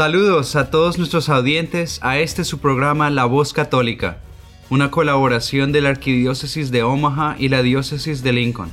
Saludos 0.00 0.56
a 0.56 0.70
todos 0.70 0.96
nuestros 0.96 1.28
audientes 1.28 1.98
a 2.02 2.18
este 2.18 2.44
su 2.44 2.58
programa 2.58 3.10
La 3.10 3.26
Voz 3.26 3.52
Católica, 3.52 4.22
una 4.70 4.90
colaboración 4.90 5.72
de 5.72 5.82
la 5.82 5.90
Arquidiócesis 5.90 6.70
de 6.70 6.82
Omaha 6.82 7.36
y 7.38 7.50
la 7.50 7.62
Diócesis 7.62 8.22
de 8.22 8.32
Lincoln. 8.32 8.70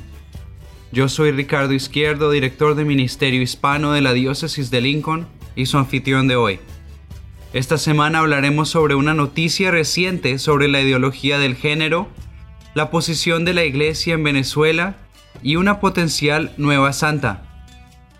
Yo 0.90 1.10
soy 1.10 1.32
Ricardo 1.32 1.74
Izquierdo, 1.74 2.30
director 2.30 2.76
de 2.76 2.86
Ministerio 2.86 3.42
Hispano 3.42 3.92
de 3.92 4.00
la 4.00 4.14
Diócesis 4.14 4.70
de 4.70 4.80
Lincoln 4.80 5.26
y 5.54 5.66
su 5.66 5.76
anfitrión 5.76 6.28
de 6.28 6.36
hoy. 6.36 6.60
Esta 7.52 7.76
semana 7.76 8.20
hablaremos 8.20 8.70
sobre 8.70 8.94
una 8.94 9.12
noticia 9.12 9.70
reciente 9.70 10.38
sobre 10.38 10.66
la 10.66 10.80
ideología 10.80 11.38
del 11.38 11.56
género, 11.56 12.08
la 12.72 12.88
posición 12.88 13.44
de 13.44 13.52
la 13.52 13.64
Iglesia 13.64 14.14
en 14.14 14.24
Venezuela 14.24 14.96
y 15.42 15.56
una 15.56 15.78
potencial 15.78 16.54
nueva 16.56 16.94
santa. 16.94 17.47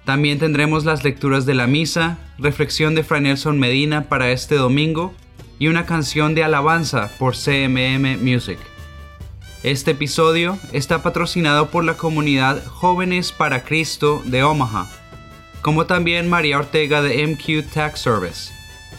También 0.09 0.39
tendremos 0.39 0.87
las 0.87 1.05
lecturas 1.05 1.45
de 1.45 1.53
la 1.53 1.67
misa, 1.67 2.17
reflexión 2.39 2.95
de 2.95 3.03
Fray 3.03 3.21
Nelson 3.21 3.61
Medina 3.61 4.09
para 4.09 4.31
este 4.31 4.55
domingo 4.55 5.13
y 5.59 5.69
una 5.69 5.85
canción 5.85 6.35
de 6.35 6.43
alabanza 6.43 7.11
por 7.19 7.35
CMM 7.37 8.17
Music. 8.23 8.59
Este 9.63 9.91
episodio 9.91 10.59
está 10.73 11.03
patrocinado 11.03 11.69
por 11.69 11.85
la 11.85 11.99
comunidad 11.99 12.65
Jóvenes 12.65 13.33
para 13.33 13.65
Cristo 13.65 14.23
de 14.25 14.43
Omaha, 14.43 14.91
como 15.61 15.85
también 15.85 16.27
María 16.27 16.59
Ortega 16.59 17.03
de 17.03 17.27
MQ 17.27 17.71
Tax 17.71 18.01
Service, 18.01 18.51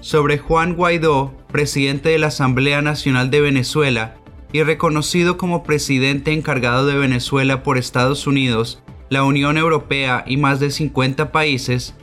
Sobre 0.00 0.38
Juan 0.38 0.74
Guaidó, 0.74 1.34
presidente 1.50 2.10
de 2.10 2.18
la 2.18 2.26
Asamblea 2.26 2.82
Nacional 2.82 3.30
de 3.30 3.40
Venezuela 3.40 4.16
y 4.52 4.62
reconocido 4.62 5.38
como 5.38 5.62
presidente 5.62 6.32
encargado 6.32 6.86
de 6.86 6.96
Venezuela 6.96 7.62
por 7.62 7.78
Estados 7.78 8.26
Unidos, 8.26 8.82
la 9.08 9.24
Unión 9.24 9.56
Europea 9.56 10.24
y 10.26 10.36
más 10.36 10.60
de 10.60 10.70
50 10.70 11.32
países, 11.32 11.94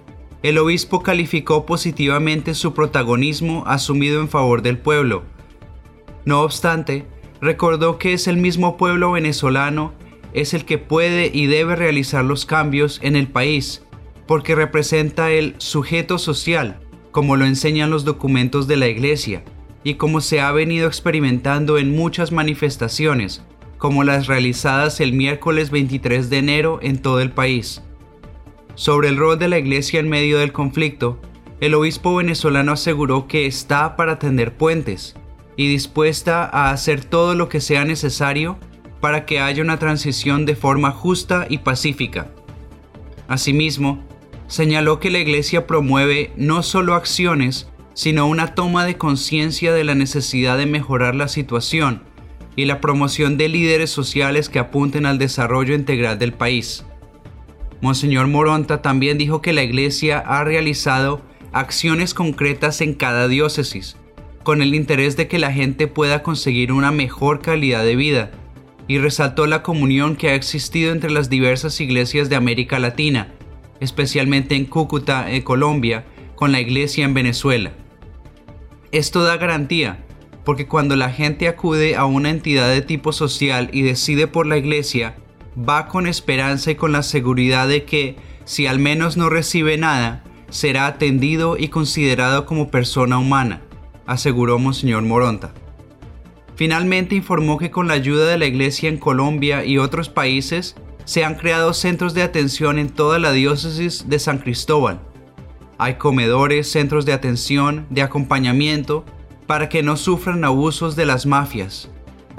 el 0.44 0.57
obispo 0.57 1.03
calificó 1.03 1.66
positivamente 1.66 2.56
su 2.56 2.74
protagonismo 2.74 3.63
asumido 3.68 4.22
en 4.22 4.29
favor 4.29 4.62
del 4.62 4.78
pueblo. 4.78 5.24
No 6.25 6.41
obstante, 6.41 7.06
recordó 7.41 7.97
que 7.97 8.13
es 8.13 8.28
el 8.28 8.38
mismo 8.38 8.78
pueblo 8.78 9.12
venezolano 9.12 9.94
es 10.34 10.53
el 10.53 10.66
que 10.66 10.78
puede 10.78 11.30
y 11.34 11.46
debe 11.46 11.75
realizar 11.75 12.24
los 12.24 12.46
cambios 12.46 13.00
en 13.03 13.16
el 13.16 13.28
país, 13.28 13.84
porque 14.28 14.56
representa 14.56 15.31
el 15.31 15.56
sujeto 15.57 16.18
social, 16.18 16.80
como 17.12 17.35
lo 17.35 17.46
enseñan 17.46 17.90
los 17.90 18.06
documentos 18.06 18.68
de 18.68 18.78
la 18.78 18.88
Iglesia, 18.88 19.44
y 19.84 19.96
como 19.96 20.22
se 20.22 20.40
ha 20.40 20.51
venido 20.51 20.88
experimentando 20.88 21.78
en 21.78 21.96
muchas 21.96 22.31
manifestaciones, 22.31 23.44
como 23.78 24.03
las 24.03 24.28
realizadas 24.28 25.01
el 25.01 25.13
miércoles 25.13 25.72
23 25.72 26.30
de 26.30 26.38
enero 26.38 26.80
en 26.81 27.00
todo 27.00 27.19
el 27.19 27.31
país. 27.31 27.81
Sobre 28.76 29.09
el 29.09 29.18
rol 29.18 29.38
de 29.38 29.48
la 29.48 29.59
Iglesia 29.59 30.00
en 30.00 30.09
medio 30.09 30.40
del 30.40 30.54
conflicto, 30.54 31.20
el 31.59 31.76
obispo 31.76 32.16
venezolano 32.16 32.72
aseguró 32.72 33.28
que 33.28 33.46
está 33.46 33.96
para 33.96 34.18
tender 34.18 34.56
puentes 34.56 35.16
y 35.58 35.68
dispuesta 35.68 36.46
a 36.46 36.72
hacer 36.72 37.04
todo 37.04 37.36
lo 37.36 37.50
que 37.50 37.62
sea 37.62 37.86
necesario 37.86 38.58
para 39.00 39.26
que 39.26 39.40
haya 39.40 39.62
una 39.62 39.78
transición 39.78 40.46
de 40.46 40.56
forma 40.56 40.92
justa 40.92 41.46
y 41.50 41.60
pacífica. 41.60 42.31
Asimismo, 43.28 44.04
señaló 44.48 45.00
que 45.00 45.12
la 45.12 45.20
Iglesia 45.20 45.68
promueve 45.68 46.31
no 46.36 46.64
solo 46.64 46.96
acciones, 46.96 47.70
sino 47.94 48.28
una 48.28 48.56
toma 48.56 48.86
de 48.86 48.98
conciencia 48.98 49.74
de 49.74 49.84
la 49.84 49.96
necesidad 49.96 50.58
de 50.58 50.66
mejorar 50.66 51.14
la 51.16 51.28
situación 51.28 52.04
y 52.56 52.66
la 52.66 52.81
promoción 52.81 53.38
de 53.38 53.50
líderes 53.50 53.90
sociales 53.90 54.50
que 54.50 54.60
apunten 54.60 55.06
al 55.06 55.18
desarrollo 55.18 55.75
integral 55.75 56.19
del 56.19 56.34
país. 56.34 56.86
Monseñor 57.81 58.28
Moronta 58.28 58.81
también 58.83 59.18
dijo 59.18 59.42
que 59.42 59.54
la 59.54 59.63
Iglesia 59.63 60.19
ha 60.19 60.44
realizado 60.44 61.22
acciones 61.51 62.13
concretas 62.13 62.80
en 62.81 62.94
cada 62.94 63.28
diócesis, 63.28 63.98
con 64.44 64.62
el 64.62 64.75
interés 64.75 65.18
de 65.18 65.28
que 65.28 65.39
la 65.39 65.51
gente 65.51 65.88
pueda 65.88 66.24
conseguir 66.24 66.72
una 66.72 66.92
mejor 66.92 67.42
calidad 67.42 67.83
de 67.83 67.95
vida, 67.95 68.31
y 68.88 69.00
resaltó 69.00 69.48
la 69.48 69.63
comunión 69.63 70.16
que 70.16 70.30
ha 70.30 70.36
existido 70.36 70.92
entre 70.92 71.12
las 71.12 71.30
diversas 71.30 71.80
iglesias 71.81 72.30
de 72.30 72.36
América 72.36 72.78
Latina, 72.78 73.33
especialmente 73.80 74.56
en 74.56 74.66
Cúcuta, 74.66 75.31
en 75.31 75.42
Colombia, 75.42 76.06
con 76.36 76.51
la 76.51 76.60
iglesia 76.60 77.06
en 77.06 77.13
Venezuela. 77.13 77.72
Esto 78.92 79.24
da 79.24 79.38
garantía, 79.38 80.04
porque 80.44 80.68
cuando 80.68 80.95
la 80.95 81.10
gente 81.10 81.48
acude 81.48 81.95
a 81.95 82.06
una 82.06 82.30
entidad 82.30 82.69
de 82.69 82.81
tipo 82.81 83.12
social 83.12 83.69
y 83.72 83.81
decide 83.81 84.28
por 84.28 84.45
la 84.45 84.57
iglesia, 84.57 85.16
va 85.57 85.88
con 85.88 86.07
esperanza 86.07 86.71
y 86.71 86.75
con 86.75 86.92
la 86.92 87.03
seguridad 87.03 87.68
de 87.68 87.83
que, 87.83 88.15
si 88.45 88.68
al 88.68 88.80
menos 88.80 89.18
no 89.18 89.30
recibe 89.30 89.77
nada, 89.77 90.24
será 90.50 90.88
atendido 90.88 91.57
y 91.57 91.69
considerado 91.69 92.45
como 92.45 92.69
persona 92.69 93.18
humana, 93.18 93.62
aseguró 94.06 94.59
Monseñor 94.59 95.03
Moronta. 95.03 95.53
Finalmente 96.56 97.15
informó 97.15 97.57
que 97.57 97.71
con 97.71 97.88
la 97.88 97.95
ayuda 97.95 98.27
de 98.27 98.38
la 98.38 98.45
Iglesia 98.45 98.89
en 98.89 98.98
Colombia 98.98 99.65
y 99.65 99.77
otros 99.77 100.09
países 100.09 100.75
se 101.06 101.25
han 101.25 101.36
creado 101.36 101.74
centros 101.74 102.13
de 102.13 102.21
atención 102.21 102.77
en 102.77 102.89
toda 102.89 103.18
la 103.19 103.31
diócesis 103.31 104.07
de 104.07 104.19
San 104.19 104.38
Cristóbal. 104.38 105.00
Hay 105.77 105.95
comedores, 105.95 106.71
centros 106.71 107.06
de 107.06 107.13
atención, 107.13 107.88
de 107.89 108.04
acompañamiento, 108.04 109.04
para 109.47 109.69
que 109.69 109.81
no 109.81 109.97
sufran 109.97 110.45
abusos 110.45 110.95
de 110.95 111.06
las 111.06 111.25
mafias. 111.25 111.89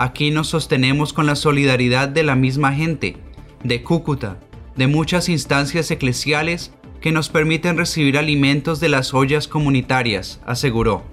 Aquí 0.03 0.33
nos 0.33 0.49
sostenemos 0.49 1.13
con 1.13 1.27
la 1.27 1.37
solidaridad 1.37 2.09
de 2.09 2.25
la 2.25 2.35
misma 2.35 2.73
gente, 2.73 3.19
de 3.63 3.85
Cúcuta, 3.85 4.41
de 4.75 4.89
muchas 4.89 5.29
instancias 5.29 5.93
eclesiales 5.93 6.73
que 7.01 7.13
nos 7.13 7.29
permiten 7.29 7.77
recibir 7.77 8.19
alimentos 8.19 8.81
de 8.81 8.89
las 8.89 9.15
ollas 9.15 9.47
comunitarias, 9.47 10.41
aseguró. 10.45 11.05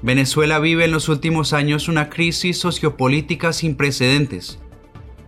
Venezuela 0.00 0.60
vive 0.60 0.86
en 0.86 0.92
los 0.92 1.10
últimos 1.10 1.52
años 1.52 1.88
una 1.88 2.08
crisis 2.08 2.56
sociopolítica 2.56 3.52
sin 3.52 3.76
precedentes. 3.76 4.58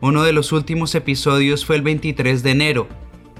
Uno 0.00 0.22
de 0.22 0.32
los 0.32 0.50
últimos 0.52 0.94
episodios 0.94 1.66
fue 1.66 1.76
el 1.76 1.82
23 1.82 2.42
de 2.42 2.50
enero, 2.52 2.88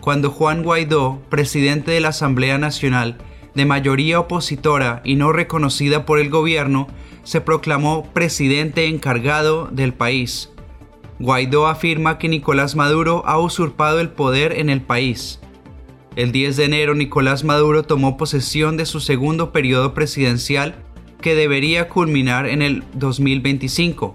cuando 0.03 0.31
Juan 0.31 0.63
Guaidó, 0.63 1.23
presidente 1.31 1.91
de 1.91 2.01
la 2.01 2.09
Asamblea 2.09 2.59
Nacional, 2.59 3.17
de 3.55 3.65
mayoría 3.65 4.21
opositora 4.21 5.01
y 5.07 5.15
no 5.15 5.33
reconocida 5.33 6.05
por 6.05 6.19
el 6.19 6.29
gobierno, 6.29 6.87
se 7.25 7.41
proclamó 7.41 8.05
presidente 8.13 8.87
encargado 8.87 9.69
del 9.73 9.93
país. 9.93 10.51
Guaidó 11.19 11.67
afirma 11.67 12.19
que 12.19 12.29
Nicolás 12.29 12.77
Maduro 12.77 13.23
ha 13.27 13.39
usurpado 13.39 14.01
el 14.01 14.11
poder 14.11 14.59
en 14.59 14.69
el 14.69 14.81
país. 14.81 15.41
El 16.17 16.31
10 16.31 16.57
de 16.57 16.65
enero 16.65 16.95
Nicolás 16.95 17.43
Maduro 17.43 17.83
tomó 17.83 18.17
posesión 18.17 18.77
de 18.77 18.87
su 18.87 19.01
segundo 19.01 19.53
periodo 19.53 19.95
presidencial 19.95 20.77
que 21.21 21.35
debería 21.35 21.89
culminar 21.89 22.47
en 22.47 22.63
el 22.63 22.85
2025. 22.95 24.13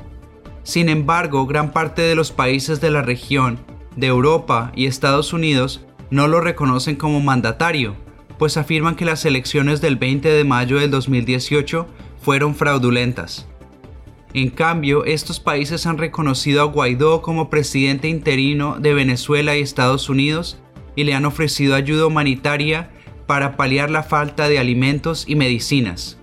Sin 0.63 0.88
embargo, 0.88 1.45
gran 1.45 1.71
parte 1.71 2.01
de 2.03 2.15
los 2.15 2.31
países 2.31 2.79
de 2.79 2.91
la 2.91 3.01
región, 3.01 3.59
de 3.95 4.07
Europa 4.07 4.71
y 4.75 4.85
Estados 4.85 5.33
Unidos 5.33 5.81
no 6.09 6.27
lo 6.27 6.41
reconocen 6.41 6.95
como 6.95 7.19
mandatario, 7.19 7.95
pues 8.38 8.56
afirman 8.56 8.95
que 8.95 9.06
las 9.06 9.25
elecciones 9.25 9.81
del 9.81 9.97
20 9.97 10.29
de 10.29 10.44
mayo 10.44 10.79
del 10.79 10.91
2018 10.91 11.88
fueron 12.21 12.56
fraudulentas. 12.56 13.48
En 14.33 14.50
cambio, 14.50 15.06
estos 15.06 15.39
países 15.39 15.88
han 15.88 15.98
reconocido 15.98 16.62
a 16.62 16.66
Guaidó 16.66 17.21
como 17.21 17.50
presidente 17.50 18.07
interino 18.07 18.77
de 18.80 18.94
Venezuela 18.94 19.57
y 19.57 19.62
Estados 19.62 20.07
Unidos 20.07 20.60
y 20.95 21.04
le 21.04 21.16
han 21.16 21.25
ofrecido 21.25 21.75
ayuda 21.75 22.06
humanitaria 22.06 22.92
para 23.25 23.57
paliar 23.57 23.89
la 23.89 24.04
falta 24.04 24.48
de 24.48 24.60
alimentos 24.60 25.25
y 25.27 25.36
medicinas. 25.36 26.19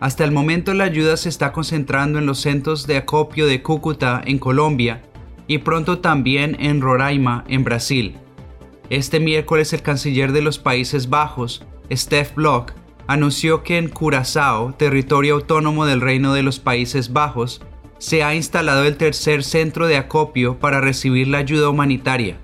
Hasta 0.00 0.24
el 0.24 0.32
momento 0.32 0.74
la 0.74 0.84
ayuda 0.84 1.16
se 1.16 1.28
está 1.28 1.52
concentrando 1.52 2.18
en 2.18 2.26
los 2.26 2.40
centros 2.40 2.86
de 2.86 2.96
acopio 2.96 3.46
de 3.46 3.62
Cúcuta 3.62 4.22
en 4.24 4.38
Colombia 4.38 5.02
y 5.46 5.58
pronto 5.58 5.98
también 5.98 6.56
en 6.60 6.80
Roraima 6.80 7.44
en 7.48 7.64
Brasil. 7.64 8.16
Este 8.90 9.20
miércoles 9.20 9.72
el 9.72 9.82
canciller 9.82 10.32
de 10.32 10.42
los 10.42 10.58
Países 10.58 11.08
Bajos, 11.08 11.64
Steph 11.92 12.34
Block, 12.34 12.74
anunció 13.06 13.62
que 13.62 13.78
en 13.78 13.88
Curazao, 13.88 14.74
territorio 14.74 15.34
autónomo 15.34 15.86
del 15.86 16.00
Reino 16.00 16.34
de 16.34 16.42
los 16.42 16.58
Países 16.58 17.12
Bajos, 17.12 17.62
se 17.98 18.22
ha 18.22 18.34
instalado 18.34 18.84
el 18.84 18.96
tercer 18.96 19.44
centro 19.44 19.86
de 19.86 19.96
acopio 19.96 20.58
para 20.58 20.80
recibir 20.80 21.28
la 21.28 21.38
ayuda 21.38 21.68
humanitaria. 21.68 22.38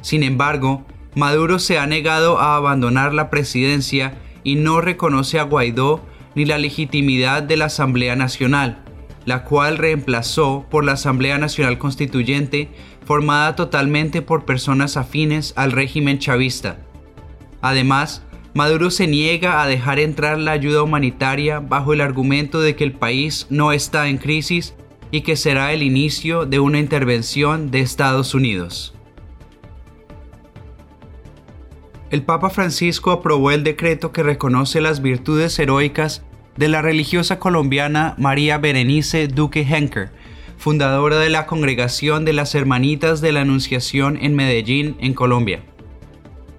Sin 0.00 0.22
embargo, 0.22 0.84
Maduro 1.14 1.58
se 1.58 1.78
ha 1.78 1.86
negado 1.86 2.38
a 2.38 2.56
abandonar 2.56 3.14
la 3.14 3.30
presidencia 3.30 4.18
y 4.44 4.56
no 4.56 4.80
reconoce 4.80 5.38
a 5.38 5.44
Guaidó 5.44 6.04
ni 6.34 6.44
la 6.44 6.58
legitimidad 6.58 7.42
de 7.42 7.56
la 7.56 7.64
Asamblea 7.64 8.14
Nacional, 8.16 8.84
la 9.24 9.44
cual 9.44 9.78
reemplazó 9.78 10.66
por 10.70 10.84
la 10.84 10.92
Asamblea 10.92 11.38
Nacional 11.38 11.78
Constituyente 11.78 12.68
formada 13.06 13.56
totalmente 13.56 14.20
por 14.20 14.44
personas 14.44 14.96
afines 14.96 15.54
al 15.56 15.72
régimen 15.72 16.18
chavista. 16.18 16.78
Además, 17.62 18.25
Maduro 18.56 18.90
se 18.90 19.06
niega 19.06 19.62
a 19.62 19.66
dejar 19.66 19.98
entrar 19.98 20.38
la 20.38 20.52
ayuda 20.52 20.82
humanitaria 20.82 21.60
bajo 21.60 21.92
el 21.92 22.00
argumento 22.00 22.62
de 22.62 22.74
que 22.74 22.84
el 22.84 22.94
país 22.94 23.46
no 23.50 23.70
está 23.70 24.08
en 24.08 24.16
crisis 24.16 24.74
y 25.10 25.20
que 25.20 25.36
será 25.36 25.74
el 25.74 25.82
inicio 25.82 26.46
de 26.46 26.58
una 26.58 26.78
intervención 26.78 27.70
de 27.70 27.80
Estados 27.80 28.34
Unidos. 28.34 28.94
el 32.10 32.22
Papa 32.22 32.48
Francisco 32.48 33.10
aprobó 33.10 33.50
el 33.50 33.62
decreto 33.62 34.10
que 34.10 34.22
reconoce 34.22 34.80
las 34.80 35.02
virtudes 35.02 35.58
heroicas 35.58 36.22
de 36.56 36.68
la 36.68 36.80
religiosa 36.80 37.38
colombiana 37.38 38.14
María 38.16 38.56
Berenice 38.56 39.28
Duque 39.28 39.66
Henker, 39.68 40.12
fundadora 40.56 41.18
de 41.18 41.28
la 41.28 41.44
Congregación 41.44 42.24
de 42.24 42.32
las 42.32 42.54
Hermanitas 42.54 43.20
de 43.20 43.32
la 43.32 43.42
Anunciación 43.42 44.16
en 44.18 44.34
Medellín, 44.34 44.96
en 45.00 45.12
Colombia. 45.12 45.62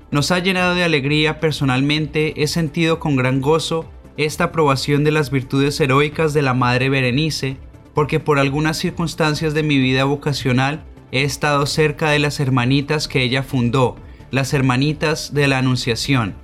Nos 0.09 0.31
ha 0.31 0.39
llenado 0.39 0.73
de 0.73 0.83
alegría 0.83 1.39
personalmente, 1.39 2.41
he 2.41 2.47
sentido 2.47 2.99
con 2.99 3.17
gran 3.17 3.41
gozo 3.41 3.89
esta 4.15 4.45
aprobación 4.45 5.03
de 5.03 5.11
las 5.11 5.31
virtudes 5.31 5.79
heroicas 5.79 6.33
de 6.33 6.41
la 6.41 6.53
Madre 6.53 6.89
Berenice, 6.89 7.57
porque 7.93 8.19
por 8.19 8.39
algunas 8.39 8.77
circunstancias 8.77 9.53
de 9.53 9.63
mi 9.63 9.77
vida 9.77 10.05
vocacional 10.05 10.85
he 11.11 11.23
estado 11.23 11.65
cerca 11.65 12.09
de 12.09 12.19
las 12.19 12.39
hermanitas 12.39 13.07
que 13.07 13.21
ella 13.21 13.43
fundó, 13.43 13.95
las 14.31 14.53
hermanitas 14.53 15.33
de 15.33 15.47
la 15.47 15.57
Anunciación, 15.57 16.35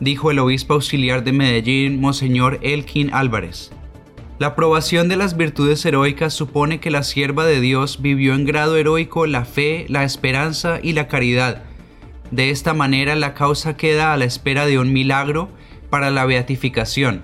dijo 0.00 0.30
el 0.30 0.38
obispo 0.38 0.74
auxiliar 0.74 1.24
de 1.24 1.32
Medellín, 1.32 2.00
Monseñor 2.00 2.58
Elkin 2.62 3.12
Álvarez. 3.12 3.70
La 4.38 4.48
aprobación 4.48 5.08
de 5.08 5.16
las 5.16 5.36
virtudes 5.36 5.84
heroicas 5.84 6.32
supone 6.32 6.78
que 6.78 6.90
la 6.90 7.02
sierva 7.02 7.44
de 7.44 7.60
Dios 7.60 8.00
vivió 8.02 8.34
en 8.34 8.44
grado 8.44 8.76
heroico 8.76 9.26
la 9.26 9.44
fe, 9.44 9.86
la 9.88 10.04
esperanza 10.04 10.78
y 10.80 10.92
la 10.92 11.08
caridad. 11.08 11.64
De 12.30 12.50
esta 12.50 12.74
manera 12.74 13.16
la 13.16 13.34
causa 13.34 13.76
queda 13.76 14.12
a 14.12 14.16
la 14.16 14.26
espera 14.26 14.66
de 14.66 14.78
un 14.78 14.92
milagro 14.92 15.48
para 15.90 16.10
la 16.10 16.26
beatificación. 16.26 17.22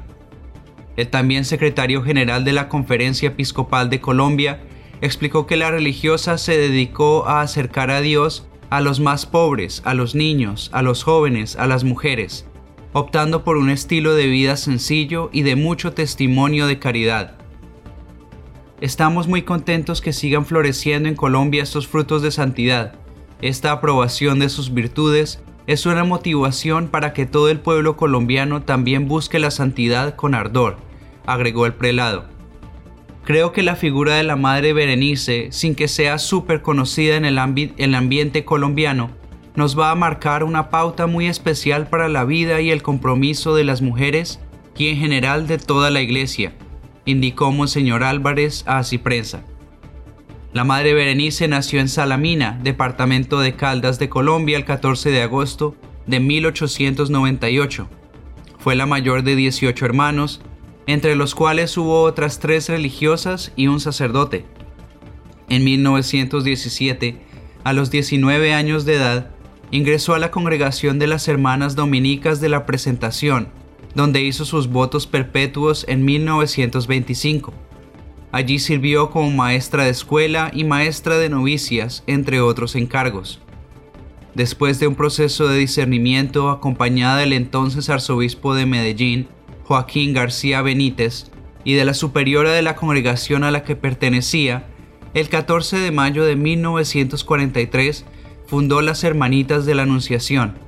El 0.96 1.08
también 1.08 1.44
secretario 1.44 2.02
general 2.02 2.44
de 2.44 2.52
la 2.52 2.68
Conferencia 2.68 3.28
Episcopal 3.28 3.90
de 3.90 4.00
Colombia 4.00 4.60
explicó 5.00 5.46
que 5.46 5.56
la 5.56 5.70
religiosa 5.70 6.38
se 6.38 6.56
dedicó 6.56 7.26
a 7.26 7.42
acercar 7.42 7.90
a 7.90 8.00
Dios 8.00 8.46
a 8.70 8.80
los 8.80 9.00
más 9.00 9.26
pobres, 9.26 9.82
a 9.84 9.94
los 9.94 10.14
niños, 10.14 10.70
a 10.72 10.82
los 10.82 11.02
jóvenes, 11.02 11.56
a 11.56 11.66
las 11.66 11.84
mujeres, 11.84 12.46
optando 12.92 13.44
por 13.44 13.56
un 13.56 13.70
estilo 13.70 14.14
de 14.14 14.26
vida 14.26 14.56
sencillo 14.56 15.30
y 15.32 15.42
de 15.42 15.56
mucho 15.56 15.92
testimonio 15.92 16.66
de 16.66 16.78
caridad. 16.78 17.36
Estamos 18.80 19.28
muy 19.28 19.42
contentos 19.42 20.00
que 20.00 20.12
sigan 20.12 20.46
floreciendo 20.46 21.08
en 21.08 21.16
Colombia 21.16 21.62
estos 21.62 21.86
frutos 21.86 22.22
de 22.22 22.30
santidad. 22.30 23.03
Esta 23.44 23.72
aprobación 23.72 24.38
de 24.38 24.48
sus 24.48 24.72
virtudes 24.72 25.38
es 25.66 25.84
una 25.84 26.02
motivación 26.02 26.88
para 26.88 27.12
que 27.12 27.26
todo 27.26 27.50
el 27.50 27.60
pueblo 27.60 27.94
colombiano 27.94 28.62
también 28.62 29.06
busque 29.06 29.38
la 29.38 29.50
santidad 29.50 30.16
con 30.16 30.34
ardor, 30.34 30.78
agregó 31.26 31.66
el 31.66 31.74
prelado. 31.74 32.24
Creo 33.22 33.52
que 33.52 33.62
la 33.62 33.76
figura 33.76 34.14
de 34.14 34.22
la 34.22 34.36
Madre 34.36 34.72
Berenice, 34.72 35.48
sin 35.50 35.74
que 35.74 35.88
sea 35.88 36.16
súper 36.16 36.62
conocida 36.62 37.16
en 37.16 37.26
el, 37.26 37.36
ambiente 37.36 38.46
colombiano, 38.46 39.10
nos 39.54 39.78
va 39.78 39.90
a 39.90 39.94
marcar 39.94 40.42
una 40.42 40.70
pauta 40.70 41.06
muy 41.06 41.26
especial 41.26 41.86
para 41.86 42.08
la 42.08 42.24
vida 42.24 42.62
y 42.62 42.70
el 42.70 42.82
compromiso 42.82 43.54
de 43.54 43.64
las 43.64 43.82
mujeres 43.82 44.40
y 44.74 44.88
en 44.88 44.96
general 44.96 45.46
de 45.46 45.58
toda 45.58 45.90
la 45.90 46.00
iglesia, 46.00 46.54
indicó 47.04 47.52
Monseñor 47.52 48.04
Álvarez 48.04 48.64
a 48.66 48.82
Ciprensa. 48.84 49.44
La 50.54 50.62
Madre 50.62 50.94
Berenice 50.94 51.48
nació 51.48 51.80
en 51.80 51.88
Salamina, 51.88 52.60
departamento 52.62 53.40
de 53.40 53.56
Caldas 53.56 53.98
de 53.98 54.08
Colombia, 54.08 54.56
el 54.56 54.64
14 54.64 55.10
de 55.10 55.20
agosto 55.20 55.74
de 56.06 56.20
1898. 56.20 57.88
Fue 58.60 58.76
la 58.76 58.86
mayor 58.86 59.24
de 59.24 59.34
18 59.34 59.84
hermanos 59.84 60.42
entre 60.86 61.16
los 61.16 61.34
cuales 61.34 61.76
hubo 61.76 62.02
otras 62.02 62.38
tres 62.38 62.68
religiosas 62.68 63.52
y 63.56 63.66
un 63.66 63.80
sacerdote. 63.80 64.44
En 65.48 65.64
1917, 65.64 67.18
a 67.64 67.72
los 67.72 67.90
19 67.90 68.54
años 68.54 68.84
de 68.84 68.94
edad, 68.94 69.30
ingresó 69.72 70.14
a 70.14 70.20
la 70.20 70.30
congregación 70.30 71.00
de 71.00 71.08
las 71.08 71.26
Hermanas 71.26 71.74
Dominicas 71.74 72.40
de 72.40 72.48
la 72.48 72.64
Presentación, 72.64 73.48
donde 73.96 74.22
hizo 74.22 74.44
sus 74.44 74.68
votos 74.68 75.08
perpetuos 75.08 75.84
en 75.88 76.04
1925. 76.04 77.52
Allí 78.34 78.58
sirvió 78.58 79.10
como 79.10 79.30
maestra 79.30 79.84
de 79.84 79.90
escuela 79.90 80.50
y 80.52 80.64
maestra 80.64 81.18
de 81.18 81.28
novicias, 81.28 82.02
entre 82.08 82.40
otros 82.40 82.74
encargos. 82.74 83.38
Después 84.34 84.80
de 84.80 84.88
un 84.88 84.96
proceso 84.96 85.46
de 85.46 85.56
discernimiento 85.56 86.50
acompañada 86.50 87.18
del 87.18 87.32
entonces 87.32 87.88
arzobispo 87.90 88.56
de 88.56 88.66
Medellín, 88.66 89.28
Joaquín 89.62 90.14
García 90.14 90.62
Benítez, 90.62 91.30
y 91.62 91.74
de 91.74 91.84
la 91.84 91.94
superiora 91.94 92.50
de 92.50 92.62
la 92.62 92.74
congregación 92.74 93.44
a 93.44 93.52
la 93.52 93.62
que 93.62 93.76
pertenecía, 93.76 94.66
el 95.14 95.28
14 95.28 95.78
de 95.78 95.92
mayo 95.92 96.24
de 96.24 96.34
1943 96.34 98.04
fundó 98.48 98.82
las 98.82 99.04
Hermanitas 99.04 99.64
de 99.64 99.76
la 99.76 99.82
Anunciación. 99.82 100.58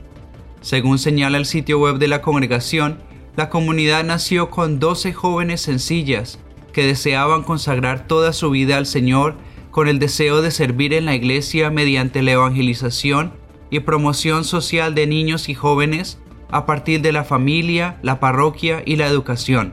Según 0.61 1.00
señala 1.00 1.37
el 1.37 1.46
sitio 1.46 1.80
web 1.80 1.99
de 1.99 2.06
la 2.06 2.23
congregación, 2.23 3.00
la 3.35 3.50
comunidad 3.50 4.04
nació 4.04 4.50
con 4.50 4.78
12 4.78 5.12
jóvenes 5.12 5.62
sencillas 5.62 6.38
que 6.76 6.87
deseaban 6.87 7.42
consagrar 7.42 8.06
toda 8.06 8.35
su 8.35 8.50
vida 8.50 8.76
al 8.76 8.85
Señor 8.85 9.35
con 9.71 9.88
el 9.88 9.99
deseo 9.99 10.42
de 10.42 10.50
servir 10.50 10.92
en 10.92 11.06
la 11.06 11.14
iglesia 11.14 11.71
mediante 11.71 12.21
la 12.23 12.33
evangelización 12.33 13.33
y 13.71 13.80
promoción 13.80 14.45
social 14.45 14.95
de 14.95 15.06
niños 15.06 15.49
y 15.49 15.54
jóvenes 15.54 16.18
a 16.50 16.66
partir 16.66 17.00
de 17.00 17.12
la 17.12 17.25
familia, 17.25 17.99
la 18.02 18.21
parroquia 18.21 18.83
y 18.85 18.97
la 18.97 19.06
educación. 19.06 19.73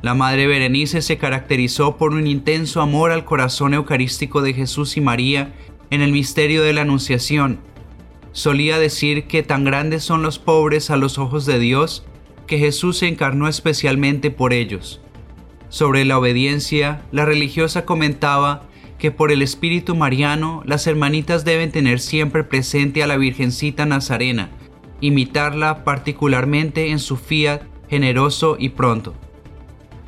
La 0.00 0.14
Madre 0.14 0.46
Berenice 0.46 1.02
se 1.02 1.18
caracterizó 1.18 1.96
por 1.96 2.12
un 2.12 2.28
intenso 2.28 2.80
amor 2.80 3.10
al 3.10 3.24
corazón 3.24 3.74
eucarístico 3.74 4.42
de 4.42 4.54
Jesús 4.54 4.96
y 4.96 5.00
María 5.00 5.52
en 5.90 6.02
el 6.02 6.12
misterio 6.12 6.62
de 6.62 6.72
la 6.72 6.82
Anunciación. 6.82 7.58
Solía 8.30 8.78
decir 8.78 9.24
que 9.24 9.42
tan 9.42 9.64
grandes 9.64 10.04
son 10.04 10.22
los 10.22 10.38
pobres 10.38 10.88
a 10.90 10.96
los 10.96 11.18
ojos 11.18 11.46
de 11.46 11.58
Dios 11.58 12.04
que 12.46 12.58
Jesús 12.58 12.98
se 12.98 13.08
encarnó 13.08 13.48
especialmente 13.48 14.30
por 14.30 14.52
ellos. 14.52 15.00
Sobre 15.70 16.04
la 16.04 16.18
obediencia, 16.18 17.02
la 17.12 17.24
religiosa 17.24 17.84
comentaba 17.84 18.64
que 18.98 19.12
por 19.12 19.30
el 19.30 19.40
espíritu 19.40 19.94
mariano 19.94 20.62
las 20.66 20.86
hermanitas 20.88 21.44
deben 21.44 21.70
tener 21.70 22.00
siempre 22.00 22.42
presente 22.42 23.04
a 23.04 23.06
la 23.06 23.16
Virgencita 23.16 23.86
Nazarena, 23.86 24.50
imitarla 25.00 25.84
particularmente 25.84 26.90
en 26.90 26.98
su 26.98 27.16
fiat 27.16 27.62
generoso 27.88 28.56
y 28.58 28.70
pronto. 28.70 29.14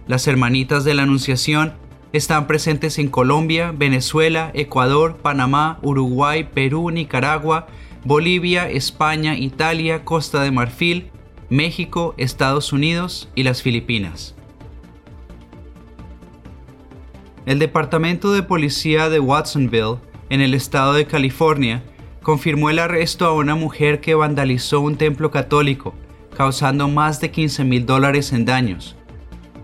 Las 0.09 0.27
hermanitas 0.27 0.85
de 0.85 0.95
la 0.95 1.05
Anunciación 1.05 1.75
están 2.13 2.49
presentes 2.49 2.99
en 2.99 3.09
Colombia, 3.09 3.73
Venezuela, 3.73 4.51
Ecuador, 4.55 5.17
Panamá, 5.17 5.79
Uruguay, 5.81 6.49
Perú, 6.53 6.91
Nicaragua, 6.91 7.69
Bolivia, 8.05 8.69
España, 8.69 9.39
Italia, 9.39 10.05
Costa 10.05 10.43
de 10.43 10.51
Marfil, 10.51 11.11
México, 11.51 12.15
Estados 12.19 12.73
Unidos 12.73 13.29
y 13.37 13.45
las 13.45 13.63
Filipinas. 13.63 14.35
El 17.45 17.59
Departamento 17.59 18.33
de 18.33 18.45
Policía 18.45 19.09
de 19.09 19.19
Watsonville, 19.19 19.97
en 20.31 20.41
el 20.41 20.55
estado 20.55 20.93
de 20.93 21.07
California, 21.07 21.83
confirmó 22.23 22.71
el 22.71 22.79
arresto 22.79 23.27
a 23.27 23.35
una 23.35 23.57
mujer 23.57 24.01
que 24.01 24.15
vandalizó 24.15 24.81
un 24.81 24.97
templo 24.97 25.33
católico, 25.33 25.93
causando 26.37 26.87
más 26.87 27.21
de 27.21 27.33
15 27.33 27.65
mil 27.65 27.85
dólares 27.85 28.33
en 28.33 28.45
daños. 28.45 28.97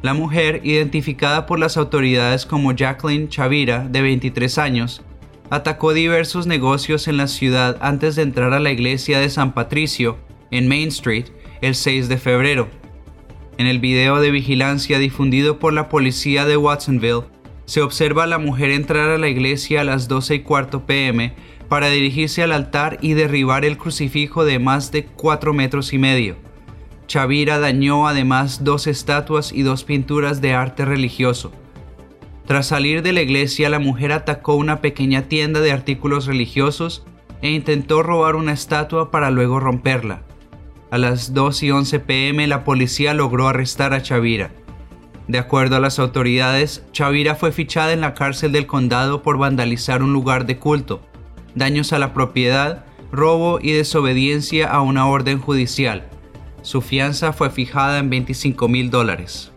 La 0.02 0.12
mujer, 0.12 0.60
identificada 0.64 1.46
por 1.46 1.60
las 1.60 1.76
autoridades 1.76 2.46
como 2.46 2.72
Jacqueline 2.72 3.28
Chavira, 3.28 3.86
de 3.88 4.02
23 4.02 4.58
años, 4.58 5.02
atacó 5.48 5.92
diversos 5.92 6.48
negocios 6.48 7.06
en 7.06 7.16
la 7.16 7.28
ciudad 7.28 7.78
antes 7.80 8.16
de 8.16 8.22
entrar 8.22 8.54
a 8.54 8.60
la 8.60 8.72
iglesia 8.72 9.20
de 9.20 9.30
San 9.30 9.54
Patricio, 9.54 10.18
en 10.50 10.66
Main 10.66 10.88
Street, 10.88 11.26
el 11.60 11.76
6 11.76 12.08
de 12.08 12.18
febrero. 12.18 12.68
En 13.56 13.68
el 13.68 13.78
video 13.78 14.20
de 14.20 14.32
vigilancia 14.32 14.98
difundido 14.98 15.58
por 15.60 15.72
la 15.72 15.88
policía 15.88 16.44
de 16.44 16.56
Watsonville, 16.56 17.24
se 17.68 17.82
observa 17.82 18.24
a 18.24 18.26
la 18.26 18.38
mujer 18.38 18.70
entrar 18.70 19.10
a 19.10 19.18
la 19.18 19.28
iglesia 19.28 19.82
a 19.82 19.84
las 19.84 20.08
12 20.08 20.36
y 20.36 20.40
cuarto 20.40 20.86
pm 20.86 21.34
para 21.68 21.90
dirigirse 21.90 22.42
al 22.42 22.52
altar 22.52 22.96
y 23.02 23.12
derribar 23.12 23.66
el 23.66 23.76
crucifijo 23.76 24.46
de 24.46 24.58
más 24.58 24.90
de 24.90 25.04
4 25.04 25.52
metros 25.52 25.92
y 25.92 25.98
medio. 25.98 26.36
Chavira 27.08 27.58
dañó 27.58 28.08
además 28.08 28.64
dos 28.64 28.86
estatuas 28.86 29.52
y 29.52 29.64
dos 29.64 29.84
pinturas 29.84 30.40
de 30.40 30.54
arte 30.54 30.86
religioso. 30.86 31.52
Tras 32.46 32.68
salir 32.68 33.02
de 33.02 33.12
la 33.12 33.20
iglesia, 33.20 33.68
la 33.68 33.78
mujer 33.78 34.12
atacó 34.12 34.54
una 34.54 34.80
pequeña 34.80 35.28
tienda 35.28 35.60
de 35.60 35.70
artículos 35.70 36.24
religiosos 36.24 37.04
e 37.42 37.50
intentó 37.50 38.02
robar 38.02 38.34
una 38.34 38.52
estatua 38.52 39.10
para 39.10 39.30
luego 39.30 39.60
romperla. 39.60 40.22
A 40.90 40.96
las 40.96 41.34
2 41.34 41.62
y 41.64 41.70
11 41.70 42.00
pm 42.00 42.46
la 42.46 42.64
policía 42.64 43.12
logró 43.12 43.46
arrestar 43.46 43.92
a 43.92 44.00
Chavira. 44.00 44.52
De 45.28 45.38
acuerdo 45.38 45.76
a 45.76 45.80
las 45.80 45.98
autoridades, 45.98 46.82
Chavira 46.92 47.34
fue 47.34 47.52
fichada 47.52 47.92
en 47.92 48.00
la 48.00 48.14
cárcel 48.14 48.50
del 48.50 48.66
condado 48.66 49.22
por 49.22 49.36
vandalizar 49.36 50.02
un 50.02 50.14
lugar 50.14 50.46
de 50.46 50.58
culto, 50.58 51.02
daños 51.54 51.92
a 51.92 51.98
la 51.98 52.14
propiedad, 52.14 52.86
robo 53.12 53.58
y 53.60 53.72
desobediencia 53.72 54.70
a 54.70 54.80
una 54.80 55.06
orden 55.06 55.38
judicial. 55.38 56.08
Su 56.62 56.80
fianza 56.80 57.34
fue 57.34 57.50
fijada 57.50 57.98
en 57.98 58.08
25 58.08 58.68
mil 58.68 58.90
dólares. 58.90 59.52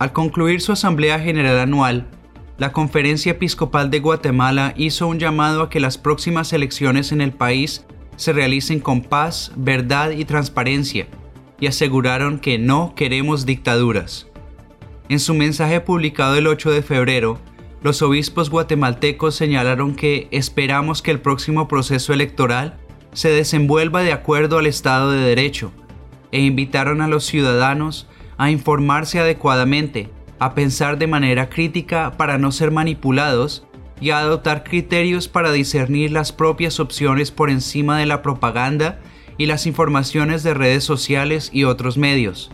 Al 0.00 0.12
concluir 0.12 0.60
su 0.60 0.72
Asamblea 0.72 1.20
General 1.20 1.58
Anual, 1.60 2.08
la 2.56 2.72
Conferencia 2.72 3.30
Episcopal 3.30 3.90
de 3.90 4.00
Guatemala 4.00 4.74
hizo 4.76 5.06
un 5.06 5.20
llamado 5.20 5.62
a 5.62 5.70
que 5.70 5.78
las 5.78 5.98
próximas 5.98 6.52
elecciones 6.52 7.12
en 7.12 7.20
el 7.20 7.32
país 7.32 7.84
se 8.16 8.32
realicen 8.32 8.80
con 8.80 9.02
paz, 9.02 9.52
verdad 9.54 10.10
y 10.10 10.24
transparencia, 10.24 11.06
y 11.60 11.66
aseguraron 11.66 12.38
que 12.38 12.58
no 12.58 12.94
queremos 12.94 13.46
dictaduras. 13.46 14.28
En 15.08 15.20
su 15.20 15.34
mensaje 15.34 15.80
publicado 15.80 16.36
el 16.36 16.46
8 16.46 16.70
de 16.70 16.82
febrero, 16.82 17.38
los 17.82 18.02
obispos 18.02 18.50
guatemaltecos 18.50 19.34
señalaron 19.34 19.94
que 19.94 20.28
esperamos 20.30 21.00
que 21.00 21.10
el 21.10 21.20
próximo 21.20 21.68
proceso 21.68 22.12
electoral 22.12 22.78
se 23.12 23.30
desenvuelva 23.30 24.02
de 24.02 24.12
acuerdo 24.12 24.58
al 24.58 24.66
Estado 24.66 25.10
de 25.10 25.20
Derecho 25.20 25.72
e 26.30 26.40
invitaron 26.40 27.00
a 27.00 27.08
los 27.08 27.24
ciudadanos 27.24 28.06
a 28.36 28.50
informarse 28.50 29.18
adecuadamente, 29.18 30.10
a 30.38 30.54
pensar 30.54 30.98
de 30.98 31.06
manera 31.06 31.48
crítica 31.48 32.16
para 32.16 32.38
no 32.38 32.52
ser 32.52 32.70
manipulados 32.70 33.66
y 34.00 34.10
a 34.10 34.18
adoptar 34.18 34.62
criterios 34.62 35.26
para 35.26 35.50
discernir 35.50 36.12
las 36.12 36.32
propias 36.32 36.78
opciones 36.80 37.30
por 37.30 37.50
encima 37.50 37.98
de 37.98 38.06
la 38.06 38.22
propaganda 38.22 39.00
y 39.38 39.46
las 39.46 39.66
informaciones 39.66 40.42
de 40.42 40.52
redes 40.52 40.84
sociales 40.84 41.48
y 41.52 41.64
otros 41.64 41.96
medios. 41.96 42.50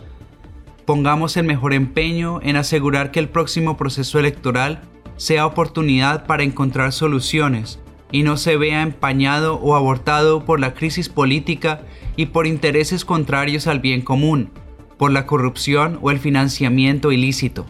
Pongamos 0.85 1.35
el 1.35 1.45
mejor 1.45 1.73
empeño 1.73 2.39
en 2.43 2.55
asegurar 2.55 3.09
que 3.09 3.19
el 3.19 3.27
próximo 3.27 3.75
proceso 3.75 4.19
electoral 4.19 4.83
sea 5.17 5.47
oportunidad 5.47 6.27
para 6.27 6.43
encontrar 6.43 6.93
soluciones 6.93 7.79
y 8.11 8.21
no 8.21 8.37
se 8.37 8.55
vea 8.55 8.83
empañado 8.83 9.55
o 9.55 9.75
abortado 9.75 10.45
por 10.45 10.59
la 10.59 10.75
crisis 10.75 11.09
política 11.09 11.81
y 12.15 12.27
por 12.27 12.45
intereses 12.45 13.03
contrarios 13.03 13.65
al 13.65 13.79
bien 13.79 14.01
común, 14.01 14.51
por 14.97 15.11
la 15.11 15.25
corrupción 15.25 15.97
o 16.03 16.11
el 16.11 16.19
financiamiento 16.19 17.11
ilícito. 17.11 17.65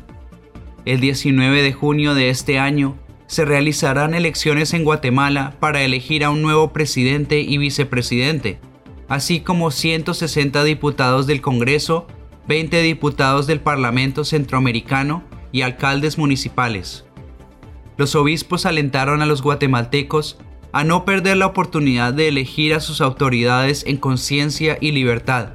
El 0.83 0.99
19 0.99 1.61
de 1.61 1.73
junio 1.73 2.15
de 2.15 2.29
este 2.29 2.59
año 2.59 2.97
se 3.27 3.45
realizarán 3.45 4.13
elecciones 4.13 4.73
en 4.73 4.83
Guatemala 4.83 5.55
para 5.61 5.83
elegir 5.83 6.25
a 6.25 6.29
un 6.29 6.41
nuevo 6.41 6.73
presidente 6.73 7.39
y 7.39 7.57
vicepresidente 7.57 8.59
así 9.07 9.41
como 9.41 9.71
160 9.71 10.63
diputados 10.63 11.27
del 11.27 11.41
Congreso, 11.41 12.07
20 12.47 12.81
diputados 12.81 13.47
del 13.47 13.59
Parlamento 13.59 14.23
Centroamericano 14.23 15.23
y 15.51 15.61
alcaldes 15.61 16.17
municipales. 16.17 17.05
Los 17.97 18.15
obispos 18.15 18.65
alentaron 18.65 19.21
a 19.21 19.25
los 19.25 19.41
guatemaltecos 19.41 20.37
a 20.71 20.83
no 20.83 21.05
perder 21.05 21.37
la 21.37 21.45
oportunidad 21.45 22.13
de 22.13 22.27
elegir 22.27 22.73
a 22.73 22.81
sus 22.81 22.99
autoridades 22.99 23.85
en 23.87 23.97
conciencia 23.97 24.77
y 24.81 24.91
libertad. 24.91 25.53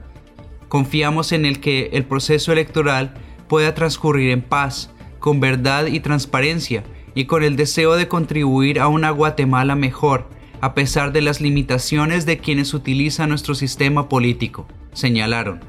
Confiamos 0.69 1.33
en 1.33 1.45
el 1.45 1.61
que 1.61 1.91
el 1.93 2.05
proceso 2.05 2.53
electoral 2.53 3.15
pueda 3.47 3.75
transcurrir 3.75 4.31
en 4.31 4.41
paz, 4.41 4.91
con 5.19 5.41
verdad 5.41 5.87
y 5.87 6.01
transparencia, 6.01 6.85
y 7.15 7.27
con 7.27 7.43
el 7.43 7.57
deseo 7.57 7.97
de 7.97 8.09
contribuir 8.09 8.81
a 8.81 8.89
una 8.89 9.11
Guatemala 9.11 9.75
mejor, 9.75 10.29
a 10.61 10.75
pesar 10.75 11.13
de 11.13 11.23
las 11.23 11.41
limitaciones 11.41 12.27
de 12.27 12.39
quienes 12.39 12.75
utilizan 12.75 13.31
nuestro 13.31 13.55
sistema 13.55 14.09
político, 14.09 14.67
señalaron. 14.93 15.61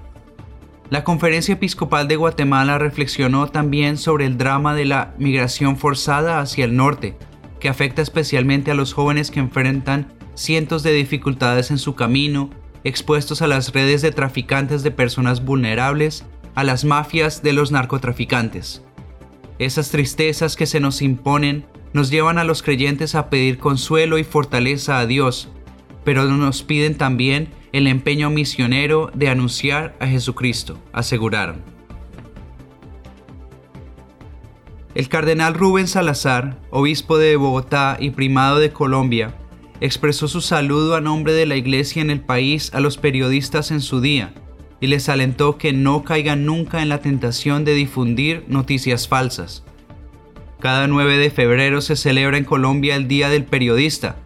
La 0.90 1.06
Conferencia 1.06 1.54
Episcopal 1.54 2.10
de 2.10 2.18
Guatemala 2.18 2.78
reflexionó 2.78 3.48
también 3.48 3.98
sobre 3.98 4.26
el 4.26 4.38
drama 4.38 4.76
de 4.76 4.84
la 4.84 5.14
migración 5.18 5.78
forzada 5.78 6.42
hacia 6.42 6.66
el 6.66 6.76
norte, 6.76 7.16
que 7.62 7.70
afecta 7.70 8.02
especialmente 8.02 8.72
a 8.72 8.76
los 8.76 8.92
jóvenes 8.92 9.32
que 9.32 9.40
enfrentan 9.40 10.12
cientos 10.36 10.84
de 10.84 10.92
dificultades 10.92 11.72
en 11.72 11.78
su 11.78 11.96
camino, 11.96 12.50
expuestos 12.84 13.42
a 13.42 13.48
las 13.48 13.72
redes 13.72 14.02
de 14.02 14.12
traficantes 14.12 14.84
de 14.84 14.92
personas 14.92 15.46
vulnerables, 15.46 16.26
a 16.56 16.66
las 16.66 16.84
mafias 16.84 17.42
de 17.42 17.54
los 17.54 17.72
narcotraficantes. 17.72 18.84
Esas 19.60 19.92
tristezas 19.92 20.58
que 20.58 20.66
se 20.66 20.80
nos 20.80 21.02
imponen 21.02 21.66
nos 21.94 22.10
llevan 22.10 22.38
a 22.38 22.44
los 22.44 22.62
creyentes 22.62 23.16
a 23.16 23.30
pedir 23.30 23.58
consuelo 23.58 24.18
y 24.18 24.24
fortaleza 24.24 25.00
a 25.00 25.06
Dios, 25.06 25.50
pero 26.04 26.26
nos 26.26 26.64
piden 26.64 26.98
también 26.98 27.50
el 27.74 27.88
empeño 27.88 28.30
misionero 28.30 29.12
de 29.14 29.30
anunciar 29.30 29.96
a 30.00 30.08
Jesucristo, 30.08 30.78
aseguraron. 30.94 31.62
El 34.94 35.08
cardenal 35.08 35.54
Rubén 35.54 35.88
Salazar, 35.88 36.58
obispo 36.70 37.18
de 37.18 37.38
Bogotá 37.38 37.98
y 38.00 38.10
primado 38.10 38.60
de 38.60 38.72
Colombia, 38.72 39.34
expresó 39.80 40.28
su 40.28 40.42
saludo 40.42 40.96
a 40.96 41.02
nombre 41.02 41.34
de 41.34 41.46
la 41.46 41.56
Iglesia 41.56 42.02
en 42.02 42.10
el 42.10 42.20
país 42.20 42.74
a 42.74 42.82
los 42.82 42.98
periodistas 42.98 43.72
en 43.72 43.82
su 43.82 44.02
día 44.02 44.34
y 44.82 44.88
les 44.88 45.08
alentó 45.10 45.58
que 45.58 45.72
no 45.72 46.04
caigan 46.04 46.46
nunca 46.46 46.82
en 46.82 46.90
la 46.90 47.00
tentación 47.00 47.64
de 47.64 47.74
difundir 47.74 48.44
noticias 48.48 49.08
falsas 49.08 49.64
cada 50.62 50.88
9 50.88 51.18
de 51.18 51.32
febrero 51.32 51.82
se 51.82 51.96
celebra 51.96 52.38
en 52.38 52.46
Colombia 52.46 52.96
el 52.96 53.08
Día 53.08 53.30
del 53.30 53.44
Periodista, 53.44 54.18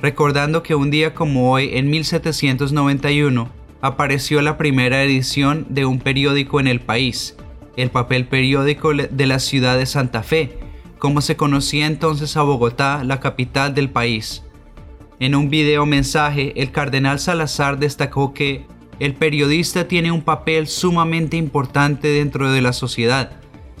recordando 0.00 0.64
que 0.64 0.74
un 0.74 0.90
día 0.90 1.14
como 1.14 1.52
hoy, 1.52 1.70
en 1.74 1.88
1791, 1.88 3.48
apareció 3.80 4.42
la 4.42 4.58
primera 4.58 5.02
edición 5.04 5.64
de 5.70 5.86
un 5.86 6.00
periódico 6.00 6.58
en 6.58 6.66
el 6.66 6.80
país, 6.80 7.36
el 7.76 7.90
papel 7.90 8.26
periódico 8.26 8.92
de 8.94 9.26
la 9.26 9.38
ciudad 9.38 9.78
de 9.78 9.86
Santa 9.86 10.24
Fe, 10.24 10.58
como 10.98 11.20
se 11.20 11.36
conocía 11.36 11.86
entonces 11.86 12.36
a 12.36 12.42
Bogotá, 12.42 13.04
la 13.04 13.20
capital 13.20 13.72
del 13.72 13.88
país. 13.88 14.42
En 15.20 15.36
un 15.36 15.48
video 15.50 15.86
mensaje, 15.86 16.52
el 16.60 16.72
cardenal 16.72 17.20
Salazar 17.20 17.78
destacó 17.78 18.34
que 18.34 18.66
el 18.98 19.14
periodista 19.14 19.86
tiene 19.86 20.10
un 20.10 20.22
papel 20.22 20.66
sumamente 20.66 21.36
importante 21.36 22.08
dentro 22.08 22.50
de 22.50 22.60
la 22.60 22.72
sociedad, 22.72 23.30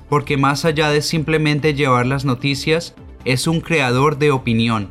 porque 0.08 0.36
más 0.36 0.64
allá 0.64 0.90
de 0.90 1.02
simplemente 1.02 1.74
llevar 1.74 2.06
las 2.06 2.24
noticias, 2.24 2.94
es 3.24 3.46
un 3.46 3.60
creador 3.60 4.18
de 4.18 4.30
opinión. 4.30 4.90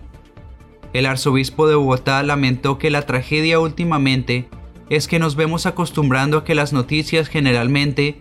El 0.94 1.06
arzobispo 1.06 1.68
de 1.68 1.76
Bogotá 1.76 2.22
lamentó 2.24 2.78
que 2.78 2.90
la 2.90 3.02
tragedia 3.04 3.60
últimamente 3.60 4.48
es 4.90 5.08
que 5.08 5.20
nos 5.20 5.36
vemos 5.36 5.66
acostumbrando 5.66 6.38
a 6.38 6.44
que 6.44 6.56
las 6.56 6.74
noticias 6.74 7.28
generalmente 7.28 8.20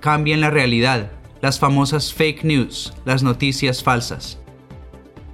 cambien 0.00 0.40
la 0.40 0.50
realidad, 0.50 1.12
las 1.40 1.58
famosas 1.58 2.12
fake 2.12 2.44
news, 2.44 2.92
las 3.04 3.22
noticias 3.22 3.82
falsas. 3.82 4.38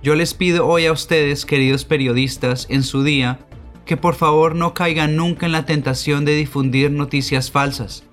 Yo 0.02 0.14
les 0.14 0.34
pido 0.34 0.66
hoy 0.66 0.86
a 0.86 0.92
ustedes, 0.92 1.44
queridos 1.44 1.84
periodistas, 1.84 2.66
en 2.70 2.84
su 2.84 3.02
día, 3.02 3.40
que 3.84 3.96
por 3.96 4.14
favor 4.14 4.54
no 4.54 4.72
caigan 4.72 5.16
nunca 5.16 5.46
en 5.46 5.52
la 5.52 5.66
tentación 5.66 6.24
de 6.24 6.36
difundir 6.36 6.90
noticias 6.90 7.50
falsas, 7.50 8.04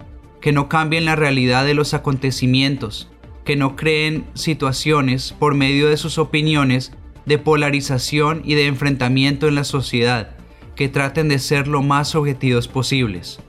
que 0.43 0.51
no 0.51 0.67
cambien 0.67 1.05
la 1.05 1.15
realidad 1.15 1.63
de 1.63 1.73
los 1.73 1.93
acontecimientos, 1.93 3.09
que 3.45 3.55
no 3.55 3.77
creen 3.77 4.25
situaciones 4.33 5.33
por 5.39 5.55
medio 5.55 5.87
de 5.87 5.95
sus 5.95 6.17
opiniones 6.17 6.91
de 7.25 7.37
polarización 7.37 8.41
y 8.43 8.55
de 8.55 8.65
enfrentamiento 8.65 9.47
en 9.47 9.55
la 9.55 9.63
sociedad, 9.63 10.35
que 10.75 10.89
traten 10.89 11.29
de 11.29 11.39
ser 11.39 11.69
lo 11.69 11.81
más 11.81 12.13
objetivos 12.13 12.67
posibles. 12.67 13.39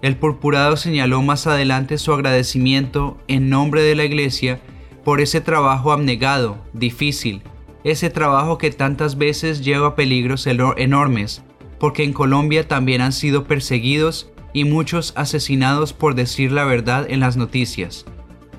El 0.00 0.16
purpurado 0.16 0.76
señaló 0.76 1.22
más 1.22 1.48
adelante 1.48 1.98
su 1.98 2.12
agradecimiento 2.12 3.18
en 3.26 3.50
nombre 3.50 3.82
de 3.82 3.96
la 3.96 4.04
Iglesia 4.04 4.60
por 5.02 5.20
ese 5.20 5.40
trabajo 5.40 5.90
abnegado, 5.90 6.64
difícil, 6.72 7.42
ese 7.82 8.10
trabajo 8.10 8.58
que 8.58 8.70
tantas 8.70 9.18
veces 9.18 9.60
lleva 9.64 9.96
peligros 9.96 10.46
enormes, 10.46 11.42
porque 11.80 12.04
en 12.04 12.12
Colombia 12.12 12.68
también 12.68 13.00
han 13.00 13.12
sido 13.12 13.42
perseguidos 13.48 14.30
y 14.56 14.64
muchos 14.64 15.12
asesinados 15.16 15.92
por 15.92 16.14
decir 16.14 16.50
la 16.50 16.64
verdad 16.64 17.04
en 17.10 17.20
las 17.20 17.36
noticias. 17.36 18.06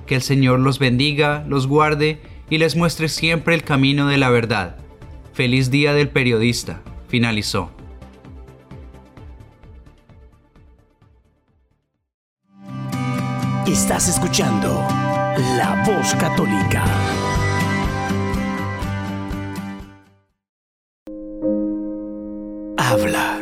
Que 0.05 0.13
el 0.13 0.21
Señor 0.21 0.59
los 0.59 0.77
bendiga, 0.77 1.43
los 1.47 1.65
guarde 1.65 2.21
y 2.51 2.59
les 2.59 2.75
muestre 2.75 3.09
siempre 3.09 3.55
el 3.55 3.63
camino 3.63 4.07
de 4.07 4.19
la 4.19 4.29
verdad. 4.29 4.77
Feliz 5.33 5.71
día 5.71 5.95
del 5.95 6.09
periodista, 6.09 6.83
finalizó. 7.07 7.71
Estás 13.65 14.07
escuchando 14.07 14.85
La 15.57 15.83
Voz 15.83 16.13
Católica. 16.13 16.85
Habla, 22.77 23.41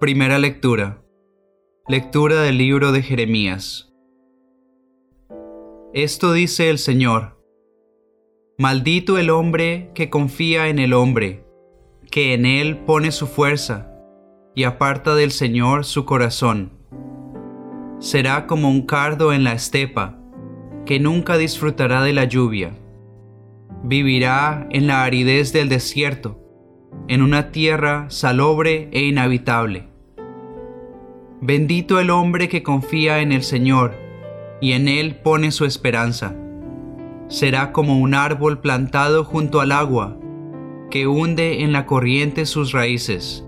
Primera 0.00 0.40
lectura. 0.40 1.04
Lectura 1.86 2.42
del 2.42 2.58
libro 2.58 2.90
de 2.90 3.00
Jeremías. 3.00 3.94
Esto 5.92 6.32
dice 6.32 6.68
el 6.68 6.78
Señor. 6.78 7.40
Maldito 8.58 9.18
el 9.18 9.30
hombre 9.30 9.92
que 9.94 10.10
confía 10.10 10.66
en 10.66 10.80
el 10.80 10.94
hombre, 10.94 11.46
que 12.10 12.34
en 12.34 12.44
él 12.44 12.78
pone 12.78 13.12
su 13.12 13.28
fuerza, 13.28 13.92
y 14.56 14.64
aparta 14.64 15.14
del 15.14 15.30
Señor 15.30 15.84
su 15.84 16.04
corazón. 16.04 16.72
Será 18.00 18.48
como 18.48 18.70
un 18.70 18.86
cardo 18.86 19.32
en 19.32 19.44
la 19.44 19.52
estepa, 19.52 20.18
que 20.86 20.98
nunca 20.98 21.38
disfrutará 21.38 22.02
de 22.02 22.12
la 22.12 22.24
lluvia. 22.24 22.76
Vivirá 23.84 24.66
en 24.70 24.88
la 24.88 25.04
aridez 25.04 25.52
del 25.52 25.68
desierto, 25.68 26.43
en 27.08 27.22
una 27.22 27.50
tierra 27.50 28.06
salobre 28.08 28.88
e 28.92 29.02
inhabitable 29.02 29.94
Bendito 31.46 32.00
el 32.00 32.08
hombre 32.08 32.48
que 32.48 32.62
confía 32.62 33.20
en 33.20 33.30
el 33.30 33.42
Señor 33.42 33.94
y 34.62 34.72
en 34.72 34.88
Él 34.88 35.16
pone 35.16 35.50
su 35.50 35.66
esperanza. 35.66 36.34
Será 37.28 37.70
como 37.70 38.00
un 38.00 38.14
árbol 38.14 38.60
plantado 38.60 39.24
junto 39.24 39.60
al 39.60 39.72
agua, 39.72 40.16
que 40.90 41.06
hunde 41.06 41.62
en 41.62 41.74
la 41.74 41.84
corriente 41.84 42.46
sus 42.46 42.72
raíces. 42.72 43.44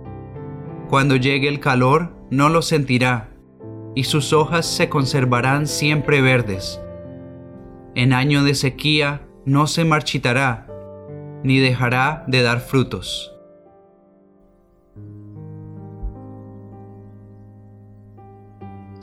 Cuando 0.90 1.16
llegue 1.16 1.48
el 1.48 1.59
calor, 1.59 2.14
no 2.30 2.50
lo 2.50 2.61
sentirá, 2.61 3.30
y 3.94 4.04
sus 4.04 4.35
hojas 4.35 4.66
se 4.66 4.90
conservarán 4.90 5.66
siempre 5.66 6.20
verdes. 6.20 6.82
En 7.94 8.12
año 8.12 8.44
de 8.44 8.54
sequía 8.54 9.22
no 9.46 9.66
se 9.66 9.87
marchitará, 9.87 10.66
ni 11.42 11.61
dejará 11.61 12.24
de 12.26 12.42
dar 12.42 12.61
frutos. 12.61 13.36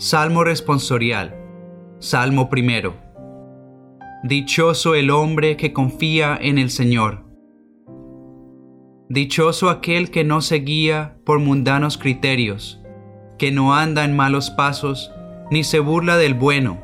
Salmo 0.05 0.43
responsorial. 0.43 1.33
Salmo 1.99 2.49
primero. 2.49 2.97
Dichoso 4.25 4.95
el 4.95 5.09
hombre 5.09 5.55
que 5.55 5.71
confía 5.71 6.37
en 6.41 6.57
el 6.57 6.71
Señor. 6.71 7.23
Dichoso 9.07 9.69
aquel 9.69 10.11
que 10.11 10.25
no 10.25 10.41
se 10.41 10.57
guía 10.57 11.15
por 11.23 11.39
mundanos 11.39 11.97
criterios, 11.97 12.81
que 13.37 13.53
no 13.53 13.75
anda 13.75 14.03
en 14.03 14.13
malos 14.13 14.49
pasos, 14.49 15.09
ni 15.49 15.63
se 15.63 15.79
burla 15.79 16.17
del 16.17 16.33
bueno, 16.33 16.81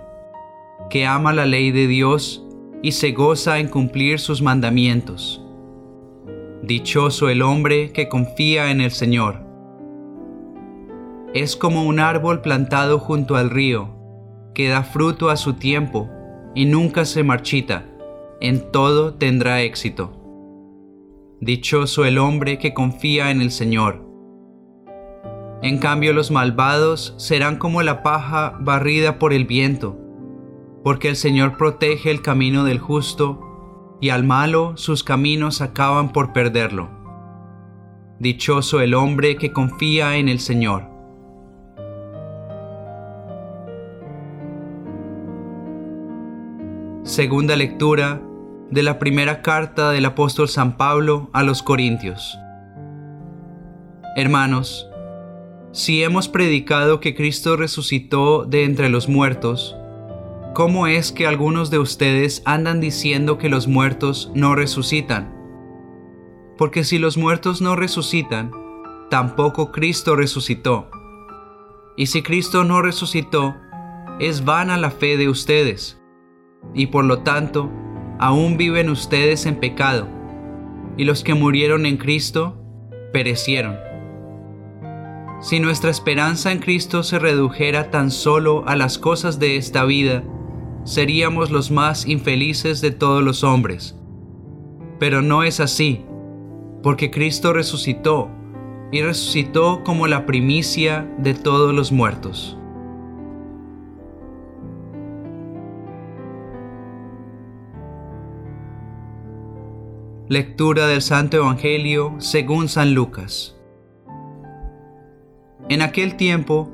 que 0.89 1.05
ama 1.05 1.33
la 1.33 1.45
ley 1.45 1.71
de 1.71 1.87
Dios 1.87 2.47
y 2.81 2.93
se 2.93 3.11
goza 3.11 3.59
en 3.59 3.67
cumplir 3.67 4.21
sus 4.21 4.41
mandamientos. 4.41 5.45
Dichoso 6.63 7.27
el 7.27 7.41
hombre 7.41 7.91
que 7.91 8.07
confía 8.07 8.71
en 8.71 8.79
el 8.79 8.91
Señor 8.91 9.48
es 11.33 11.55
como 11.55 11.85
un 11.85 11.99
árbol 11.99 12.41
plantado 12.41 12.97
junto 12.97 13.35
al 13.35 13.49
río, 13.49 13.95
que 14.55 14.67
da 14.69 14.83
fruto 14.83 15.29
a 15.29 15.37
su 15.37 15.53
tiempo 15.53 16.09
y 16.55 16.65
nunca 16.65 17.05
se 17.05 17.23
marchita, 17.23 17.85
en 18.41 18.71
todo 18.71 19.13
tendrá 19.13 19.61
éxito. 19.61 20.15
Dichoso 21.39 22.03
el 22.03 22.17
hombre 22.17 22.57
que 22.57 22.73
confía 22.73 23.31
en 23.31 23.41
el 23.41 23.51
Señor. 23.51 24.05
En 25.61 25.77
cambio 25.77 26.13
los 26.13 26.31
malvados 26.31 27.13
serán 27.17 27.57
como 27.57 27.83
la 27.83 28.01
paja 28.01 28.57
barrida 28.59 29.19
por 29.19 29.31
el 29.31 29.45
viento, 29.45 29.97
porque 30.83 31.09
el 31.09 31.15
Señor 31.15 31.57
protege 31.57 32.09
el 32.09 32.21
camino 32.21 32.63
del 32.63 32.79
justo, 32.79 33.45
y 34.01 34.09
al 34.09 34.23
malo 34.23 34.77
sus 34.77 35.03
caminos 35.03 35.61
acaban 35.61 36.11
por 36.11 36.33
perderlo. 36.33 36.89
Dichoso 38.19 38.81
el 38.81 38.93
hombre 38.93 39.35
que 39.35 39.51
confía 39.51 40.17
en 40.17 40.27
el 40.27 40.39
Señor. 40.39 40.88
Segunda 47.09 47.55
lectura 47.55 48.21
de 48.69 48.83
la 48.83 48.99
primera 48.99 49.41
carta 49.41 49.89
del 49.89 50.05
apóstol 50.05 50.47
San 50.47 50.77
Pablo 50.77 51.31
a 51.33 51.41
los 51.41 51.63
Corintios. 51.63 52.37
Hermanos, 54.15 54.87
si 55.71 56.03
hemos 56.03 56.29
predicado 56.29 56.99
que 56.99 57.15
Cristo 57.15 57.57
resucitó 57.57 58.45
de 58.45 58.63
entre 58.63 58.89
los 58.89 59.09
muertos, 59.09 59.75
¿cómo 60.53 60.85
es 60.85 61.11
que 61.11 61.25
algunos 61.25 61.71
de 61.71 61.79
ustedes 61.79 62.43
andan 62.45 62.79
diciendo 62.79 63.39
que 63.39 63.49
los 63.49 63.67
muertos 63.67 64.31
no 64.35 64.53
resucitan? 64.53 65.33
Porque 66.59 66.83
si 66.83 66.99
los 66.99 67.17
muertos 67.17 67.59
no 67.59 67.75
resucitan, 67.75 68.51
tampoco 69.09 69.71
Cristo 69.71 70.15
resucitó. 70.15 70.91
Y 71.97 72.05
si 72.05 72.21
Cristo 72.21 72.63
no 72.65 72.83
resucitó, 72.83 73.55
es 74.19 74.45
vana 74.45 74.77
la 74.77 74.91
fe 74.91 75.17
de 75.17 75.27
ustedes 75.27 75.98
y 76.73 76.87
por 76.87 77.05
lo 77.05 77.19
tanto 77.19 77.69
aún 78.19 78.57
viven 78.57 78.89
ustedes 78.89 79.45
en 79.45 79.55
pecado, 79.55 80.07
y 80.97 81.05
los 81.05 81.23
que 81.23 81.33
murieron 81.33 81.85
en 81.85 81.97
Cristo 81.97 82.57
perecieron. 83.13 83.77
Si 85.41 85.61
nuestra 85.61 85.89
esperanza 85.89 86.51
en 86.51 86.59
Cristo 86.59 87.01
se 87.01 87.17
redujera 87.17 87.91
tan 87.91 88.11
solo 88.11 88.67
a 88.67 88.75
las 88.75 88.97
cosas 88.97 89.39
de 89.39 89.55
esta 89.55 89.85
vida, 89.85 90.21
seríamos 90.83 91.49
los 91.49 91.71
más 91.71 92.05
infelices 92.05 92.81
de 92.81 92.91
todos 92.91 93.23
los 93.23 93.45
hombres. 93.45 93.97
Pero 94.99 95.21
no 95.21 95.43
es 95.43 95.61
así, 95.61 96.03
porque 96.83 97.09
Cristo 97.09 97.53
resucitó, 97.53 98.29
y 98.91 99.01
resucitó 99.01 99.83
como 99.85 100.07
la 100.07 100.25
primicia 100.25 101.09
de 101.19 101.33
todos 101.33 101.73
los 101.73 101.93
muertos. 101.93 102.58
Lectura 110.29 110.85
del 110.85 111.01
Santo 111.01 111.37
Evangelio 111.37 112.13
según 112.19 112.69
San 112.69 112.93
Lucas. 112.93 113.57
En 115.69 115.81
aquel 115.81 116.17
tiempo, 116.17 116.69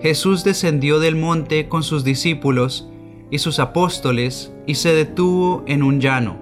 Jesús 0.00 0.42
descendió 0.42 0.98
del 0.98 1.14
monte 1.14 1.68
con 1.68 1.84
sus 1.84 2.02
discípulos 2.02 2.90
y 3.30 3.38
sus 3.38 3.60
apóstoles 3.60 4.52
y 4.66 4.74
se 4.74 4.92
detuvo 4.94 5.62
en 5.68 5.84
un 5.84 6.00
llano. 6.00 6.38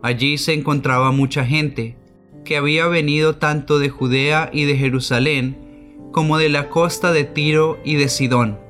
Allí 0.00 0.38
se 0.38 0.54
encontraba 0.54 1.10
mucha 1.10 1.44
gente, 1.44 1.96
que 2.44 2.56
había 2.56 2.86
venido 2.86 3.34
tanto 3.34 3.80
de 3.80 3.88
Judea 3.88 4.48
y 4.52 4.64
de 4.66 4.76
Jerusalén 4.76 5.98
como 6.12 6.38
de 6.38 6.50
la 6.50 6.68
costa 6.68 7.10
de 7.10 7.24
Tiro 7.24 7.80
y 7.84 7.96
de 7.96 8.08
Sidón. 8.08 8.60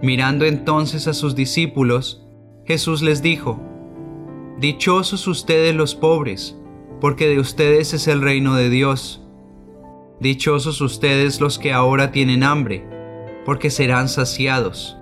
Mirando 0.00 0.46
entonces 0.46 1.06
a 1.06 1.12
sus 1.12 1.36
discípulos, 1.36 2.26
Jesús 2.64 3.02
les 3.02 3.20
dijo, 3.20 3.60
Dichosos 4.58 5.28
ustedes 5.28 5.74
los 5.74 5.94
pobres, 5.94 6.56
porque 6.98 7.28
de 7.28 7.38
ustedes 7.38 7.92
es 7.92 8.08
el 8.08 8.22
reino 8.22 8.54
de 8.54 8.70
Dios. 8.70 9.22
Dichosos 10.18 10.80
ustedes 10.80 11.42
los 11.42 11.58
que 11.58 11.74
ahora 11.74 12.10
tienen 12.10 12.42
hambre, 12.42 12.82
porque 13.44 13.68
serán 13.68 14.08
saciados. 14.08 14.96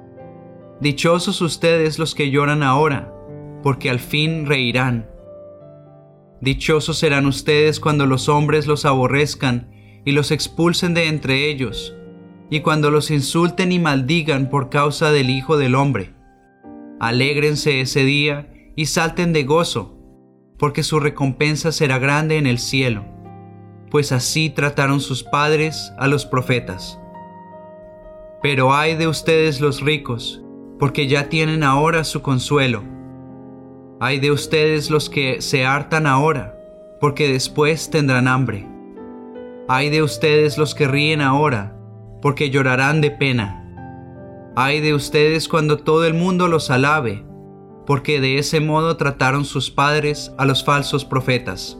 Dichosos 0.80 1.40
ustedes 1.40 2.00
los 2.00 2.16
que 2.16 2.32
lloran 2.32 2.64
ahora, 2.64 3.14
porque 3.62 3.90
al 3.90 4.00
fin 4.00 4.44
reirán. 4.46 5.08
Dichosos 6.40 6.98
serán 6.98 7.26
ustedes 7.26 7.78
cuando 7.78 8.06
los 8.06 8.28
hombres 8.28 8.66
los 8.66 8.84
aborrezcan 8.84 9.70
y 10.04 10.10
los 10.10 10.32
expulsen 10.32 10.94
de 10.94 11.06
entre 11.06 11.48
ellos, 11.48 11.94
y 12.50 12.58
cuando 12.58 12.90
los 12.90 13.12
insulten 13.12 13.70
y 13.70 13.78
maldigan 13.78 14.50
por 14.50 14.68
causa 14.68 15.12
del 15.12 15.30
Hijo 15.30 15.56
del 15.58 15.76
Hombre. 15.76 16.12
Alégrense 16.98 17.80
ese 17.80 18.02
día 18.02 18.48
y 18.76 18.86
salten 18.86 19.32
de 19.32 19.44
gozo, 19.44 19.96
porque 20.58 20.82
su 20.82 21.00
recompensa 21.00 21.72
será 21.72 21.98
grande 21.98 22.38
en 22.38 22.46
el 22.46 22.58
cielo, 22.58 23.04
pues 23.90 24.12
así 24.12 24.50
trataron 24.50 25.00
sus 25.00 25.22
padres 25.22 25.92
a 25.98 26.06
los 26.08 26.26
profetas. 26.26 26.98
Pero 28.42 28.74
ay 28.74 28.96
de 28.96 29.08
ustedes 29.08 29.60
los 29.60 29.80
ricos, 29.80 30.42
porque 30.78 31.06
ya 31.06 31.28
tienen 31.28 31.62
ahora 31.62 32.04
su 32.04 32.22
consuelo. 32.22 32.82
Ay 34.00 34.20
de 34.20 34.30
ustedes 34.30 34.90
los 34.90 35.08
que 35.08 35.40
se 35.40 35.64
hartan 35.64 36.06
ahora, 36.06 36.58
porque 37.00 37.32
después 37.32 37.90
tendrán 37.90 38.28
hambre. 38.28 38.68
Ay 39.68 39.88
de 39.88 40.02
ustedes 40.02 40.58
los 40.58 40.74
que 40.74 40.88
ríen 40.88 41.22
ahora, 41.22 41.76
porque 42.20 42.50
llorarán 42.50 43.00
de 43.00 43.10
pena. 43.10 43.60
Ay 44.56 44.80
de 44.80 44.94
ustedes 44.94 45.48
cuando 45.48 45.78
todo 45.78 46.04
el 46.04 46.14
mundo 46.14 46.48
los 46.48 46.70
alabe, 46.70 47.24
porque 47.86 48.20
de 48.20 48.38
ese 48.38 48.60
modo 48.60 48.96
trataron 48.96 49.44
sus 49.44 49.70
padres 49.70 50.32
a 50.38 50.44
los 50.44 50.64
falsos 50.64 51.04
profetas. 51.04 51.78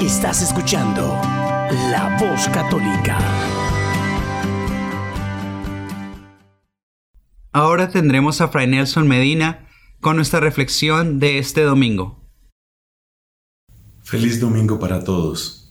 Estás 0.00 0.42
escuchando 0.42 1.02
La 1.90 2.16
Voz 2.18 2.48
Católica. 2.48 3.18
Ahora 7.52 7.88
tendremos 7.88 8.40
a 8.40 8.48
Fray 8.48 8.66
Nelson 8.66 9.06
Medina 9.06 9.66
con 10.00 10.16
nuestra 10.16 10.40
reflexión 10.40 11.18
de 11.20 11.38
este 11.38 11.62
domingo. 11.62 12.18
Feliz 14.02 14.40
domingo 14.40 14.78
para 14.78 15.04
todos. 15.04 15.70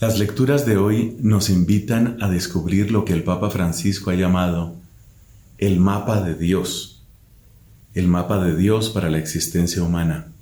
Las 0.00 0.18
lecturas 0.18 0.66
de 0.66 0.76
hoy 0.76 1.16
nos 1.20 1.48
invitan 1.48 2.18
a 2.20 2.28
descubrir 2.28 2.90
lo 2.90 3.04
que 3.04 3.12
el 3.12 3.22
Papa 3.22 3.50
Francisco 3.50 4.10
ha 4.10 4.14
llamado 4.14 4.74
el 5.58 5.78
mapa 5.78 6.20
de 6.22 6.34
Dios, 6.34 7.04
el 7.94 8.08
mapa 8.08 8.42
de 8.44 8.56
Dios 8.56 8.90
para 8.90 9.10
la 9.10 9.18
existencia 9.18 9.82
humana. 9.82 10.32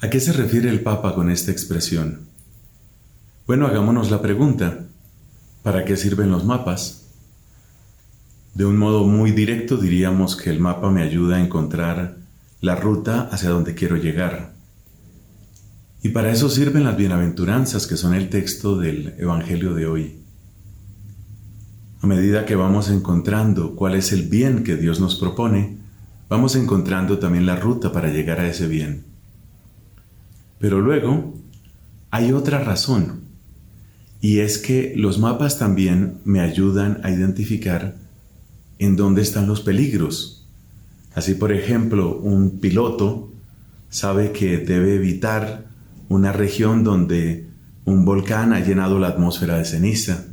¿A 0.00 0.10
qué 0.10 0.18
se 0.18 0.32
refiere 0.32 0.70
el 0.70 0.80
Papa 0.80 1.14
con 1.14 1.30
esta 1.30 1.52
expresión? 1.52 2.28
Bueno, 3.46 3.66
hagámonos 3.66 4.10
la 4.10 4.20
pregunta, 4.20 4.86
¿para 5.62 5.84
qué 5.84 5.96
sirven 5.96 6.30
los 6.30 6.44
mapas? 6.44 7.03
De 8.54 8.64
un 8.64 8.76
modo 8.76 9.04
muy 9.04 9.32
directo 9.32 9.76
diríamos 9.76 10.36
que 10.36 10.48
el 10.50 10.60
mapa 10.60 10.88
me 10.88 11.02
ayuda 11.02 11.36
a 11.36 11.44
encontrar 11.44 12.18
la 12.60 12.76
ruta 12.76 13.28
hacia 13.32 13.50
donde 13.50 13.74
quiero 13.74 13.96
llegar. 13.96 14.54
Y 16.04 16.10
para 16.10 16.30
eso 16.30 16.48
sirven 16.48 16.84
las 16.84 16.96
bienaventuranzas 16.96 17.88
que 17.88 17.96
son 17.96 18.14
el 18.14 18.28
texto 18.28 18.78
del 18.78 19.14
Evangelio 19.18 19.74
de 19.74 19.86
hoy. 19.86 20.16
A 22.00 22.06
medida 22.06 22.44
que 22.44 22.54
vamos 22.54 22.90
encontrando 22.90 23.74
cuál 23.74 23.96
es 23.96 24.12
el 24.12 24.28
bien 24.28 24.62
que 24.62 24.76
Dios 24.76 25.00
nos 25.00 25.16
propone, 25.16 25.78
vamos 26.28 26.54
encontrando 26.54 27.18
también 27.18 27.46
la 27.46 27.56
ruta 27.56 27.90
para 27.90 28.12
llegar 28.12 28.38
a 28.38 28.46
ese 28.46 28.68
bien. 28.68 29.04
Pero 30.60 30.80
luego 30.80 31.34
hay 32.10 32.32
otra 32.32 32.60
razón, 32.60 33.22
y 34.20 34.38
es 34.38 34.58
que 34.58 34.92
los 34.96 35.18
mapas 35.18 35.58
también 35.58 36.18
me 36.24 36.40
ayudan 36.40 37.00
a 37.02 37.10
identificar 37.10 38.03
en 38.78 38.96
dónde 38.96 39.22
están 39.22 39.46
los 39.46 39.60
peligros. 39.60 40.46
Así, 41.14 41.34
por 41.34 41.52
ejemplo, 41.52 42.16
un 42.16 42.58
piloto 42.58 43.30
sabe 43.88 44.32
que 44.32 44.58
debe 44.58 44.96
evitar 44.96 45.66
una 46.08 46.32
región 46.32 46.82
donde 46.84 47.48
un 47.84 48.04
volcán 48.04 48.52
ha 48.52 48.60
llenado 48.60 48.98
la 48.98 49.08
atmósfera 49.08 49.58
de 49.58 49.64
ceniza. 49.64 50.26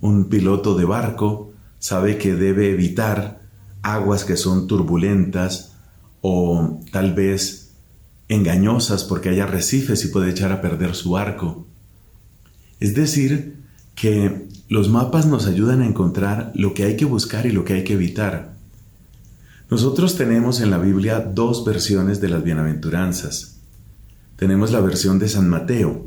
Un 0.00 0.28
piloto 0.28 0.76
de 0.76 0.84
barco 0.84 1.52
sabe 1.78 2.18
que 2.18 2.34
debe 2.34 2.70
evitar 2.70 3.40
aguas 3.82 4.24
que 4.24 4.36
son 4.36 4.66
turbulentas 4.66 5.72
o 6.20 6.80
tal 6.92 7.14
vez 7.14 7.72
engañosas 8.28 9.04
porque 9.04 9.30
hay 9.30 9.40
arrecifes 9.40 10.04
y 10.04 10.08
puede 10.08 10.30
echar 10.30 10.52
a 10.52 10.60
perder 10.60 10.94
su 10.94 11.10
barco. 11.10 11.66
Es 12.78 12.94
decir, 12.94 13.59
que 14.00 14.48
los 14.70 14.88
mapas 14.88 15.26
nos 15.26 15.46
ayudan 15.46 15.82
a 15.82 15.86
encontrar 15.86 16.52
lo 16.54 16.72
que 16.72 16.84
hay 16.84 16.96
que 16.96 17.04
buscar 17.04 17.44
y 17.44 17.52
lo 17.52 17.66
que 17.66 17.74
hay 17.74 17.84
que 17.84 17.92
evitar. 17.92 18.54
Nosotros 19.70 20.16
tenemos 20.16 20.62
en 20.62 20.70
la 20.70 20.78
Biblia 20.78 21.20
dos 21.20 21.66
versiones 21.66 22.18
de 22.22 22.30
las 22.30 22.42
bienaventuranzas. 22.42 23.58
Tenemos 24.36 24.72
la 24.72 24.80
versión 24.80 25.18
de 25.18 25.28
San 25.28 25.50
Mateo, 25.50 26.06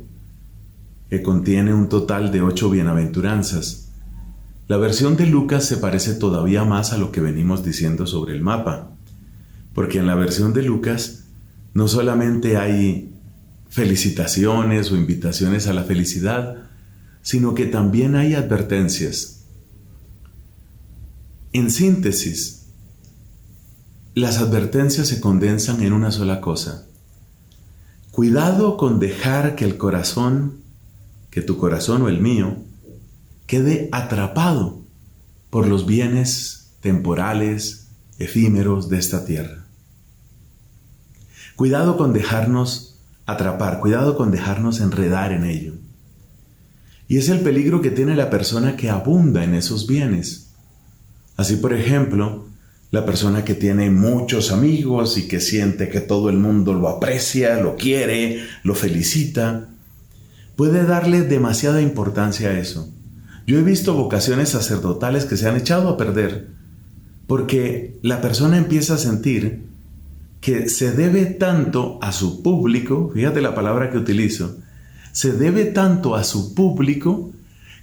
que 1.11 1.21
contiene 1.21 1.71
un 1.71 1.87
total 1.87 2.31
de 2.31 2.41
ocho 2.41 2.71
bienaventuranzas. 2.71 3.89
La 4.67 4.77
versión 4.77 5.15
de 5.15 5.27
Lucas 5.27 5.63
se 5.63 5.77
parece 5.77 6.15
todavía 6.15 6.63
más 6.63 6.93
a 6.93 6.97
lo 6.97 7.11
que 7.11 7.21
venimos 7.21 7.63
diciendo 7.63 8.07
sobre 8.07 8.33
el 8.33 8.41
mapa, 8.41 8.89
porque 9.75 9.99
en 9.99 10.07
la 10.07 10.15
versión 10.15 10.51
de 10.53 10.63
Lucas 10.63 11.25
no 11.75 11.87
solamente 11.87 12.57
hay 12.57 13.13
felicitaciones 13.69 14.91
o 14.91 14.97
invitaciones 14.97 15.67
a 15.67 15.73
la 15.73 15.83
felicidad, 15.83 16.72
sino 17.23 17.55
que 17.55 17.65
también 17.65 18.15
hay 18.15 18.35
advertencias. 18.35 19.45
En 21.53 21.71
síntesis, 21.71 22.65
las 24.13 24.37
advertencias 24.37 25.07
se 25.07 25.19
condensan 25.19 25.81
en 25.81 25.93
una 25.93 26.11
sola 26.11 26.39
cosa. 26.41 26.85
Cuidado 28.11 28.77
con 28.77 28.99
dejar 28.99 29.55
que 29.55 29.65
el 29.65 29.77
corazón, 29.77 30.59
que 31.31 31.41
tu 31.41 31.57
corazón 31.57 32.03
o 32.03 32.09
el 32.09 32.19
mío, 32.19 32.57
quede 33.47 33.89
atrapado 33.91 34.81
por 35.49 35.67
los 35.67 35.87
bienes 35.87 36.73
temporales, 36.81 37.87
efímeros 38.19 38.89
de 38.89 38.99
esta 38.99 39.25
tierra. 39.25 39.65
Cuidado 41.55 41.97
con 41.97 42.13
dejarnos 42.13 42.99
atrapar, 43.25 43.79
cuidado 43.79 44.17
con 44.17 44.31
dejarnos 44.31 44.81
enredar 44.81 45.31
en 45.31 45.45
ello. 45.45 45.73
Y 47.07 47.17
es 47.17 47.29
el 47.29 47.39
peligro 47.39 47.81
que 47.81 47.91
tiene 47.91 48.15
la 48.15 48.29
persona 48.29 48.75
que 48.75 48.89
abunda 48.89 49.43
en 49.43 49.53
esos 49.53 49.87
bienes. 49.87 50.49
Así, 51.37 51.57
por 51.57 51.73
ejemplo, 51.73 52.45
la 52.91 53.05
persona 53.05 53.43
que 53.43 53.55
tiene 53.55 53.89
muchos 53.89 54.51
amigos 54.51 55.17
y 55.17 55.27
que 55.27 55.39
siente 55.39 55.89
que 55.89 55.99
todo 55.99 56.29
el 56.29 56.37
mundo 56.37 56.73
lo 56.73 56.87
aprecia, 56.87 57.59
lo 57.59 57.75
quiere, 57.75 58.43
lo 58.63 58.75
felicita, 58.75 59.69
puede 60.55 60.85
darle 60.85 61.21
demasiada 61.21 61.81
importancia 61.81 62.49
a 62.49 62.59
eso. 62.59 62.89
Yo 63.45 63.59
he 63.59 63.63
visto 63.63 63.93
vocaciones 63.93 64.49
sacerdotales 64.49 65.25
que 65.25 65.37
se 65.37 65.49
han 65.49 65.57
echado 65.57 65.89
a 65.89 65.97
perder 65.97 66.53
porque 67.27 67.97
la 68.01 68.21
persona 68.21 68.57
empieza 68.57 68.95
a 68.95 68.97
sentir 68.97 69.63
que 70.41 70.67
se 70.67 70.91
debe 70.91 71.25
tanto 71.25 71.97
a 72.01 72.11
su 72.11 72.43
público, 72.43 73.11
fíjate 73.13 73.41
la 73.41 73.55
palabra 73.55 73.89
que 73.89 73.97
utilizo, 73.97 74.57
se 75.13 75.31
debe 75.31 75.65
tanto 75.65 76.15
a 76.15 76.25
su 76.25 76.53
público 76.53 77.31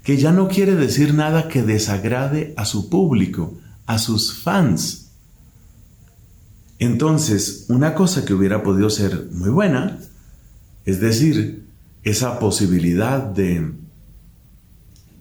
que 0.02 0.18
ya 0.18 0.32
no 0.32 0.48
quiere 0.48 0.74
decir 0.74 1.14
nada 1.14 1.48
que 1.48 1.62
desagrade 1.62 2.52
a 2.56 2.64
su 2.66 2.90
público, 2.90 3.54
a 3.86 3.98
sus 3.98 4.34
fans. 4.34 5.12
Entonces, 6.78 7.66
una 7.68 7.94
cosa 7.94 8.24
que 8.24 8.34
hubiera 8.34 8.62
podido 8.62 8.90
ser 8.90 9.28
muy 9.32 9.48
buena, 9.48 9.98
es 10.84 11.00
decir, 11.00 11.66
esa 12.02 12.38
posibilidad 12.38 13.22
de 13.22 13.72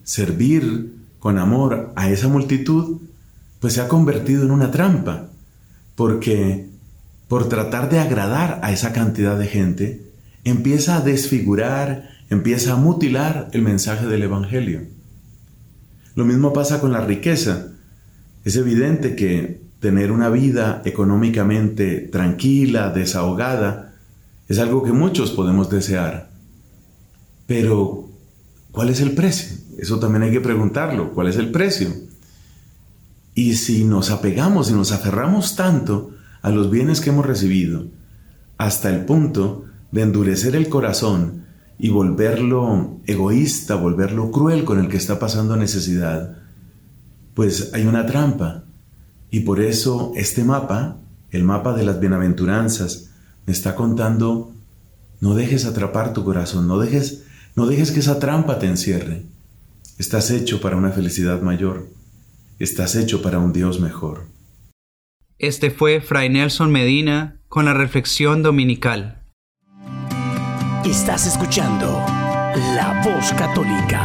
servir 0.02 0.92
con 1.20 1.38
amor 1.38 1.92
a 1.94 2.10
esa 2.10 2.26
multitud, 2.26 2.98
pues 3.60 3.74
se 3.74 3.82
ha 3.82 3.88
convertido 3.88 4.42
en 4.42 4.50
una 4.50 4.72
trampa, 4.72 5.28
porque 5.94 6.66
por 7.28 7.48
tratar 7.48 7.88
de 7.88 8.00
agradar 8.00 8.58
a 8.64 8.72
esa 8.72 8.92
cantidad 8.92 9.38
de 9.38 9.46
gente, 9.46 10.09
empieza 10.44 10.96
a 10.96 11.00
desfigurar, 11.00 12.10
empieza 12.30 12.72
a 12.72 12.76
mutilar 12.76 13.48
el 13.52 13.62
mensaje 13.62 14.06
del 14.06 14.22
Evangelio. 14.22 14.82
Lo 16.14 16.24
mismo 16.24 16.52
pasa 16.52 16.80
con 16.80 16.92
la 16.92 17.04
riqueza. 17.04 17.68
Es 18.44 18.56
evidente 18.56 19.16
que 19.16 19.60
tener 19.80 20.12
una 20.12 20.28
vida 20.28 20.82
económicamente 20.84 22.00
tranquila, 22.00 22.90
desahogada, 22.90 23.94
es 24.48 24.58
algo 24.58 24.82
que 24.82 24.92
muchos 24.92 25.30
podemos 25.30 25.70
desear. 25.70 26.30
Pero, 27.46 28.08
¿cuál 28.72 28.90
es 28.90 29.00
el 29.00 29.12
precio? 29.12 29.56
Eso 29.78 29.98
también 29.98 30.24
hay 30.24 30.30
que 30.30 30.40
preguntarlo. 30.40 31.12
¿Cuál 31.12 31.28
es 31.28 31.36
el 31.36 31.50
precio? 31.50 31.88
Y 33.34 33.54
si 33.54 33.84
nos 33.84 34.10
apegamos 34.10 34.70
y 34.70 34.74
nos 34.74 34.92
aferramos 34.92 35.56
tanto 35.56 36.10
a 36.42 36.50
los 36.50 36.70
bienes 36.70 37.00
que 37.00 37.10
hemos 37.10 37.24
recibido, 37.24 37.86
hasta 38.58 38.90
el 38.90 39.04
punto 39.04 39.64
de 39.92 40.02
endurecer 40.02 40.56
el 40.56 40.68
corazón 40.68 41.46
y 41.78 41.88
volverlo 41.88 43.00
egoísta, 43.06 43.74
volverlo 43.74 44.30
cruel 44.30 44.64
con 44.64 44.78
el 44.78 44.88
que 44.88 44.96
está 44.96 45.18
pasando 45.18 45.56
necesidad, 45.56 46.36
pues 47.34 47.70
hay 47.72 47.86
una 47.86 48.06
trampa. 48.06 48.64
Y 49.30 49.40
por 49.40 49.60
eso 49.60 50.12
este 50.16 50.44
mapa, 50.44 50.98
el 51.30 51.44
mapa 51.44 51.74
de 51.74 51.84
las 51.84 52.00
bienaventuranzas, 52.00 53.10
me 53.46 53.52
está 53.52 53.74
contando, 53.74 54.52
no 55.20 55.34
dejes 55.34 55.64
atrapar 55.64 56.12
tu 56.12 56.24
corazón, 56.24 56.68
no 56.68 56.78
dejes, 56.78 57.24
no 57.56 57.66
dejes 57.66 57.92
que 57.92 58.00
esa 58.00 58.18
trampa 58.18 58.58
te 58.58 58.66
encierre. 58.66 59.22
Estás 59.98 60.30
hecho 60.30 60.60
para 60.60 60.76
una 60.76 60.90
felicidad 60.90 61.40
mayor, 61.40 61.88
estás 62.58 62.94
hecho 62.96 63.22
para 63.22 63.38
un 63.38 63.52
Dios 63.52 63.80
mejor. 63.80 64.26
Este 65.38 65.70
fue 65.70 66.02
Fray 66.02 66.28
Nelson 66.28 66.70
Medina 66.70 67.40
con 67.48 67.64
la 67.64 67.72
reflexión 67.72 68.42
dominical. 68.42 69.19
Estás 70.84 71.26
escuchando 71.26 72.02
La 72.74 73.02
Voz 73.04 73.34
Católica. 73.34 74.02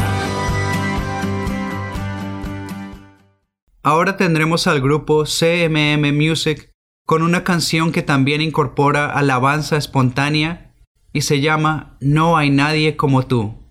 Ahora 3.81 4.17
tendremos 4.17 4.67
al 4.67 4.81
grupo 4.81 5.23
CMM 5.23 6.13
Music 6.13 6.71
con 7.05 7.21
una 7.21 7.45
canción 7.45 7.93
que 7.93 8.01
también 8.01 8.41
incorpora 8.41 9.09
alabanza 9.09 9.77
espontánea 9.77 10.73
y 11.13 11.21
se 11.21 11.39
llama 11.39 11.95
No 12.01 12.35
hay 12.35 12.49
nadie 12.49 12.97
como 12.97 13.25
tú. 13.25 13.64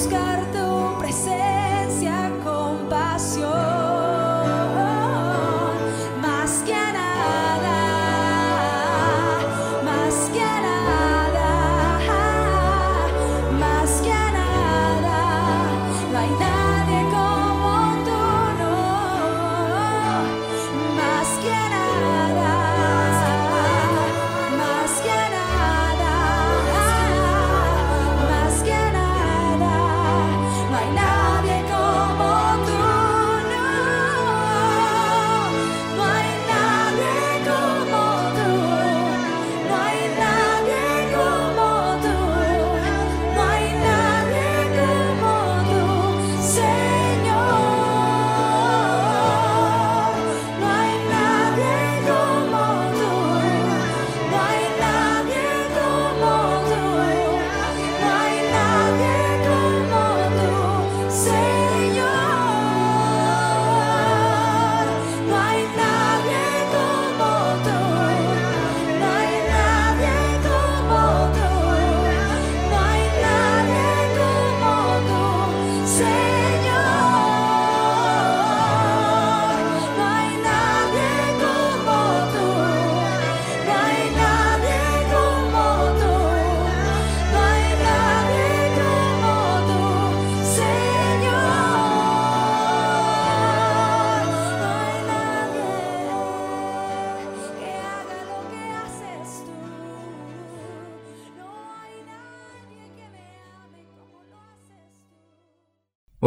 buscar-te. 0.00 0.59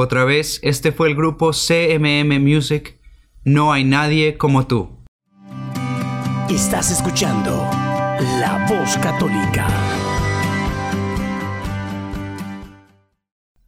Otra 0.04 0.26
vez, 0.26 0.60
este 0.64 0.92
fue 0.92 1.08
el 1.08 1.16
grupo 1.16 1.52
CMM 1.54 2.38
Music, 2.42 3.00
No 3.46 3.72
hay 3.72 3.86
nadie 3.86 4.38
como 4.38 4.68
tú. 4.68 5.02
Estás 6.50 6.92
escuchando 6.92 7.52
La 8.42 8.66
Voz 8.68 8.98
Católica. 8.98 9.66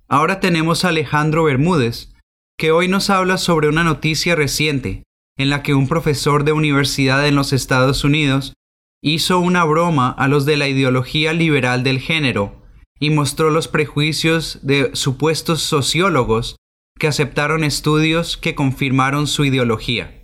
Ahora 0.10 0.41
tenemos 0.41 0.84
a 0.84 0.89
Alejandro 0.89 1.45
Bermúdez, 1.45 2.13
que 2.58 2.71
hoy 2.71 2.89
nos 2.89 3.10
habla 3.10 3.38
sobre 3.38 3.69
una 3.69 3.86
noticia 3.86 4.36
reciente 4.36 5.04
en 5.38 5.50
la 5.50 5.63
que 5.63 5.74
un 5.74 5.88
profesor 5.88 6.43
de 6.43 6.52
universidad 6.52 7.26
en 7.26 7.36
los 7.36 7.54
Estados 7.54 8.04
Unidos 8.04 8.56
hizo 9.02 9.39
una 9.39 9.63
broma 9.63 10.10
a 10.10 10.28
los 10.28 10.45
de 10.45 10.58
la 10.58 10.67
ideología 10.67 11.32
liberal 11.32 11.86
del 11.86 12.00
género 12.02 12.64
y 12.99 13.10
mostró 13.10 13.49
los 13.49 13.67
prejuicios 13.67 14.60
de 14.62 14.91
supuestos 14.95 15.62
sociólogos 15.62 16.55
que 16.97 17.08
aceptaron 17.08 17.63
estudios 17.63 18.38
que 18.38 18.55
confirmaron 18.55 19.27
su 19.27 19.43
ideología. 19.43 20.21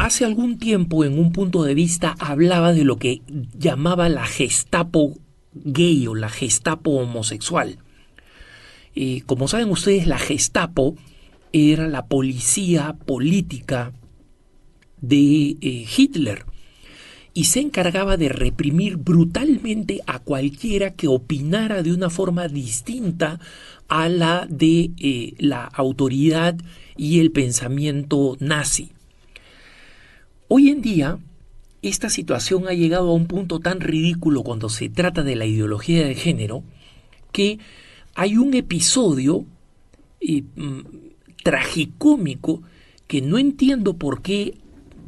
Hace 0.00 0.24
algún 0.24 0.58
tiempo 0.58 1.04
en 1.04 1.18
un 1.18 1.32
punto 1.32 1.62
de 1.62 1.74
vista 1.74 2.16
hablaba 2.18 2.72
de 2.72 2.82
lo 2.82 2.96
que 2.96 3.20
llamaba 3.28 4.08
la 4.08 4.24
Gestapo 4.24 5.18
gay 5.52 6.06
o 6.06 6.14
la 6.14 6.30
Gestapo 6.30 6.92
homosexual. 6.92 7.78
Eh, 8.94 9.22
como 9.26 9.46
saben 9.46 9.70
ustedes, 9.70 10.06
la 10.06 10.18
Gestapo 10.18 10.96
era 11.52 11.86
la 11.86 12.06
policía 12.06 12.96
política 13.06 13.92
de 15.00 15.56
eh, 15.60 15.86
Hitler 15.96 16.44
y 17.34 17.44
se 17.44 17.60
encargaba 17.60 18.16
de 18.16 18.28
reprimir 18.28 18.96
brutalmente 18.96 20.00
a 20.06 20.18
cualquiera 20.18 20.94
que 20.94 21.06
opinara 21.06 21.82
de 21.82 21.92
una 21.92 22.10
forma 22.10 22.48
distinta 22.48 23.38
a 23.88 24.08
la 24.08 24.46
de 24.48 24.90
eh, 24.98 25.34
la 25.38 25.64
autoridad 25.64 26.56
y 26.96 27.20
el 27.20 27.30
pensamiento 27.30 28.36
nazi. 28.40 28.90
Hoy 30.48 30.70
en 30.70 30.82
día, 30.82 31.18
esta 31.82 32.10
situación 32.10 32.66
ha 32.66 32.72
llegado 32.72 33.10
a 33.10 33.14
un 33.14 33.26
punto 33.26 33.60
tan 33.60 33.80
ridículo 33.80 34.42
cuando 34.42 34.68
se 34.68 34.88
trata 34.88 35.22
de 35.22 35.36
la 35.36 35.46
ideología 35.46 36.06
de 36.06 36.14
género 36.14 36.64
que 37.30 37.58
hay 38.14 38.36
un 38.36 38.54
episodio 38.54 39.44
eh, 40.20 40.42
mm, 40.56 40.80
tragicómico 41.44 42.62
que 43.06 43.22
no 43.22 43.38
entiendo 43.38 43.94
por 43.94 44.22
qué 44.22 44.58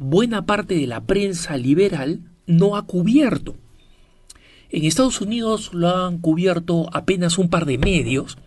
buena 0.01 0.47
parte 0.47 0.73
de 0.73 0.87
la 0.87 1.01
prensa 1.01 1.57
liberal 1.57 2.21
no 2.47 2.75
ha 2.75 2.87
cubierto. 2.87 3.55
En 4.71 4.83
Estados 4.83 5.21
Unidos 5.21 5.73
lo 5.73 5.89
han 5.89 6.17
cubierto 6.17 6.89
apenas 6.91 7.37
un 7.37 7.49
par 7.49 7.65
de 7.65 7.77
medios, 7.77 8.37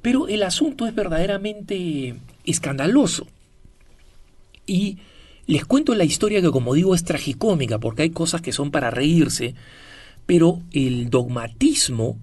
pero 0.00 0.26
el 0.26 0.42
asunto 0.42 0.86
es 0.86 0.94
verdaderamente 0.94 2.14
escandaloso. 2.44 3.26
Y 4.66 4.98
les 5.46 5.66
cuento 5.66 5.94
la 5.94 6.04
historia 6.04 6.40
que 6.40 6.50
como 6.50 6.74
digo 6.74 6.94
es 6.94 7.04
tragicómica, 7.04 7.78
porque 7.78 8.02
hay 8.02 8.10
cosas 8.10 8.40
que 8.40 8.52
son 8.52 8.70
para 8.70 8.90
reírse, 8.90 9.54
pero 10.24 10.62
el 10.72 11.10
dogmatismo 11.10 12.16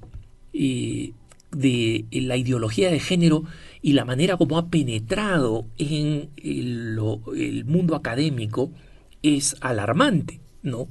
eh, 0.53 1.11
de 1.57 2.05
la 2.11 2.37
ideología 2.37 2.91
de 2.91 2.99
género 2.99 3.43
y 3.81 3.93
la 3.93 4.05
manera 4.05 4.37
como 4.37 4.57
ha 4.57 4.69
penetrado 4.69 5.65
en 5.77 6.29
el, 6.37 7.65
mundo 7.65 7.95
académico 7.95 8.71
es 9.23 9.55
alarmante, 9.61 10.39
¿no? 10.61 10.87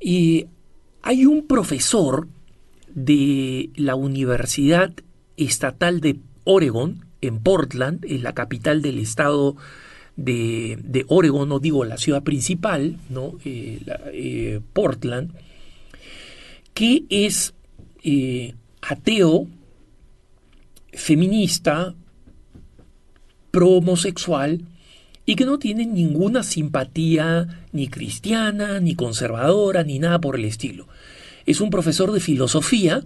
Y 0.00 0.46
hay 1.02 1.26
un 1.26 1.46
profesor 1.46 2.28
de 2.94 3.70
la 3.76 3.94
Universidad 3.94 4.92
Estatal 5.36 6.00
de 6.00 6.18
Oregon, 6.44 7.04
en 7.20 7.40
Portland, 7.40 8.04
en 8.04 8.22
la 8.22 8.32
capital 8.32 8.80
del 8.80 8.98
estado 8.98 9.56
de, 10.16 10.78
de 10.82 11.04
Oregon, 11.08 11.48
no 11.48 11.58
digo 11.58 11.84
la 11.84 11.96
ciudad 11.96 12.22
principal, 12.22 12.98
¿no? 13.08 13.34
Eh, 13.44 13.80
eh, 14.12 14.60
Portland, 14.72 15.32
que 16.74 17.04
es 17.08 17.54
eh, 18.04 18.54
ateo, 18.88 19.46
feminista, 20.92 21.94
pro-homosexual 23.50 24.62
y 25.26 25.36
que 25.36 25.44
no 25.44 25.58
tiene 25.58 25.84
ninguna 25.84 26.42
simpatía 26.42 27.66
ni 27.72 27.88
cristiana, 27.88 28.80
ni 28.80 28.94
conservadora, 28.94 29.84
ni 29.84 29.98
nada 29.98 30.20
por 30.20 30.36
el 30.36 30.44
estilo. 30.44 30.88
Es 31.44 31.60
un 31.60 31.70
profesor 31.70 32.12
de 32.12 32.20
filosofía 32.20 33.02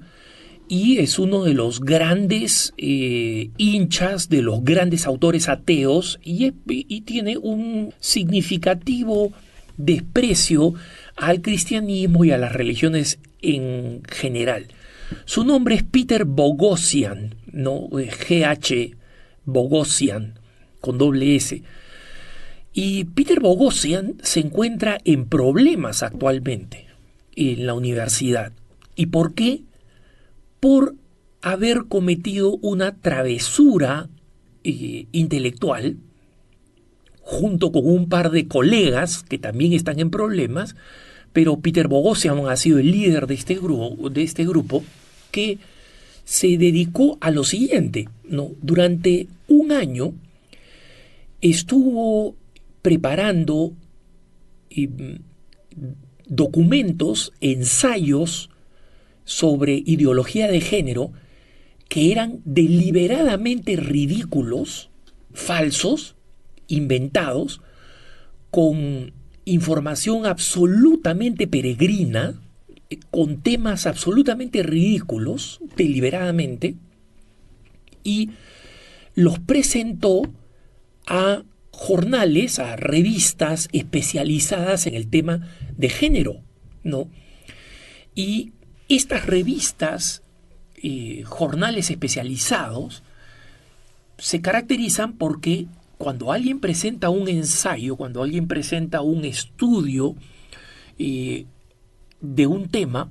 y 0.68 0.98
es 0.98 1.18
uno 1.18 1.42
de 1.42 1.54
los 1.54 1.80
grandes 1.80 2.72
eh, 2.76 3.50
hinchas 3.56 4.28
de 4.28 4.42
los 4.42 4.62
grandes 4.62 5.06
autores 5.06 5.48
ateos 5.48 6.20
y, 6.22 6.52
y 6.66 7.00
tiene 7.02 7.36
un 7.38 7.92
significativo 7.98 9.32
desprecio 9.76 10.74
al 11.16 11.42
cristianismo 11.42 12.24
y 12.24 12.30
a 12.30 12.38
las 12.38 12.52
religiones 12.52 13.18
en 13.40 14.02
general. 14.08 14.68
Su 15.24 15.44
nombre 15.44 15.74
es 15.74 15.82
Peter 15.82 16.24
Bogosian, 16.24 17.34
¿no? 17.52 17.88
GH 17.88 18.96
Bogosian, 19.44 20.38
con 20.80 20.98
doble 20.98 21.36
S. 21.36 21.62
Y 22.72 23.04
Peter 23.04 23.40
Bogosian 23.40 24.16
se 24.22 24.40
encuentra 24.40 24.98
en 25.04 25.26
problemas 25.26 26.02
actualmente 26.02 26.86
en 27.36 27.66
la 27.66 27.74
universidad. 27.74 28.52
¿Y 28.96 29.06
por 29.06 29.34
qué? 29.34 29.62
Por 30.60 30.94
haber 31.42 31.84
cometido 31.88 32.56
una 32.62 32.94
travesura 32.94 34.08
eh, 34.64 35.06
intelectual 35.12 35.96
junto 37.20 37.72
con 37.72 37.86
un 37.86 38.08
par 38.08 38.30
de 38.30 38.46
colegas 38.46 39.22
que 39.22 39.38
también 39.38 39.72
están 39.72 39.98
en 40.00 40.10
problemas, 40.10 40.76
pero 41.32 41.60
Peter 41.60 41.88
Bogosian 41.88 42.46
ha 42.48 42.56
sido 42.56 42.78
el 42.78 42.90
líder 42.90 43.26
de 43.26 43.34
este 43.34 43.58
de 43.58 44.22
este 44.22 44.44
grupo 44.44 44.84
que 45.32 45.58
se 46.24 46.56
dedicó 46.56 47.18
a 47.20 47.32
lo 47.32 47.42
siguiente, 47.42 48.08
¿no? 48.22 48.52
Durante 48.62 49.26
un 49.48 49.72
año 49.72 50.14
estuvo 51.40 52.36
preparando 52.82 53.72
mm, 54.74 55.14
documentos, 56.26 57.32
ensayos 57.40 58.50
sobre 59.24 59.82
ideología 59.84 60.48
de 60.48 60.60
género 60.60 61.12
que 61.88 62.10
eran 62.10 62.40
deliberadamente 62.44 63.76
ridículos, 63.76 64.88
falsos, 65.32 66.14
inventados, 66.68 67.60
con 68.50 69.12
información 69.44 70.26
absolutamente 70.26 71.46
peregrina, 71.46 72.40
con 73.10 73.42
temas 73.42 73.86
absolutamente 73.86 74.62
ridículos, 74.62 75.60
deliberadamente, 75.76 76.76
y 78.04 78.30
los 79.14 79.38
presentó 79.38 80.22
a 81.06 81.42
jornales, 81.70 82.58
a 82.58 82.76
revistas 82.76 83.68
especializadas 83.72 84.86
en 84.86 84.94
el 84.94 85.08
tema 85.08 85.48
de 85.76 85.88
género, 85.88 86.40
¿no? 86.84 87.08
Y 88.14 88.52
estas 88.88 89.26
revistas, 89.26 90.22
eh, 90.82 91.22
jornales 91.24 91.90
especializados, 91.90 93.02
se 94.18 94.40
caracterizan 94.40 95.14
porque 95.14 95.66
cuando 95.98 96.32
alguien 96.32 96.60
presenta 96.60 97.10
un 97.10 97.28
ensayo, 97.28 97.96
cuando 97.96 98.22
alguien 98.22 98.48
presenta 98.48 99.00
un 99.00 99.24
estudio 99.24 100.14
eh, 100.98 101.46
de 102.22 102.46
un 102.46 102.68
tema, 102.68 103.10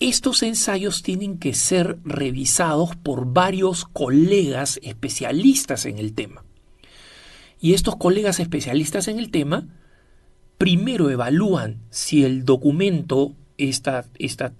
estos 0.00 0.42
ensayos 0.42 1.02
tienen 1.02 1.38
que 1.38 1.54
ser 1.54 1.98
revisados 2.04 2.96
por 2.96 3.32
varios 3.32 3.84
colegas 3.84 4.80
especialistas 4.82 5.86
en 5.86 5.98
el 5.98 6.14
tema. 6.14 6.44
Y 7.60 7.74
estos 7.74 7.94
colegas 7.94 8.40
especialistas 8.40 9.06
en 9.06 9.20
el 9.20 9.30
tema 9.30 9.68
primero 10.58 11.10
evalúan 11.10 11.82
si 11.90 12.24
el 12.24 12.44
documento, 12.44 13.34
esta, 13.58 14.06
esta 14.18 14.52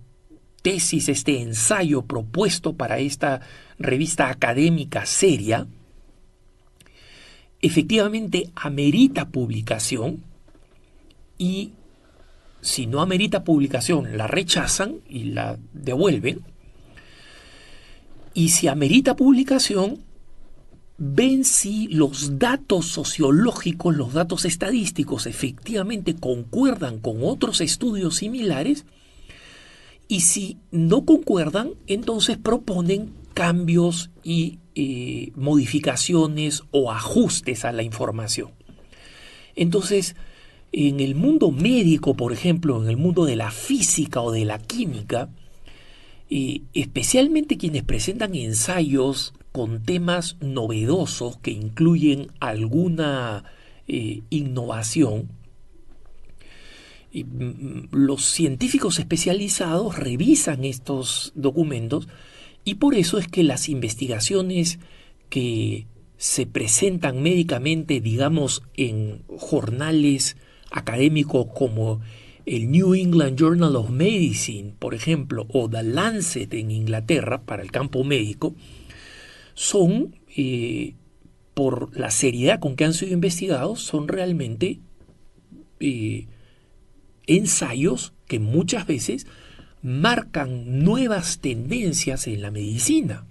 tesis, 0.63 1.09
este 1.09 1.43
ensayo 1.43 2.03
propuesto 2.03 2.75
para 2.75 2.99
esta 2.99 3.41
revista 3.79 4.29
académica 4.29 5.07
seria, 5.07 5.67
efectivamente 7.61 8.51
amerita 8.55 9.29
publicación 9.29 10.23
y 11.39 11.73
si 12.63 12.87
no 12.87 13.03
amerita 13.03 13.45
publicación, 13.45 14.17
la 14.17 14.29
rechazan 14.29 15.01
y 15.09 15.25
la 15.25 15.59
devuelven. 15.75 16.41
Y 18.35 18.51
si 18.51 18.69
amerita 18.69 19.17
publicación, 19.17 20.05
ven 20.97 21.45
si 21.45 21.89
los 21.89 22.39
datos 22.39 22.87
sociológicos, 22.87 23.97
los 23.97 24.13
datos 24.13 24.45
estadísticos 24.45 25.27
efectivamente 25.27 26.15
concuerdan 26.15 27.01
con 27.01 27.19
otros 27.25 27.61
estudios 27.61 28.17
similares 28.17 28.87
y 30.07 30.21
si 30.21 30.59
no 30.71 31.05
concuerdan, 31.05 31.71
entonces 31.89 32.39
proponen 32.39 33.13
cambios 33.35 34.11
y 34.23 34.61
eh, 34.77 35.33
modificaciones 35.35 36.63
o 36.71 36.93
ajustes 36.93 37.65
a 37.65 37.73
la 37.73 37.83
información. 37.83 38.53
Entonces, 39.57 40.15
en 40.73 41.01
el 41.01 41.15
mundo 41.15 41.51
médico, 41.51 42.15
por 42.15 42.33
ejemplo, 42.33 42.83
en 42.83 42.89
el 42.89 42.97
mundo 42.97 43.27
de 43.27 43.37
la 43.37 43.51
física 43.51 44.23
o 44.23 44.33
de 44.33 44.47
la 44.47 44.59
química, 44.59 45.29
eh, 46.31 46.63
especialmente 46.73 47.59
quienes 47.59 47.83
presentan 47.83 48.35
ensayos 48.35 49.35
con 49.53 49.83
temas 49.83 50.39
novedosos 50.41 51.37
que 51.37 51.51
incluyen 51.51 52.29
alguna 52.41 53.45
eh, 53.87 54.23
innovación, 54.31 55.29
mm, 57.13 57.89
los 57.91 58.25
científicos 58.25 58.99
especializados 58.99 59.99
revisan 59.99 60.65
estos 60.65 61.33
documentos 61.35 62.09
y 62.65 62.77
por 62.77 62.95
eso 62.95 63.19
es 63.19 63.29
que 63.29 63.43
las 63.43 63.69
investigaciones 63.69 64.79
que 65.29 65.87
se 66.17 66.47
presentan 66.47 67.23
médicamente, 67.23 68.01
digamos, 68.01 68.63
en 68.77 69.25
jornales 69.37 70.37
académicos 70.73 71.47
como 71.55 72.01
el 72.45 72.71
New 72.71 72.95
England 72.95 73.39
Journal 73.39 73.77
of 73.77 73.91
Medicine, 73.91 74.75
por 74.79 74.95
ejemplo, 74.95 75.47
o 75.53 75.69
The 75.69 75.83
Lancet 75.83 76.53
en 76.55 76.71
Inglaterra 76.71 77.43
para 77.43 77.63
el 77.63 77.71
campo 77.71 78.03
médico, 78.03 78.55
son, 79.55 80.17
eh, 80.37 80.95
por 81.55 81.97
la 81.97 82.11
seriedad 82.11 82.59
con 82.59 82.75
que 82.75 82.85
han 82.85 82.95
sido 82.95 83.13
investigados, 83.13 83.83
son 83.83 84.09
realmente 84.09 84.81
eh, 85.79 86.27
ensayos 87.27 88.15
que 88.27 88.39
muchas 88.39 88.87
veces 88.87 89.27
marcan 89.83 90.83
nuevas 90.83 91.41
tendencias 91.41 92.27
en 92.27 92.43
la 92.43 92.51
medicina 92.51 93.27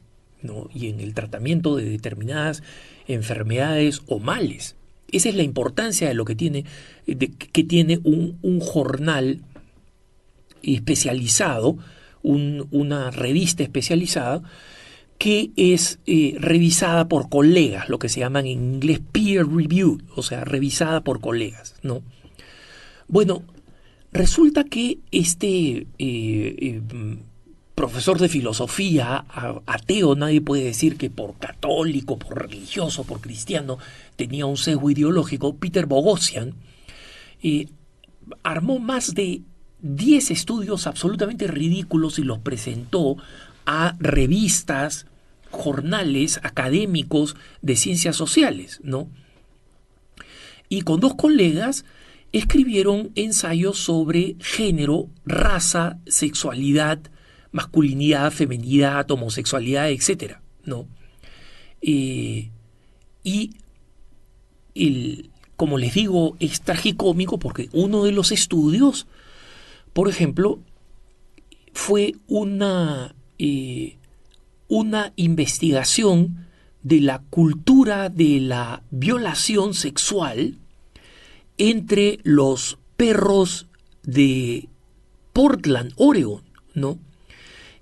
y 0.73 0.87
en 0.87 0.99
el 0.99 1.13
tratamiento 1.13 1.75
de 1.75 1.85
determinadas 1.85 2.63
enfermedades 3.07 4.01
o 4.07 4.19
males. 4.19 4.75
Esa 5.11 5.29
es 5.29 5.35
la 5.35 5.43
importancia 5.43 6.07
de 6.07 6.13
lo 6.13 6.25
que 6.25 6.35
tiene, 6.35 6.65
que 7.05 7.63
tiene 7.63 7.99
un, 8.03 8.59
jornal 8.59 9.41
especializado, 10.63 11.77
una 12.23 13.11
revista 13.11 13.63
especializada, 13.63 14.43
que 15.17 15.51
es 15.55 15.99
eh, 16.07 16.35
revisada 16.39 17.07
por 17.07 17.29
colegas, 17.29 17.89
lo 17.89 17.99
que 17.99 18.09
se 18.09 18.21
llaman 18.21 18.47
en 18.47 18.73
inglés 18.73 19.01
peer 19.11 19.45
review, 19.47 19.99
o 20.15 20.23
sea, 20.23 20.43
revisada 20.43 21.01
por 21.01 21.19
colegas, 21.21 21.75
¿no? 21.83 22.01
Bueno, 23.07 23.43
Resulta 24.11 24.65
que 24.65 24.99
este 25.11 25.47
eh, 25.47 25.87
eh, 25.97 26.81
profesor 27.75 28.19
de 28.19 28.27
filosofía, 28.27 29.25
ateo, 29.65 30.15
nadie 30.15 30.41
puede 30.41 30.65
decir 30.65 30.97
que 30.97 31.09
por 31.09 31.37
católico, 31.37 32.19
por 32.19 32.41
religioso, 32.41 33.05
por 33.05 33.21
cristiano, 33.21 33.77
tenía 34.21 34.45
un 34.45 34.57
sesgo 34.57 34.91
ideológico, 34.91 35.55
Peter 35.55 35.87
Bogosian, 35.87 36.53
armó 38.43 38.77
más 38.77 39.15
de 39.15 39.41
10 39.81 40.29
estudios 40.29 40.85
absolutamente 40.85 41.47
ridículos 41.47 42.19
y 42.19 42.23
los 42.23 42.37
presentó 42.37 43.17
a 43.65 43.95
revistas, 43.99 45.07
jornales 45.49 46.39
académicos 46.43 47.35
de 47.63 47.75
ciencias 47.75 48.15
sociales, 48.15 48.79
¿no? 48.83 49.09
Y 50.69 50.83
con 50.83 50.99
dos 50.99 51.15
colegas 51.15 51.83
escribieron 52.31 53.11
ensayos 53.15 53.79
sobre 53.79 54.35
género, 54.39 55.09
raza, 55.25 55.97
sexualidad, 56.05 56.99
masculinidad, 57.51 58.31
feminidad, 58.31 59.09
homosexualidad, 59.09 59.89
etc. 59.89 60.37
¿no? 60.63 60.87
Eh, 61.81 62.51
y 63.23 63.55
el, 64.75 65.29
como 65.57 65.77
les 65.77 65.93
digo, 65.93 66.35
es 66.39 66.61
tragicómico 66.61 67.39
porque 67.39 67.69
uno 67.73 68.03
de 68.03 68.11
los 68.11 68.31
estudios, 68.31 69.07
por 69.93 70.09
ejemplo, 70.09 70.59
fue 71.73 72.15
una, 72.27 73.15
eh, 73.39 73.97
una 74.67 75.13
investigación 75.15 76.47
de 76.83 77.01
la 77.01 77.19
cultura 77.29 78.09
de 78.09 78.39
la 78.39 78.83
violación 78.89 79.73
sexual 79.73 80.57
entre 81.57 82.19
los 82.23 82.79
perros 82.97 83.67
de 84.03 84.67
Portland, 85.33 85.93
Oregon, 85.95 86.43
¿no? 86.73 86.97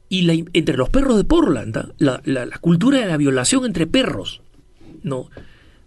Y 0.09 0.29
entre 0.53 0.75
los 0.75 0.89
perros 0.89 1.17
de 1.17 1.23
Portland, 1.23 1.77
¿ah? 1.77 1.91
la, 1.97 2.49
cultura 2.59 2.99
de 2.99 3.05
la 3.05 3.17
violación 3.17 3.65
entre 3.65 3.87
perros, 3.87 4.41
¿no? 5.03 5.29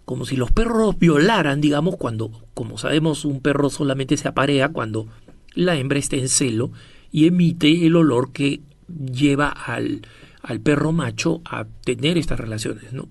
Como 0.05 0.25
si 0.25 0.35
los 0.35 0.51
perros 0.51 0.97
violaran, 0.99 1.61
digamos, 1.61 1.95
cuando, 1.95 2.31
como 2.53 2.77
sabemos, 2.77 3.25
un 3.25 3.39
perro 3.39 3.69
solamente 3.69 4.17
se 4.17 4.27
aparea 4.27 4.69
cuando 4.69 5.07
la 5.53 5.77
hembra 5.77 5.99
está 5.99 6.17
en 6.17 6.29
celo 6.29 6.71
y 7.11 7.27
emite 7.27 7.85
el 7.85 7.95
olor 7.95 8.31
que 8.31 8.61
lleva 8.87 9.49
al, 9.49 10.01
al 10.41 10.59
perro 10.59 10.91
macho 10.91 11.41
a 11.45 11.65
tener 11.85 12.17
estas 12.17 12.39
relaciones, 12.39 12.91
¿no? 12.91 13.07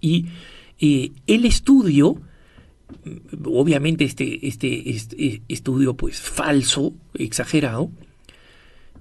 Y 0.00 0.26
eh, 0.78 1.12
el 1.26 1.44
estudio 1.44 2.20
obviamente 3.44 4.04
este, 4.04 4.46
este, 4.46 4.90
este, 4.90 5.42
estudio 5.48 5.94
pues 5.94 6.20
falso, 6.20 6.94
exagerado, 7.14 7.90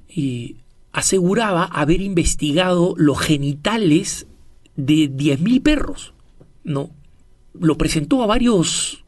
y 0.08 0.58
aseguraba 0.92 1.66
haber 1.66 2.02
investigado 2.02 2.94
los 2.98 3.20
genitales 3.20 4.28
de 4.76 5.10
10.000 5.10 5.62
perros, 5.62 6.13
¿no? 6.64 6.92
Lo 7.54 7.78
presentó 7.78 8.24
a 8.24 8.28
varios 8.28 9.04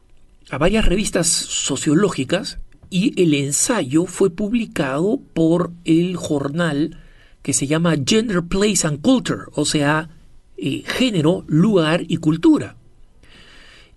a 0.50 0.58
varias 0.58 0.86
revistas 0.86 1.26
sociológicas 1.26 2.58
y 2.88 3.20
el 3.20 3.34
ensayo 3.34 4.06
fue 4.06 4.30
publicado 4.30 5.20
por 5.34 5.72
el 5.84 6.16
jornal 6.16 7.00
que 7.42 7.52
se 7.52 7.66
llama 7.66 7.96
Gender, 8.04 8.42
Place 8.42 8.86
and 8.86 9.00
Culture, 9.00 9.42
o 9.54 9.64
sea, 9.64 10.10
eh, 10.56 10.82
género, 10.86 11.44
lugar 11.48 12.04
y 12.06 12.16
cultura. 12.18 12.76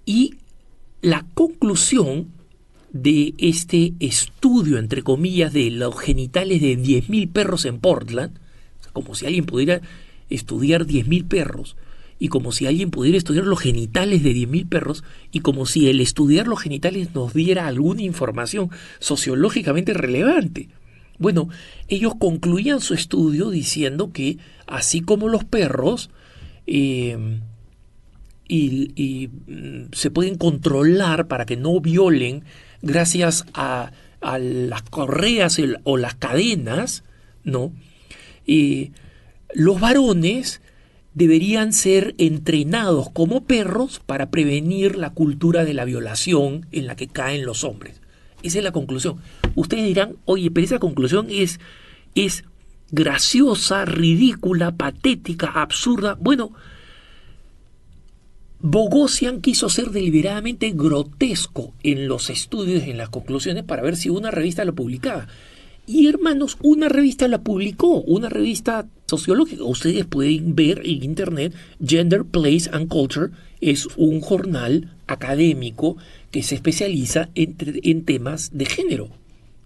Y 0.05 0.36
la 1.01 1.26
conclusión 1.34 2.32
de 2.91 3.36
este 3.38 3.93
estudio, 3.99 4.78
entre 4.78 5.03
comillas, 5.03 5.53
de 5.53 5.70
los 5.70 5.97
genitales 5.99 6.62
de 6.62 6.78
10.000 6.78 7.32
perros 7.32 7.66
en 7.66 7.80
Portland, 7.80 8.39
como 8.93 9.16
si 9.16 9.26
alguien 9.26 9.45
pudiera 9.45 9.82
estudiar 10.30 10.86
10.000 10.86 11.28
perros, 11.28 11.76
y 12.20 12.28
como 12.28 12.51
si 12.51 12.67
alguien 12.67 12.91
pudiera 12.91 13.17
estudiar 13.17 13.45
los 13.45 13.59
genitales 13.59 14.22
de 14.24 14.34
10.000 14.34 14.67
perros, 14.67 15.03
y 15.32 15.39
como 15.39 15.65
si 15.65 15.89
el 15.89 16.01
estudiar 16.01 16.47
los 16.47 16.59
genitales 16.59 17.15
nos 17.15 17.34
diera 17.34 17.65
alguna 17.65 18.01
información 18.01 18.70
sociológicamente 18.99 19.93
relevante. 19.93 20.67
Bueno, 21.17 21.49
ellos 21.88 22.13
concluían 22.20 22.82
su 22.82 22.93
estudio 22.93 23.49
diciendo 23.49 24.11
que, 24.11 24.38
así 24.67 25.01
como 25.01 25.30
los 25.30 25.45
perros, 25.45 26.09
eh, 26.67 27.39
y, 28.47 29.30
mm, 29.47 29.93
se 29.93 30.11
pueden 30.11 30.36
controlar 30.36 31.28
para 31.28 31.45
que 31.45 31.55
no 31.55 31.80
violen 31.80 32.43
gracias 32.82 33.45
a, 33.53 33.91
las 34.22 34.82
correas 34.82 35.61
o 35.84 35.95
las 35.95 36.15
cadenas, 36.15 37.05
¿no? 37.45 37.72
los 39.53 39.80
varones 39.80 40.61
deberían 41.20 41.74
ser 41.74 42.15
entrenados 42.17 43.09
como 43.09 43.43
perros 43.43 43.99
para 43.99 44.32
prevenir 44.32 44.97
la 44.97 45.09
cultura 45.09 45.65
de 45.65 45.74
la 45.74 45.84
violación 45.84 46.65
en 46.72 46.88
la 46.88 46.95
que 46.95 47.09
caen 47.09 47.45
los 47.45 47.65
hombres. 47.65 48.01
Esa 48.41 48.59
es 48.59 48.63
la 48.63 48.72
conclusión. 48.72 49.17
Ustedes 49.53 49.84
dirán, 49.84 50.15
oye, 50.24 50.49
pero 50.49 50.63
esa 50.63 50.80
conclusión 50.80 51.28
es, 51.30 51.59
es 52.15 52.45
graciosa, 52.89 53.84
ridícula, 53.84 54.72
patética, 54.78 55.47
absurda. 55.47 56.17
Bueno, 56.17 56.53
Bogosian 58.61 59.41
quiso 59.41 59.67
ser 59.67 59.89
deliberadamente 59.89 60.72
grotesco 60.74 61.74
en 61.84 62.07
los 62.07 62.30
estudios 62.30 62.84
en 62.84 62.97
las 62.97 63.09
conclusiones 63.09 63.65
para 63.65 63.82
ver 63.82 63.97
si 63.97 64.09
una 64.09 64.32
revista 64.32 64.63
lo 64.63 64.74
publicaba. 64.74 65.28
Y 65.89 66.05
hermanos, 66.05 66.55
una 66.61 66.87
revista 66.87 67.27
la 67.27 67.41
publicó, 67.41 68.01
una 68.01 68.29
revista 68.29 68.85
sociológica. 69.07 69.63
Ustedes 69.63 70.05
pueden 70.05 70.53
ver 70.53 70.83
en 70.85 71.03
internet, 71.03 71.55
Gender, 71.83 72.25
Place 72.25 72.69
and 72.71 72.87
Culture 72.89 73.31
es 73.59 73.87
un 73.97 74.21
jornal 74.21 74.93
académico 75.07 75.97
que 76.29 76.43
se 76.43 76.53
especializa 76.53 77.29
en, 77.33 77.55
en 77.81 78.05
temas 78.05 78.51
de 78.53 78.67
género. 78.67 79.09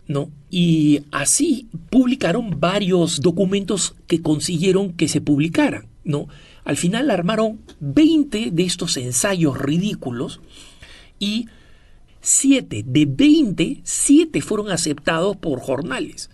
¿No? 0.08 0.30
Y 0.50 1.02
así 1.12 1.68
publicaron 1.90 2.58
varios 2.58 3.20
documentos 3.20 3.94
que 4.08 4.22
consiguieron 4.22 4.94
que 4.94 5.10
se 5.10 5.20
publicaran. 5.20 5.88
¿no? 6.06 6.30
Al 6.64 6.78
final 6.78 7.12
armaron 7.12 7.60
20 7.82 8.52
de 8.52 8.64
estos 8.64 8.96
ensayos 8.96 9.58
ridículos 9.58 10.40
y 11.20 11.48
7 12.24 12.84
de 12.88 13.06
20, 13.06 13.82
7 13.84 14.42
fueron 14.42 14.72
aceptados 14.72 15.38
por 15.38 15.60
jornales 15.60 16.30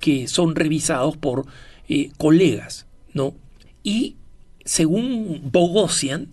que 0.00 0.28
son 0.28 0.54
revisados 0.54 1.16
por 1.16 1.46
eh, 1.88 2.10
colegas, 2.18 2.86
¿no? 3.12 3.34
Y 3.82 4.16
según 4.64 5.50
Bogosian, 5.52 6.28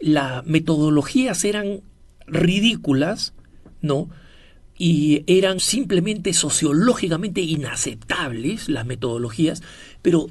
las 0.00 0.44
metodologías 0.46 1.44
eran 1.44 1.80
ridículas, 2.26 3.32
¿no? 3.80 4.10
Y 4.78 5.24
eran 5.26 5.60
simplemente 5.60 6.32
sociológicamente 6.32 7.40
inaceptables 7.40 8.68
las 8.68 8.84
metodologías, 8.84 9.62
pero 10.02 10.26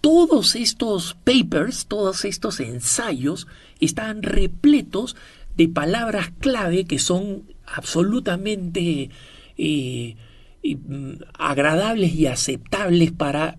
todos 0.00 0.54
estos 0.54 1.16
papers, 1.24 1.86
todos 1.86 2.26
estos 2.26 2.60
ensayos 2.60 3.46
están 3.80 4.22
repletos 4.22 5.16
de 5.56 5.68
palabras 5.68 6.30
clave 6.40 6.84
que 6.84 6.98
son 6.98 7.44
absolutamente 7.66 9.10
eh, 9.56 10.16
mm, 10.62 11.12
agradables 11.38 12.14
y 12.14 12.26
aceptables 12.26 13.12
para 13.12 13.58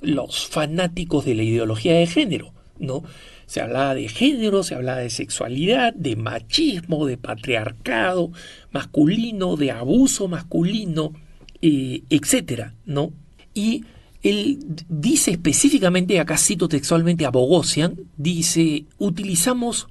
los 0.00 0.46
fanáticos 0.46 1.24
de 1.24 1.34
la 1.34 1.42
ideología 1.42 1.94
de 1.94 2.06
género, 2.06 2.52
¿no? 2.78 3.02
Se 3.46 3.60
hablaba 3.60 3.94
de 3.94 4.08
género, 4.08 4.62
se 4.62 4.74
hablaba 4.74 5.00
de 5.00 5.10
sexualidad, 5.10 5.92
de 5.94 6.16
machismo, 6.16 7.06
de 7.06 7.18
patriarcado 7.18 8.30
masculino, 8.72 9.56
de 9.56 9.70
abuso 9.70 10.28
masculino, 10.28 11.12
eh, 11.60 12.02
etcétera, 12.08 12.74
¿no? 12.86 13.12
Y 13.52 13.84
él 14.22 14.58
dice 14.88 15.32
específicamente, 15.32 16.18
acá 16.18 16.38
cito 16.38 16.66
textualmente 16.66 17.26
a 17.26 17.30
Bogosian, 17.30 18.00
dice, 18.16 18.86
utilizamos 18.98 19.88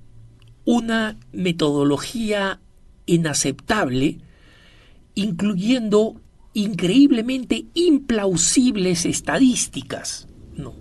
una 0.65 1.17
metodología 1.31 2.59
inaceptable, 3.05 4.19
incluyendo 5.15 6.21
increíblemente 6.53 7.65
implausibles 7.73 9.05
estadísticas. 9.05 10.27
No. 10.55 10.73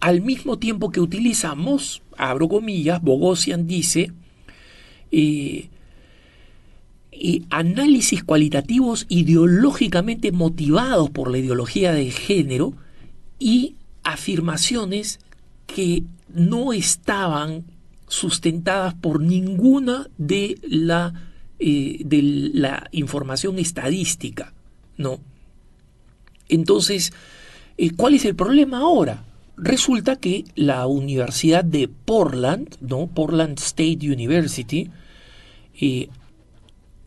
Al 0.00 0.20
mismo 0.20 0.58
tiempo 0.58 0.90
que 0.90 1.00
utilizamos, 1.00 2.02
abro 2.16 2.48
comillas, 2.48 3.02
Bogosian 3.02 3.66
dice, 3.66 4.12
eh, 5.10 5.68
eh, 7.12 7.42
análisis 7.50 8.24
cualitativos 8.24 9.06
ideológicamente 9.08 10.32
motivados 10.32 11.10
por 11.10 11.30
la 11.30 11.38
ideología 11.38 11.92
de 11.92 12.10
género 12.10 12.74
y 13.38 13.76
afirmaciones 14.02 15.20
que 15.66 16.02
no 16.28 16.72
estaban 16.72 17.64
sustentadas 18.06 18.94
por 18.94 19.20
ninguna 19.20 20.08
de 20.18 20.58
la, 20.62 21.14
eh, 21.58 21.98
de 22.04 22.22
la 22.54 22.88
información 22.92 23.58
estadística. 23.58 24.52
¿no? 24.96 25.20
Entonces, 26.48 27.12
eh, 27.78 27.90
¿cuál 27.96 28.14
es 28.14 28.24
el 28.24 28.34
problema 28.34 28.78
ahora? 28.78 29.24
Resulta 29.56 30.16
que 30.16 30.44
la 30.56 30.86
Universidad 30.86 31.64
de 31.64 31.88
Portland, 31.88 32.76
¿no? 32.80 33.06
Portland 33.06 33.58
State 33.58 33.98
University, 34.02 34.90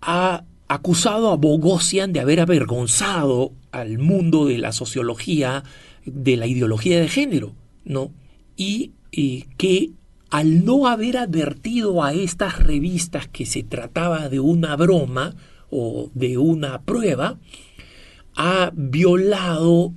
ha 0.02 0.44
acusado 0.68 1.32
a 1.32 1.38
Bogosian 1.38 2.14
de 2.14 2.20
haber 2.20 2.40
avergonzado 2.40 3.52
al 3.72 3.98
mundo 3.98 4.46
de 4.46 4.58
la 4.58 4.72
sociología, 4.72 5.64
de 6.06 6.38
la 6.38 6.48
ideología 6.48 7.00
de 7.00 7.10
género, 7.10 7.54
¿no? 7.84 8.12
Y 8.56 8.92
que 9.58 9.92
al 10.30 10.66
no 10.66 10.88
haber 10.88 11.18
advertido 11.18 12.04
a 12.04 12.14
estas 12.14 12.60
revistas 12.60 13.28
que 13.28 13.46
se 13.46 13.64
trataba 13.64 14.30
de 14.30 14.40
una 14.40 14.76
broma 14.76 15.36
o 15.70 16.10
de 16.14 16.38
una 16.38 16.82
prueba, 16.82 17.40
ha 18.36 18.72
violado 18.76 19.94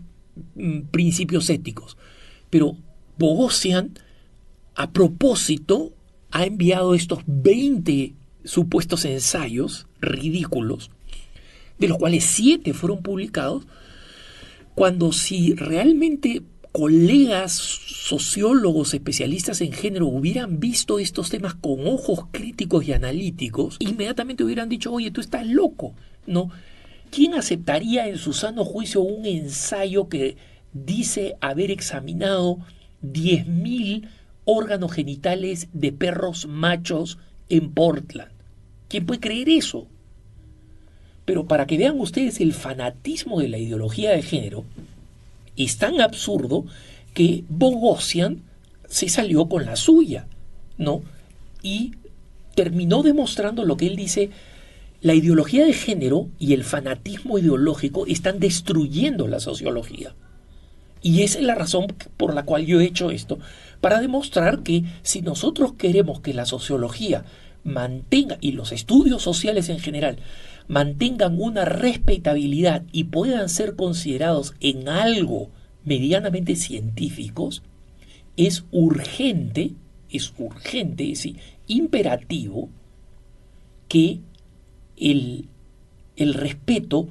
mm, 0.54 0.82
principios 0.90 1.50
éticos. 1.50 1.96
Pero 2.48 2.76
Bogosian, 3.18 3.98
a 4.74 4.92
propósito, 4.92 5.92
ha 6.30 6.44
enviado 6.44 6.94
estos 6.94 7.20
20 7.26 8.14
supuestos 8.44 9.04
ensayos 9.04 9.86
ridículos, 10.00 10.90
de 11.78 11.88
los 11.88 11.98
cuales 11.98 12.24
siete 12.24 12.72
fueron 12.72 13.02
publicados, 13.02 13.66
cuando 14.74 15.12
si 15.12 15.54
realmente 15.54 16.42
colegas 16.72 17.52
sociólogos 17.52 18.94
especialistas 18.94 19.60
en 19.60 19.72
género 19.72 20.06
hubieran 20.06 20.60
visto 20.60 20.98
estos 20.98 21.30
temas 21.30 21.54
con 21.54 21.86
ojos 21.86 22.26
críticos 22.30 22.86
y 22.86 22.92
analíticos, 22.92 23.76
inmediatamente 23.80 24.44
hubieran 24.44 24.68
dicho, 24.68 24.92
oye, 24.92 25.10
tú 25.10 25.20
estás 25.20 25.46
loco, 25.46 25.94
¿no? 26.26 26.50
¿Quién 27.10 27.34
aceptaría 27.34 28.08
en 28.08 28.18
su 28.18 28.32
sano 28.32 28.64
juicio 28.64 29.00
un 29.00 29.26
ensayo 29.26 30.08
que 30.08 30.36
dice 30.72 31.34
haber 31.40 31.72
examinado 31.72 32.58
10.000 33.02 34.08
órganos 34.44 34.92
genitales 34.92 35.68
de 35.72 35.90
perros 35.92 36.46
machos 36.46 37.18
en 37.48 37.72
Portland? 37.72 38.30
¿Quién 38.88 39.06
puede 39.06 39.20
creer 39.20 39.48
eso? 39.48 39.88
Pero 41.24 41.46
para 41.46 41.66
que 41.66 41.78
vean 41.78 41.98
ustedes 41.98 42.40
el 42.40 42.52
fanatismo 42.52 43.40
de 43.40 43.48
la 43.48 43.58
ideología 43.58 44.10
de 44.12 44.22
género, 44.22 44.64
es 45.64 45.78
tan 45.78 46.00
absurdo 46.00 46.64
que 47.14 47.44
Bogosian 47.48 48.42
se 48.88 49.08
salió 49.08 49.48
con 49.48 49.66
la 49.66 49.76
suya, 49.76 50.26
¿no? 50.78 51.02
Y 51.62 51.92
terminó 52.54 53.02
demostrando 53.02 53.64
lo 53.64 53.76
que 53.76 53.86
él 53.86 53.96
dice, 53.96 54.30
la 55.00 55.14
ideología 55.14 55.64
de 55.64 55.72
género 55.72 56.28
y 56.38 56.52
el 56.52 56.64
fanatismo 56.64 57.38
ideológico 57.38 58.06
están 58.06 58.38
destruyendo 58.38 59.28
la 59.28 59.40
sociología. 59.40 60.14
Y 61.02 61.22
esa 61.22 61.38
es 61.38 61.44
la 61.44 61.54
razón 61.54 61.86
por 62.16 62.34
la 62.34 62.44
cual 62.44 62.66
yo 62.66 62.80
he 62.80 62.84
hecho 62.84 63.10
esto, 63.10 63.38
para 63.80 64.00
demostrar 64.00 64.62
que 64.62 64.84
si 65.02 65.22
nosotros 65.22 65.72
queremos 65.74 66.20
que 66.20 66.34
la 66.34 66.44
sociología 66.44 67.24
mantenga, 67.64 68.38
y 68.40 68.52
los 68.52 68.72
estudios 68.72 69.22
sociales 69.22 69.68
en 69.68 69.78
general, 69.80 70.18
mantengan 70.70 71.40
una 71.40 71.64
respetabilidad 71.64 72.84
y 72.92 73.04
puedan 73.04 73.48
ser 73.48 73.74
considerados 73.74 74.54
en 74.60 74.88
algo 74.88 75.50
medianamente 75.84 76.54
científicos, 76.54 77.64
es 78.36 78.62
urgente, 78.70 79.72
es 80.10 80.32
urgente, 80.38 81.10
es 81.10 81.28
imperativo 81.66 82.68
que 83.88 84.20
el, 84.96 85.48
el 86.14 86.34
respeto 86.34 87.08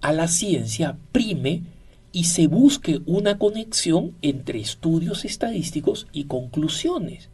a 0.00 0.14
la 0.14 0.26
ciencia 0.26 0.96
prime 1.12 1.62
y 2.10 2.24
se 2.24 2.46
busque 2.46 3.02
una 3.04 3.36
conexión 3.36 4.14
entre 4.22 4.60
estudios 4.60 5.26
estadísticos 5.26 6.06
y 6.10 6.24
conclusiones. 6.24 7.28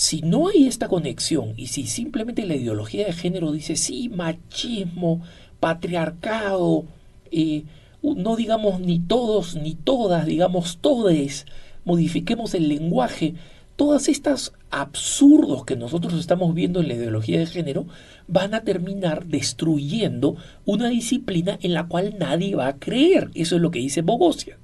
Si 0.00 0.22
no 0.22 0.48
hay 0.48 0.66
esta 0.66 0.88
conexión 0.88 1.52
y 1.58 1.66
si 1.66 1.86
simplemente 1.86 2.46
la 2.46 2.56
ideología 2.56 3.04
de 3.04 3.12
género 3.12 3.52
dice 3.52 3.76
sí, 3.76 4.08
machismo, 4.08 5.20
patriarcado, 5.60 6.86
eh, 7.30 7.64
no 8.02 8.34
digamos 8.34 8.80
ni 8.80 8.98
todos 8.98 9.56
ni 9.56 9.74
todas, 9.74 10.24
digamos 10.24 10.78
todes, 10.78 11.44
modifiquemos 11.84 12.54
el 12.54 12.70
lenguaje, 12.70 13.34
todas 13.76 14.08
estas 14.08 14.54
absurdos 14.70 15.66
que 15.66 15.76
nosotros 15.76 16.14
estamos 16.14 16.54
viendo 16.54 16.80
en 16.80 16.88
la 16.88 16.94
ideología 16.94 17.38
de 17.38 17.44
género 17.44 17.84
van 18.26 18.54
a 18.54 18.62
terminar 18.62 19.26
destruyendo 19.26 20.36
una 20.64 20.88
disciplina 20.88 21.58
en 21.60 21.74
la 21.74 21.88
cual 21.88 22.14
nadie 22.18 22.56
va 22.56 22.68
a 22.68 22.78
creer. 22.78 23.30
Eso 23.34 23.56
es 23.56 23.60
lo 23.60 23.70
que 23.70 23.80
dice 23.80 24.00
Bogosian. 24.00 24.56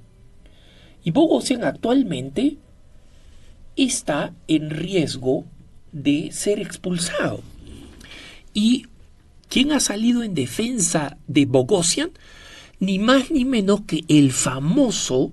Y 1.03 1.11
Bogosian 1.11 1.63
actualmente 1.63 2.57
está 3.77 4.33
en 4.47 4.69
riesgo 4.69 5.45
de 5.91 6.31
ser 6.31 6.59
expulsado. 6.59 7.41
¿Y 8.53 8.87
quién 9.49 9.71
ha 9.71 9.79
salido 9.79 10.23
en 10.23 10.33
defensa 10.33 11.17
de 11.27 11.45
Bogosian? 11.45 12.11
Ni 12.79 12.99
más 12.99 13.31
ni 13.31 13.45
menos 13.45 13.81
que 13.81 14.03
el 14.07 14.31
famoso 14.31 15.31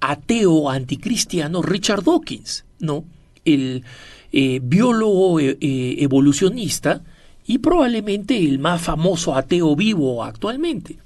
ateo 0.00 0.70
anticristiano 0.70 1.62
Richard 1.62 2.04
Dawkins, 2.04 2.64
¿no? 2.78 3.04
El 3.44 3.84
eh, 4.32 4.60
biólogo 4.62 5.40
eh, 5.40 5.56
eh, 5.60 5.96
evolucionista 6.00 7.02
y 7.46 7.58
probablemente 7.58 8.38
el 8.38 8.58
más 8.58 8.82
famoso 8.82 9.34
ateo 9.34 9.74
vivo 9.74 10.22
actualmente. 10.22 10.98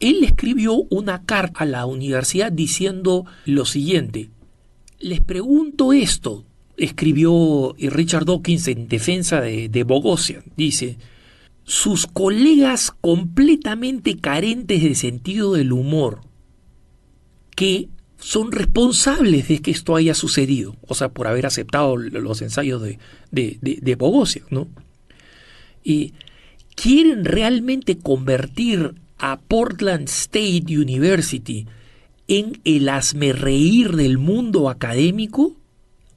Él 0.00 0.22
escribió 0.22 0.74
una 0.90 1.22
carta 1.22 1.64
a 1.64 1.66
la 1.66 1.86
universidad 1.86 2.52
diciendo 2.52 3.24
lo 3.46 3.64
siguiente, 3.64 4.30
les 5.00 5.20
pregunto 5.20 5.92
esto, 5.92 6.44
escribió 6.76 7.74
Richard 7.78 8.24
Dawkins 8.24 8.68
en 8.68 8.88
defensa 8.88 9.40
de, 9.40 9.68
de 9.68 9.84
Bogosian. 9.84 10.44
Dice, 10.56 10.98
sus 11.64 12.06
colegas 12.06 12.92
completamente 13.00 14.16
carentes 14.16 14.82
de 14.82 14.94
sentido 14.94 15.52
del 15.52 15.72
humor, 15.72 16.20
que 17.54 17.88
son 18.18 18.52
responsables 18.52 19.48
de 19.48 19.60
que 19.60 19.70
esto 19.70 19.94
haya 19.94 20.14
sucedido, 20.14 20.76
o 20.86 20.94
sea, 20.94 21.10
por 21.10 21.26
haber 21.28 21.46
aceptado 21.46 21.96
los 21.96 22.42
ensayos 22.42 22.82
de, 22.82 22.98
de, 23.30 23.58
de, 23.60 23.94
Bogosian, 23.94 24.46
¿no? 24.50 24.68
Y 25.84 26.14
quieren 26.74 27.24
realmente 27.24 27.98
convertir 27.98 28.94
a 29.18 29.38
Portland 29.38 30.08
State 30.08 30.64
University 30.68 31.66
en 32.28 32.60
el 32.64 32.90
reír 33.34 33.96
del 33.96 34.18
mundo 34.18 34.68
académico 34.68 35.56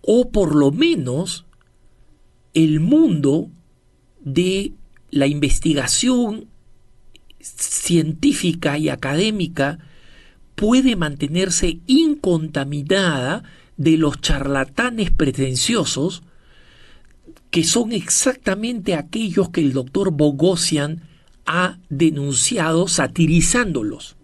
o 0.01 0.29
por 0.29 0.55
lo 0.55 0.71
menos 0.71 1.45
el 2.53 2.79
mundo 2.81 3.49
de 4.19 4.73
la 5.09 5.27
investigación 5.27 6.47
científica 7.39 8.77
y 8.77 8.89
académica 8.89 9.79
puede 10.55 10.95
mantenerse 10.95 11.79
incontaminada 11.87 13.43
de 13.77 13.97
los 13.97 14.19
charlatanes 14.21 15.11
pretenciosos 15.11 16.23
que 17.49 17.63
son 17.63 17.91
exactamente 17.91 18.95
aquellos 18.95 19.49
que 19.49 19.61
el 19.61 19.73
doctor 19.73 20.11
Bogosian 20.11 21.01
ha 21.45 21.79
denunciado 21.89 22.87
satirizándolos. 22.87 24.15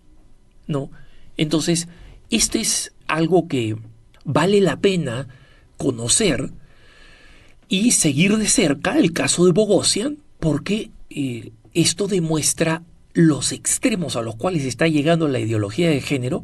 ¿No? 0.67 0.91
Entonces, 1.37 1.87
esto 2.29 2.57
es 2.57 2.93
algo 3.07 3.47
que 3.47 3.77
vale 4.25 4.59
la 4.59 4.79
pena 4.79 5.27
conocer 5.77 6.51
y 7.69 7.91
seguir 7.91 8.37
de 8.37 8.47
cerca 8.47 8.97
el 8.97 9.13
caso 9.13 9.45
de 9.45 9.51
Bogosian 9.51 10.17
porque 10.39 10.91
eh, 11.09 11.51
esto 11.73 12.07
demuestra 12.07 12.83
los 13.13 13.51
extremos 13.51 14.15
a 14.15 14.21
los 14.21 14.35
cuales 14.35 14.65
está 14.65 14.87
llegando 14.87 15.27
la 15.27 15.39
ideología 15.39 15.89
de 15.89 16.01
género 16.01 16.43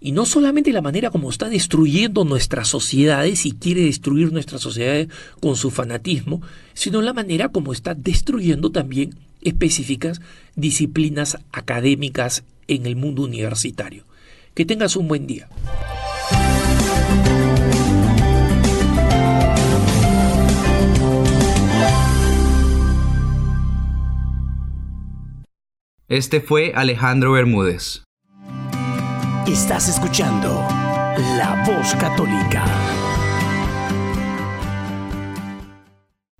y 0.00 0.12
no 0.12 0.26
solamente 0.26 0.72
la 0.72 0.82
manera 0.82 1.10
como 1.10 1.30
está 1.30 1.48
destruyendo 1.48 2.24
nuestras 2.24 2.68
sociedades 2.68 3.46
y 3.46 3.52
quiere 3.52 3.82
destruir 3.82 4.32
nuestras 4.32 4.60
sociedades 4.60 5.08
con 5.40 5.56
su 5.56 5.70
fanatismo, 5.70 6.42
sino 6.74 7.00
la 7.00 7.14
manera 7.14 7.48
como 7.48 7.72
está 7.72 7.94
destruyendo 7.94 8.70
también 8.70 9.14
específicas 9.40 10.20
disciplinas 10.56 11.38
académicas 11.52 12.44
en 12.68 12.86
el 12.86 12.96
mundo 12.96 13.22
universitario. 13.22 14.04
Que 14.54 14.64
tengas 14.64 14.96
un 14.96 15.08
buen 15.08 15.26
día. 15.26 15.48
Este 26.08 26.40
fue 26.40 26.72
Alejandro 26.74 27.32
Bermúdez. 27.32 28.04
Estás 29.48 29.88
escuchando 29.88 30.48
La 31.36 31.64
Voz 31.66 31.94
Católica. 31.96 32.64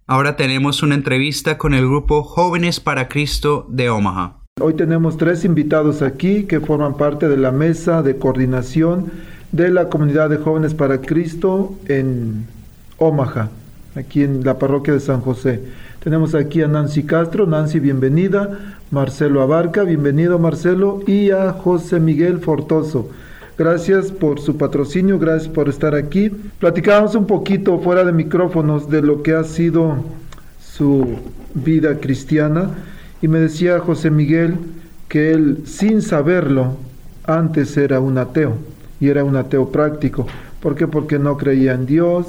Ahora 0.07 0.37
tenemos 0.37 0.83
una 0.83 0.95
entrevista 0.95 1.57
con 1.57 1.73
el 1.73 1.87
grupo 1.87 2.23
Jóvenes 2.23 2.79
para 2.79 3.09
Cristo 3.09 3.67
de 3.71 3.89
Omaha. 3.89 4.44
Hoy 4.61 4.75
tenemos 4.75 5.17
tres 5.17 5.45
invitados 5.45 6.01
aquí 6.01 6.45
que 6.45 6.61
forman 6.61 6.97
parte 6.97 7.29
de 7.29 7.37
la 7.37 7.51
mesa 7.51 8.05
de 8.05 8.19
coordinación 8.19 9.11
de 9.51 9.69
la 9.69 9.89
comunidad 9.89 10.31
de 10.31 10.37
Jóvenes 10.37 10.75
para 10.75 11.01
Cristo 11.01 11.75
en 11.89 12.47
Omaha, 12.99 13.51
aquí 13.97 14.23
en 14.23 14.45
la 14.45 14.57
parroquia 14.57 14.95
de 14.95 15.01
San 15.01 15.23
José. 15.23 15.61
Tenemos 16.05 16.37
aquí 16.37 16.63
a 16.63 16.69
Nancy 16.69 17.03
Castro. 17.03 17.47
Nancy, 17.49 17.81
bienvenida. 17.81 18.77
Marcelo 18.93 19.43
Abarca, 19.43 19.83
bienvenido 19.83 20.39
Marcelo. 20.39 21.01
Y 21.05 21.33
a 21.33 21.51
José 21.51 21.99
Miguel 21.99 22.39
Fortoso. 22.39 23.11
Gracias 23.59 24.13
por 24.13 24.39
su 24.39 24.57
patrocinio, 24.57 25.19
gracias 25.19 25.53
por 25.53 25.69
estar 25.69 25.97
aquí. 25.97 26.31
Platicábamos 26.61 27.17
un 27.17 27.27
poquito 27.27 27.81
fuera 27.81 28.05
de 28.05 28.13
micrófonos 28.13 28.89
de 28.89 29.03
lo 29.03 29.21
que 29.25 29.35
ha 29.35 29.43
sido 29.43 29.97
su 30.61 31.19
vida 31.55 31.99
cristiana 31.99 32.71
y 33.25 33.29
me 33.29 33.39
decía 33.39 33.81
José 33.81 34.11
Miguel 34.11 34.59
que 35.09 35.33
él 35.33 35.63
sin 35.65 36.03
saberlo 36.03 36.77
antes 37.27 37.75
era 37.79 37.99
un 37.99 38.19
ateo 38.19 38.59
y 39.01 39.09
era 39.09 39.25
un 39.25 39.35
ateo 39.35 39.71
práctico. 39.71 40.27
¿Por 40.61 40.75
qué? 40.75 40.87
Porque 40.87 41.19
no 41.19 41.39
creía 41.39 41.73
en 41.73 41.87
Dios, 41.87 42.27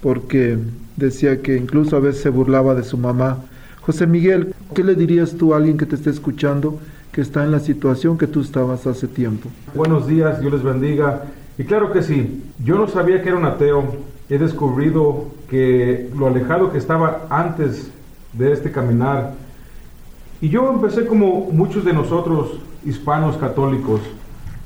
porque 0.00 0.56
decía 0.96 1.42
que 1.42 1.58
incluso 1.58 1.94
a 1.94 2.00
veces 2.00 2.22
se 2.22 2.30
burlaba 2.30 2.74
de 2.74 2.84
su 2.84 2.96
mamá. 2.96 3.40
José 3.82 4.06
Miguel, 4.06 4.54
¿qué 4.74 4.82
le 4.82 4.94
dirías 4.94 5.32
tú 5.36 5.52
a 5.52 5.58
alguien 5.58 5.76
que 5.76 5.84
te 5.84 5.96
esté 5.96 6.08
escuchando 6.08 6.80
que 7.12 7.20
está 7.20 7.44
en 7.44 7.50
la 7.50 7.60
situación 7.60 8.16
que 8.16 8.26
tú 8.26 8.40
estabas 8.40 8.86
hace 8.86 9.08
tiempo? 9.08 9.50
Buenos 9.74 10.06
días, 10.06 10.40
Dios 10.40 10.54
les 10.54 10.62
bendiga. 10.62 11.24
Y 11.58 11.64
claro 11.64 11.92
que 11.92 12.02
sí, 12.02 12.42
yo 12.64 12.76
no 12.76 12.88
sabía 12.88 13.20
que 13.20 13.28
era 13.28 13.36
un 13.36 13.44
ateo. 13.44 13.94
He 14.30 14.38
descubrido 14.38 15.26
que 15.50 16.08
lo 16.16 16.28
alejado 16.28 16.72
que 16.72 16.78
estaba 16.78 17.26
antes 17.28 17.90
de 18.32 18.52
este 18.52 18.72
caminar. 18.72 19.34
Y 20.40 20.48
yo 20.48 20.70
empecé 20.72 21.06
como 21.06 21.48
muchos 21.52 21.84
de 21.84 21.92
nosotros, 21.92 22.58
hispanos 22.84 23.36
católicos. 23.36 24.00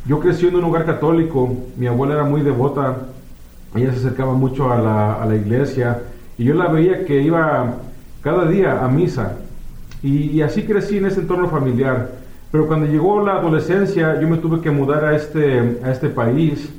Yo 0.07 0.21
crecí 0.21 0.47
en 0.47 0.55
un 0.57 0.65
hogar 0.65 0.87
católico, 0.87 1.53
mi 1.77 1.89
abuela 1.89 2.15
era 2.15 2.25
muy 2.25 2.43
devota, 2.43 2.99
ella 3.75 3.91
se 3.91 3.99
acercaba 3.99 4.35
mucho 4.35 4.73
a 4.73 4.79
la, 4.79 5.15
a 5.15 5.27
la 5.27 5.35
iglesia 5.35 6.03
y 6.39 6.45
yo 6.45 6.55
la 6.55 6.69
veía 6.69 7.05
que 7.05 7.23
iba 7.23 7.75
cada 8.23 8.47
día 8.47 8.85
a 8.85 8.89
misa. 8.89 9.37
Y, 10.03 10.43
así 10.43 10.65
crecí 10.65 10.99
en 10.99 11.07
ese 11.07 11.21
entorno 11.21 11.49
familiar. 11.49 12.11
Pero 12.53 12.67
cuando 12.67 12.87
llegó 12.87 13.25
la 13.25 13.39
adolescencia, 13.39 14.21
yo 14.21 14.29
me 14.29 14.37
tuve 14.37 14.61
que 14.61 14.71
mudar 14.71 15.05
a 15.05 15.17
este, 15.17 15.81
a 15.83 15.91
este 15.91 16.09
país. 16.09 16.71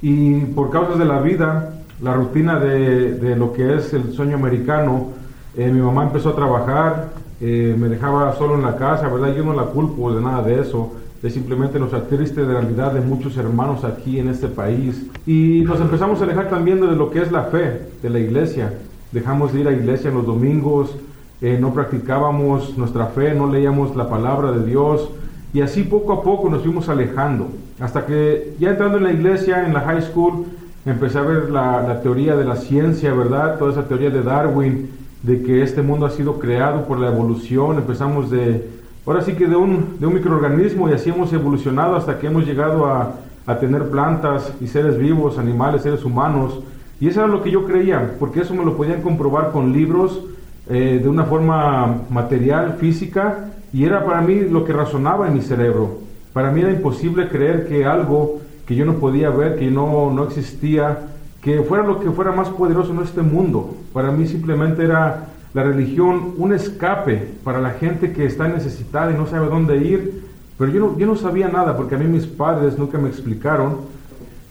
Y 0.00 0.40
por 0.46 0.70
causas 0.70 0.98
de 0.98 1.04
la 1.04 1.20
vida, 1.20 1.74
la 2.00 2.14
rutina 2.14 2.58
de, 2.60 3.14
de 3.14 3.36
lo 3.36 3.52
que 3.52 3.74
es 3.74 3.92
el 3.92 4.12
sueño 4.12 4.36
americano, 4.36 5.08
eh, 5.56 5.68
mi 5.68 5.80
mamá 5.80 6.04
empezó 6.04 6.30
a 6.30 6.36
trabajar, 6.36 7.08
eh, 7.40 7.74
me 7.78 7.88
dejaba 7.88 8.34
solo 8.36 8.54
en 8.54 8.62
la 8.62 8.76
casa, 8.76 9.08
¿verdad? 9.08 9.34
Yo 9.34 9.44
no 9.44 9.54
la 9.54 9.64
culpo 9.64 10.12
de 10.12 10.20
nada 10.20 10.42
de 10.42 10.60
eso 10.60 10.92
es 11.22 11.34
simplemente 11.34 11.78
nuestra 11.78 12.04
triste 12.04 12.42
realidad 12.42 12.94
de 12.94 13.02
muchos 13.02 13.36
hermanos 13.36 13.84
aquí 13.84 14.18
en 14.18 14.28
este 14.28 14.48
país. 14.48 15.06
Y 15.26 15.62
nos 15.66 15.78
empezamos 15.78 16.18
a 16.20 16.24
alejar 16.24 16.48
también 16.48 16.80
de 16.80 16.96
lo 16.96 17.10
que 17.10 17.20
es 17.20 17.30
la 17.30 17.42
fe 17.44 17.88
de 18.02 18.08
la 18.08 18.18
iglesia 18.18 18.72
dejamos 19.12 19.52
de 19.52 19.60
ir 19.60 19.68
a 19.68 19.72
iglesia 19.72 20.10
en 20.10 20.16
los 20.16 20.26
domingos, 20.26 20.94
eh, 21.40 21.58
no 21.60 21.72
practicábamos 21.72 22.76
nuestra 22.76 23.06
fe, 23.06 23.34
no 23.34 23.50
leíamos 23.50 23.96
la 23.96 24.08
palabra 24.08 24.52
de 24.52 24.64
Dios 24.64 25.08
y 25.52 25.62
así 25.62 25.82
poco 25.82 26.12
a 26.12 26.22
poco 26.22 26.48
nos 26.48 26.62
fuimos 26.62 26.88
alejando. 26.88 27.48
Hasta 27.80 28.06
que 28.06 28.54
ya 28.60 28.70
entrando 28.70 28.98
en 28.98 29.04
la 29.04 29.12
iglesia, 29.12 29.66
en 29.66 29.72
la 29.72 29.80
high 29.80 30.02
school, 30.02 30.44
empecé 30.84 31.18
a 31.18 31.22
ver 31.22 31.50
la, 31.50 32.00
teoría 32.02 32.36
de 32.36 32.44
la 32.44 32.56
ciencia, 32.56 33.12
¿verdad? 33.12 33.58
Toda 33.58 33.72
esa 33.72 33.88
teoría 33.88 34.10
de 34.10 34.22
Darwin, 34.22 34.90
de 35.22 35.42
que 35.42 35.62
este 35.62 35.82
mundo 35.82 36.06
ha 36.06 36.10
sido 36.10 36.38
creado 36.38 36.84
por 36.84 36.98
la 36.98 37.08
evolución. 37.08 37.76
Empezamos 37.76 38.30
de, 38.30 38.68
ahora 39.06 39.22
sí 39.22 39.34
que 39.34 39.46
de 39.46 39.56
un, 39.56 39.96
de 39.98 40.06
un 40.06 40.14
microorganismo 40.14 40.88
y 40.88 40.92
así 40.92 41.10
hemos 41.10 41.32
evolucionado 41.32 41.96
hasta 41.96 42.18
que 42.18 42.26
hemos 42.26 42.46
llegado 42.46 42.86
a, 42.86 43.16
a 43.46 43.58
tener 43.58 43.90
plantas 43.90 44.52
y 44.60 44.66
seres 44.66 44.98
vivos, 44.98 45.38
animales, 45.38 45.82
seres 45.82 46.04
humanos. 46.04 46.60
Y 47.00 47.08
eso 47.08 47.20
era 47.20 47.28
lo 47.28 47.42
que 47.42 47.50
yo 47.50 47.64
creía, 47.64 48.14
porque 48.18 48.40
eso 48.40 48.54
me 48.54 48.64
lo 48.64 48.76
podían 48.76 49.02
comprobar 49.02 49.52
con 49.52 49.72
libros 49.72 50.20
eh, 50.68 51.00
de 51.02 51.08
una 51.08 51.24
forma 51.24 52.02
material, 52.10 52.76
física, 52.78 53.50
y 53.72 53.84
era 53.84 54.04
para 54.04 54.20
mí 54.20 54.40
lo 54.40 54.64
que 54.64 54.72
razonaba 54.72 55.26
en 55.26 55.34
mi 55.34 55.40
cerebro. 55.40 55.98
Para 56.32 56.52
mí 56.52 56.60
era 56.60 56.70
imposible 56.70 57.28
creer 57.28 57.66
que 57.66 57.84
algo 57.84 58.40
que 58.66 58.76
yo 58.76 58.84
no 58.84 58.94
podía 58.94 59.30
ver, 59.30 59.58
que 59.58 59.70
no, 59.70 60.12
no 60.12 60.24
existía, 60.24 61.09
que 61.42 61.62
fuera 61.62 61.84
lo 61.84 62.00
que 62.00 62.10
fuera 62.10 62.32
más 62.32 62.48
poderoso 62.48 62.92
en 62.92 63.00
este 63.00 63.22
mundo. 63.22 63.74
Para 63.92 64.10
mí 64.10 64.26
simplemente 64.26 64.84
era 64.84 65.28
la 65.54 65.62
religión 65.62 66.34
un 66.36 66.52
escape 66.52 67.32
para 67.42 67.60
la 67.60 67.70
gente 67.70 68.12
que 68.12 68.26
está 68.26 68.46
necesitada 68.46 69.10
y 69.10 69.14
no 69.14 69.26
sabe 69.26 69.48
dónde 69.48 69.78
ir. 69.78 70.24
Pero 70.58 70.70
yo 70.70 70.80
no, 70.80 70.98
yo 70.98 71.06
no 71.06 71.16
sabía 71.16 71.48
nada 71.48 71.76
porque 71.76 71.94
a 71.94 71.98
mí 71.98 72.04
mis 72.04 72.26
padres 72.26 72.78
nunca 72.78 72.98
me 72.98 73.08
explicaron. 73.08 73.78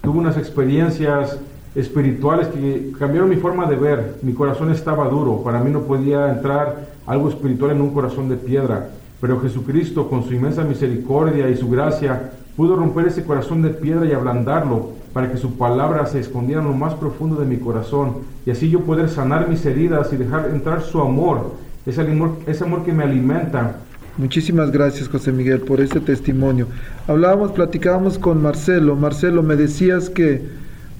Tuve 0.01 0.17
unas 0.19 0.37
experiencias 0.37 1.39
espirituales 1.75 2.47
que 2.47 2.91
cambiaron 2.97 3.29
mi 3.29 3.35
forma 3.35 3.67
de 3.67 3.75
ver. 3.75 4.15
Mi 4.23 4.33
corazón 4.33 4.71
estaba 4.71 5.07
duro, 5.07 5.43
para 5.43 5.59
mí 5.59 5.69
no 5.69 5.81
podía 5.81 6.31
entrar 6.31 6.89
algo 7.05 7.29
espiritual 7.29 7.71
en 7.71 7.81
un 7.81 7.93
corazón 7.93 8.29
de 8.29 8.35
piedra, 8.35 8.89
pero 9.21 9.39
Jesucristo 9.39 10.09
con 10.09 10.23
su 10.23 10.33
inmensa 10.33 10.63
misericordia 10.63 11.49
y 11.49 11.57
su 11.57 11.69
gracia 11.69 12.31
pudo 12.55 12.75
romper 12.75 13.07
ese 13.07 13.23
corazón 13.23 13.61
de 13.61 13.69
piedra 13.69 14.05
y 14.05 14.11
ablandarlo 14.11 14.98
para 15.13 15.31
que 15.31 15.37
su 15.37 15.57
palabra 15.57 16.05
se 16.05 16.19
escondiera 16.19 16.61
en 16.61 16.67
lo 16.67 16.73
más 16.73 16.93
profundo 16.95 17.35
de 17.37 17.45
mi 17.45 17.57
corazón 17.57 18.17
y 18.45 18.51
así 18.51 18.69
yo 18.69 18.81
poder 18.81 19.09
sanar 19.09 19.47
mis 19.49 19.65
heridas 19.65 20.11
y 20.13 20.17
dejar 20.17 20.49
entrar 20.53 20.81
su 20.81 21.01
amor, 21.01 21.53
ese 21.85 22.01
amor, 22.01 22.37
ese 22.45 22.63
amor 22.63 22.83
que 22.83 22.93
me 22.93 23.03
alimenta. 23.03 23.77
Muchísimas 24.17 24.71
gracias 24.71 25.07
José 25.07 25.31
Miguel 25.31 25.61
por 25.61 25.79
este 25.79 25.99
testimonio. 25.99 26.67
Hablábamos, 27.07 27.53
platicábamos 27.53 28.19
con 28.19 28.41
Marcelo. 28.41 28.95
Marcelo, 28.95 29.43
me 29.43 29.55
decías 29.55 30.09
que 30.09 30.41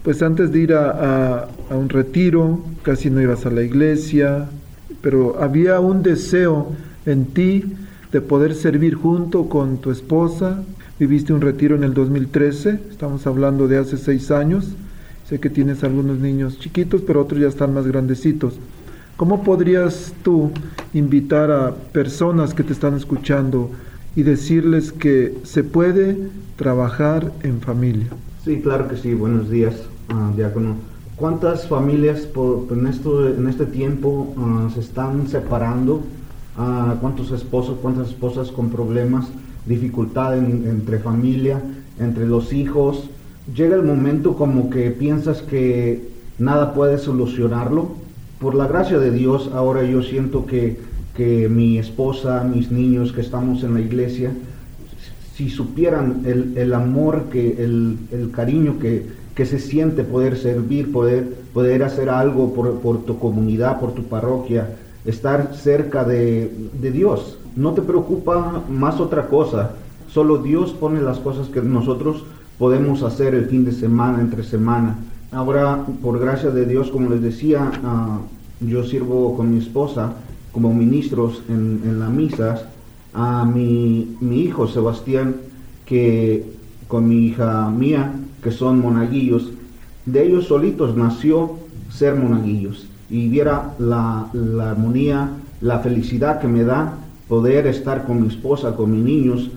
pues 0.04 0.22
antes 0.22 0.52
de 0.52 0.60
ir 0.60 0.74
a, 0.74 1.48
un 1.70 1.90
retiro, 1.90 2.62
casi 2.84 3.10
no 3.10 3.22
ibas 3.22 3.46
a 3.46 3.52
la 3.52 3.62
iglesia, 3.62 4.48
pero 5.02 5.42
había 5.42 5.80
un 5.80 6.02
deseo 6.02 6.72
en 7.06 7.26
ti 7.26 7.76
de 8.12 8.22
poder 8.22 8.56
servir 8.56 8.96
junto 8.96 9.50
con 9.50 9.78
tu 9.78 9.92
esposa, 9.92 10.64
viviste 11.00 11.32
un 11.32 11.40
retiro 11.40 11.78
en 11.78 11.86
el 11.86 11.94
2013, 11.94 12.78
estamos 12.92 13.26
hablando 13.26 13.70
de 13.70 13.78
hace 13.78 13.98
seis 13.98 14.32
años. 14.32 14.76
Sé 15.28 15.40
que 15.40 15.50
tienes 15.50 15.84
algunos 15.84 16.20
niños 16.20 16.60
chiquitos, 16.60 17.02
pero 17.02 17.22
otros 17.22 17.40
ya 17.40 17.48
están 17.48 17.74
más 17.74 17.88
grandecitos. 17.88 18.56
¿Cómo 19.16 19.44
podrías 19.44 20.14
tú 20.24 20.52
invitar 20.94 21.52
a 21.52 21.74
personas 21.74 22.54
que 22.54 22.64
te 22.64 22.74
están 22.74 22.96
escuchando 22.96 23.70
y 24.16 24.24
decirles 24.24 24.92
que 24.92 25.38
se 25.44 25.64
puede 25.64 26.18
trabajar 26.58 27.32
en 27.44 27.62
familia? 27.62 28.08
Sí, 28.44 28.60
claro 28.62 28.90
que 28.90 28.98
sí. 28.98 29.14
Buenos 29.14 29.50
días, 29.50 29.76
uh, 30.12 30.36
diácono. 30.36 30.76
¿Cuántas 31.16 31.68
familias 31.68 32.28
en, 32.72 32.88
esto, 32.88 33.30
en 33.30 33.48
este 33.48 33.66
tiempo 33.66 34.34
uh, 34.36 34.70
se 34.74 34.82
están 34.82 35.28
separando? 35.28 36.02
Uh, 36.58 36.96
¿Cuántos 37.00 37.32
esposos, 37.32 37.78
cuántas 37.82 38.10
esposas 38.10 38.52
con 38.52 38.70
problemas, 38.70 39.28
dificultad 39.70 40.38
en, 40.38 40.68
entre 40.68 41.00
familia, 41.00 41.62
entre 41.98 42.28
los 42.28 42.52
hijos? 42.52 43.10
Llega 43.56 43.78
el 43.78 43.84
momento 43.84 44.36
como 44.36 44.70
que 44.70 44.92
piensas 44.92 45.42
que 45.42 46.10
nada 46.38 46.74
puede 46.74 46.98
solucionarlo. 46.98 47.96
Por 48.42 48.56
la 48.56 48.68
gracia 48.68 49.00
de 49.00 49.12
Dios, 49.12 49.50
ahora 49.54 49.84
yo 49.84 50.04
siento 50.04 50.46
que, 50.46 50.78
que 51.16 51.48
mi 51.48 51.78
esposa, 51.78 52.44
mis 52.44 52.70
niños 52.72 53.14
que 53.14 53.22
estamos 53.22 53.64
en 53.64 53.74
la 53.76 53.80
iglesia, 53.80 54.32
si 55.36 55.50
supieran 55.50 56.24
el, 56.26 56.58
el 56.58 56.74
amor, 56.74 57.30
que, 57.32 57.64
el, 57.64 57.98
el 58.12 58.32
cariño 58.32 58.78
que, 58.78 59.06
que 59.40 59.46
se 59.46 59.58
siente 59.58 60.04
poder 60.04 60.36
servir, 60.36 60.92
poder, 60.92 61.26
poder 61.54 61.84
hacer 61.84 62.10
algo 62.10 62.54
por, 62.54 62.82
por 62.82 63.06
tu 63.06 63.18
comunidad, 63.20 63.80
por 63.80 63.94
tu 63.94 64.04
parroquia, 64.04 64.76
estar 65.06 65.56
cerca 65.56 66.04
de, 66.04 66.52
de, 66.74 66.92
Dios. 66.92 67.39
No 67.60 67.74
te 67.74 67.82
preocupa 67.82 68.64
más 68.70 69.02
otra 69.02 69.28
cosa, 69.28 69.72
solo 70.08 70.38
Dios 70.38 70.72
pone 70.72 71.02
las 71.02 71.20
cosas 71.20 71.50
que 71.50 71.62
nosotros 71.62 72.24
podemos 72.58 73.04
hacer 73.04 73.36
el 73.36 73.48
fin 73.48 73.66
de 73.66 73.74
semana, 73.74 74.22
entre 74.22 74.44
semana. 74.44 74.96
Ahora, 75.34 75.86
por 76.02 76.20
gracia 76.20 76.52
de 76.52 76.66
Dios, 76.66 76.90
como 76.90 77.10
les 77.10 77.22
decía, 77.22 77.70
uh, 77.84 78.66
yo 78.66 78.86
sirvo 78.86 79.36
con 79.36 79.52
mi 79.52 79.58
esposa 79.58 80.14
como 80.54 80.74
ministros 80.74 81.44
en, 81.50 81.82
en 81.84 82.00
las 82.00 82.10
misas. 82.10 82.64
A 83.14 83.44
mi, 83.44 84.16
hijo 84.22 84.70
Sebastián, 84.70 85.36
que 85.86 86.46
con 86.88 87.10
mi 87.10 87.26
hija 87.26 87.70
mía, 87.72 88.14
que 88.42 88.52
son 88.52 88.80
monaguillos, 88.80 89.52
de 90.06 90.26
ellos 90.26 90.46
solitos 90.46 90.96
nació 90.96 91.58
ser 91.92 92.16
monaguillos 92.16 92.88
y 93.10 93.28
viera 93.28 93.76
la, 93.80 94.30
armonía, 94.62 95.32
la 95.60 95.80
felicidad 95.80 96.40
que 96.40 96.48
me 96.48 96.64
da 96.64 97.00
poder 97.30 97.68
estar 97.68 98.06
con 98.06 98.22
mi 98.22 98.28
esposa, 98.28 98.76
con 98.76 98.92
mis 98.92 99.04
niños, 99.04 99.52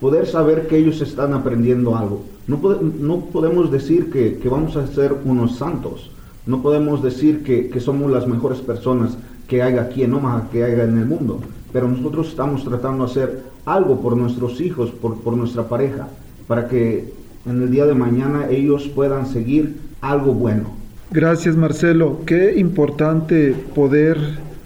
poder 0.00 0.26
saber 0.26 0.68
que 0.68 0.78
ellos 0.78 1.02
están 1.02 1.34
aprendiendo 1.34 1.96
algo. 1.96 2.22
No, 2.46 3.26
podemos 3.26 3.70
decir 3.70 4.10
que, 4.10 4.38
que, 4.38 4.48
vamos 4.48 4.76
a 4.76 4.86
ser 4.86 5.14
unos 5.24 5.56
santos, 5.56 6.10
no 6.46 6.62
podemos 6.62 7.02
decir 7.02 7.42
que, 7.42 7.68
que 7.68 7.80
somos 7.80 8.10
las 8.10 8.26
mejores 8.26 8.60
personas 8.60 9.18
que 9.46 9.62
haya 9.62 9.82
aquí 9.82 10.02
en 10.02 10.14
Omaha, 10.14 10.48
que 10.50 10.64
haya 10.64 10.84
en 10.84 10.98
el 10.98 11.06
mundo, 11.06 11.40
pero 11.72 11.86
nosotros 11.86 12.28
estamos 12.28 12.64
tratando 12.64 13.04
de 13.04 13.10
hacer 13.10 13.42
algo 13.66 14.00
por 14.00 14.16
nuestros 14.16 14.60
hijos, 14.60 14.90
por, 14.90 15.20
por 15.20 15.36
nuestra 15.36 15.68
pareja, 15.68 16.08
para 16.46 16.66
que 16.66 17.12
en 17.46 17.62
el 17.62 17.70
día 17.70 17.86
de 17.86 17.94
mañana 17.94 18.48
ellos 18.48 18.88
puedan 18.88 19.26
seguir 19.26 19.76
algo 20.00 20.32
bueno. 20.32 20.70
Gracias 21.10 21.56
Marcelo, 21.56 22.20
qué 22.24 22.58
importante 22.58 23.54
poder 23.74 24.16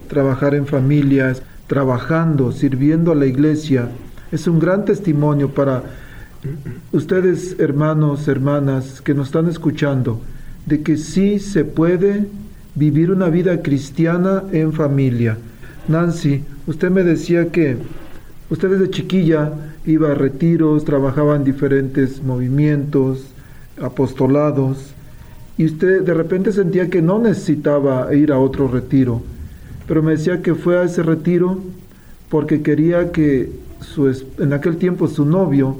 trabajar 0.08 0.54
en 0.54 0.66
familias, 0.66 1.42
trabajando, 1.66 2.52
sirviendo 2.52 3.12
a 3.12 3.14
la 3.14 3.26
iglesia. 3.26 3.88
Es 4.30 4.46
un 4.46 4.58
gran 4.58 4.84
testimonio 4.84 5.50
para 5.50 5.82
ustedes 6.92 7.56
hermanos, 7.58 8.28
hermanas 8.28 9.00
que 9.00 9.14
nos 9.14 9.28
están 9.28 9.48
escuchando, 9.48 10.20
de 10.66 10.82
que 10.82 10.96
sí 10.96 11.38
se 11.38 11.64
puede 11.64 12.26
vivir 12.74 13.10
una 13.10 13.28
vida 13.28 13.62
cristiana 13.62 14.42
en 14.52 14.72
familia. 14.72 15.38
Nancy, 15.88 16.42
usted 16.66 16.90
me 16.90 17.04
decía 17.04 17.50
que 17.50 17.76
usted 18.50 18.70
desde 18.70 18.90
chiquilla 18.90 19.52
iba 19.86 20.10
a 20.10 20.14
retiros, 20.14 20.84
trabajaba 20.84 21.36
en 21.36 21.44
diferentes 21.44 22.22
movimientos, 22.22 23.26
apostolados, 23.80 24.94
y 25.56 25.66
usted 25.66 26.02
de 26.02 26.14
repente 26.14 26.52
sentía 26.52 26.90
que 26.90 27.02
no 27.02 27.18
necesitaba 27.18 28.12
ir 28.14 28.32
a 28.32 28.38
otro 28.38 28.66
retiro, 28.66 29.22
pero 29.86 30.02
me 30.02 30.12
decía 30.12 30.42
que 30.42 30.54
fue 30.54 30.78
a 30.78 30.84
ese 30.84 31.02
retiro 31.02 31.58
porque 32.28 32.62
quería 32.62 33.12
que 33.12 33.52
en 34.38 34.52
aquel 34.52 34.76
tiempo 34.76 35.08
su 35.08 35.24
novio, 35.24 35.76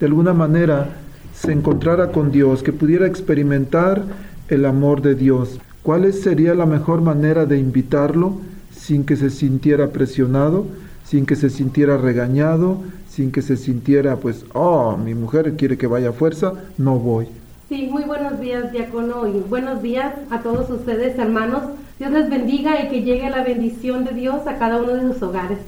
de 0.00 0.06
alguna 0.06 0.34
manera, 0.34 0.96
se 1.34 1.52
encontrara 1.52 2.12
con 2.12 2.32
Dios, 2.32 2.62
que 2.62 2.72
pudiera 2.72 3.06
experimentar 3.06 4.02
el 4.48 4.64
amor 4.64 5.02
de 5.02 5.14
Dios. 5.14 5.60
¿Cuál 5.82 6.12
sería 6.12 6.54
la 6.54 6.66
mejor 6.66 7.00
manera 7.02 7.46
de 7.46 7.58
invitarlo 7.58 8.38
sin 8.70 9.04
que 9.04 9.16
se 9.16 9.30
sintiera 9.30 9.90
presionado, 9.90 10.66
sin 11.04 11.26
que 11.26 11.36
se 11.36 11.50
sintiera 11.50 11.96
regañado, 11.96 12.82
sin 13.08 13.30
que 13.30 13.42
se 13.42 13.56
sintiera, 13.56 14.16
pues, 14.16 14.44
oh, 14.52 14.96
mi 14.96 15.14
mujer 15.14 15.54
quiere 15.56 15.78
que 15.78 15.86
vaya 15.86 16.10
a 16.10 16.12
fuerza, 16.12 16.52
no 16.78 16.98
voy. 16.98 17.28
Sí, 17.68 17.88
muy 17.90 18.04
buenos 18.04 18.38
días, 18.38 18.70
diácono, 18.70 19.26
y 19.26 19.40
buenos 19.40 19.82
días 19.82 20.14
a 20.30 20.38
todos 20.38 20.70
ustedes, 20.70 21.18
hermanos. 21.18 21.62
Dios 21.98 22.12
les 22.12 22.30
bendiga 22.30 22.80
y 22.80 22.88
que 22.88 23.02
llegue 23.02 23.28
la 23.28 23.42
bendición 23.42 24.04
de 24.04 24.12
Dios 24.12 24.46
a 24.46 24.56
cada 24.56 24.80
uno 24.80 24.94
de 24.94 25.12
sus 25.12 25.20
hogares. 25.20 25.58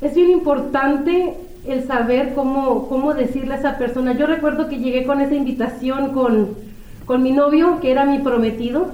Es 0.00 0.14
bien 0.14 0.30
importante 0.30 1.34
el 1.66 1.86
saber 1.86 2.32
cómo, 2.34 2.88
cómo 2.88 3.12
decirle 3.12 3.52
a 3.52 3.58
esa 3.58 3.76
persona. 3.76 4.14
Yo 4.14 4.24
recuerdo 4.24 4.70
que 4.70 4.78
llegué 4.78 5.04
con 5.04 5.20
esa 5.20 5.34
invitación 5.34 6.14
con, 6.14 6.56
con 7.04 7.22
mi 7.22 7.32
novio, 7.32 7.80
que 7.80 7.90
era 7.90 8.06
mi 8.06 8.20
prometido. 8.20 8.86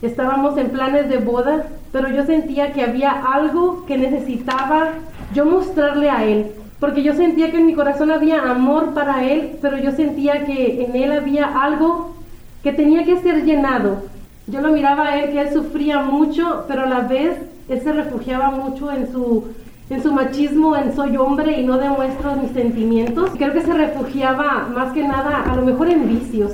Estábamos 0.00 0.56
en 0.58 0.70
planes 0.70 1.08
de 1.08 1.18
boda, 1.18 1.66
pero 1.90 2.08
yo 2.08 2.24
sentía 2.24 2.72
que 2.72 2.84
había 2.84 3.10
algo 3.10 3.84
que 3.86 3.98
necesitaba 3.98 4.90
yo 5.34 5.44
mostrarle 5.44 6.08
a 6.08 6.24
él 6.24 6.52
porque 6.80 7.02
yo 7.02 7.14
sentía 7.14 7.50
que 7.50 7.58
en 7.58 7.66
mi 7.66 7.74
corazón 7.74 8.10
había 8.10 8.50
amor 8.50 8.94
para 8.94 9.30
él, 9.30 9.58
pero 9.60 9.76
yo 9.76 9.92
sentía 9.92 10.46
que 10.46 10.82
en 10.84 10.96
él 10.96 11.12
había 11.12 11.44
algo 11.62 12.14
que 12.62 12.72
tenía 12.72 13.04
que 13.04 13.20
ser 13.20 13.44
llenado. 13.44 14.02
Yo 14.46 14.62
lo 14.62 14.72
miraba 14.72 15.08
a 15.08 15.20
él 15.20 15.30
que 15.30 15.42
él 15.42 15.52
sufría 15.52 16.00
mucho, 16.00 16.64
pero 16.66 16.82
a 16.82 16.86
la 16.86 17.00
vez 17.00 17.36
él 17.68 17.80
se 17.82 17.92
refugiaba 17.92 18.50
mucho 18.50 18.90
en 18.90 19.12
su 19.12 19.44
en 19.90 20.04
su 20.04 20.12
machismo, 20.12 20.76
en 20.76 20.94
soy 20.94 21.16
hombre 21.16 21.60
y 21.60 21.64
no 21.64 21.76
demuestro 21.76 22.36
mis 22.36 22.52
sentimientos. 22.52 23.30
Creo 23.36 23.52
que 23.52 23.60
se 23.60 23.74
refugiaba 23.74 24.68
más 24.72 24.92
que 24.92 25.02
nada 25.02 25.42
a 25.42 25.56
lo 25.56 25.62
mejor 25.62 25.90
en 25.90 26.08
vicios. 26.08 26.52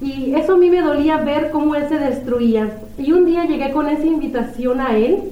Y 0.00 0.32
eso 0.34 0.54
a 0.54 0.56
mí 0.56 0.70
me 0.70 0.80
dolía 0.80 1.16
ver 1.16 1.50
cómo 1.50 1.74
él 1.74 1.88
se 1.88 1.98
destruía. 1.98 2.78
Y 2.96 3.10
un 3.10 3.26
día 3.26 3.46
llegué 3.46 3.72
con 3.72 3.88
esa 3.88 4.06
invitación 4.06 4.80
a 4.80 4.96
él 4.96 5.24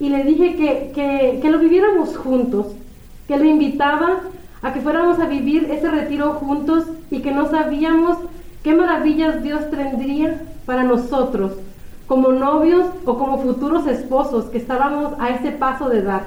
y 0.00 0.08
le 0.08 0.24
dije 0.24 0.56
que, 0.56 0.92
que, 0.94 1.40
que 1.42 1.50
lo 1.50 1.58
viviéramos 1.58 2.16
juntos 2.16 2.68
que 3.26 3.36
lo 3.38 3.44
invitaba 3.44 4.20
a 4.62 4.72
que 4.72 4.80
fuéramos 4.80 5.18
a 5.18 5.26
vivir 5.26 5.70
ese 5.70 5.90
retiro 5.90 6.34
juntos 6.34 6.84
y 7.10 7.20
que 7.20 7.32
no 7.32 7.48
sabíamos 7.50 8.18
qué 8.62 8.74
maravillas 8.74 9.42
Dios 9.42 9.70
tendría 9.70 10.42
para 10.66 10.84
nosotros, 10.84 11.52
como 12.06 12.32
novios 12.32 12.86
o 13.04 13.18
como 13.18 13.38
futuros 13.38 13.86
esposos 13.86 14.46
que 14.46 14.58
estábamos 14.58 15.12
a 15.18 15.30
ese 15.30 15.52
paso 15.52 15.88
de 15.88 16.02
dar. 16.02 16.24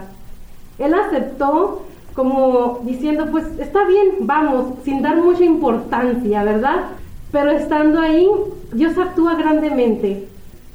Él 0.77 0.93
aceptó 0.93 1.83
como 2.13 2.79
diciendo, 2.83 3.27
pues 3.31 3.45
está 3.59 3.85
bien, 3.85 4.07
vamos, 4.21 4.73
sin 4.83 5.01
dar 5.01 5.17
mucha 5.17 5.43
importancia, 5.43 6.43
¿verdad? 6.43 6.85
Pero 7.31 7.51
estando 7.51 7.99
ahí, 7.99 8.27
Dios 8.73 8.97
actúa 8.97 9.35
grandemente. 9.35 10.27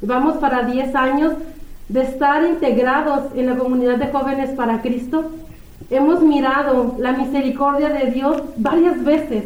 Vamos 0.03 0.37
para 0.37 0.63
10 0.63 0.95
años 0.95 1.33
de 1.89 2.03
estar 2.03 2.45
integrados 2.45 3.33
en 3.35 3.47
la 3.47 3.57
comunidad 3.57 3.97
de 3.97 4.09
jóvenes 4.09 4.51
para 4.51 4.83
Cristo 4.83 5.31
Hemos 5.93 6.23
mirado 6.23 6.97
la 6.99 7.13
misericordia 7.13 7.91
de 7.91 8.13
Dios 8.13 8.41
varias 8.57 9.05
veces 9.05 9.45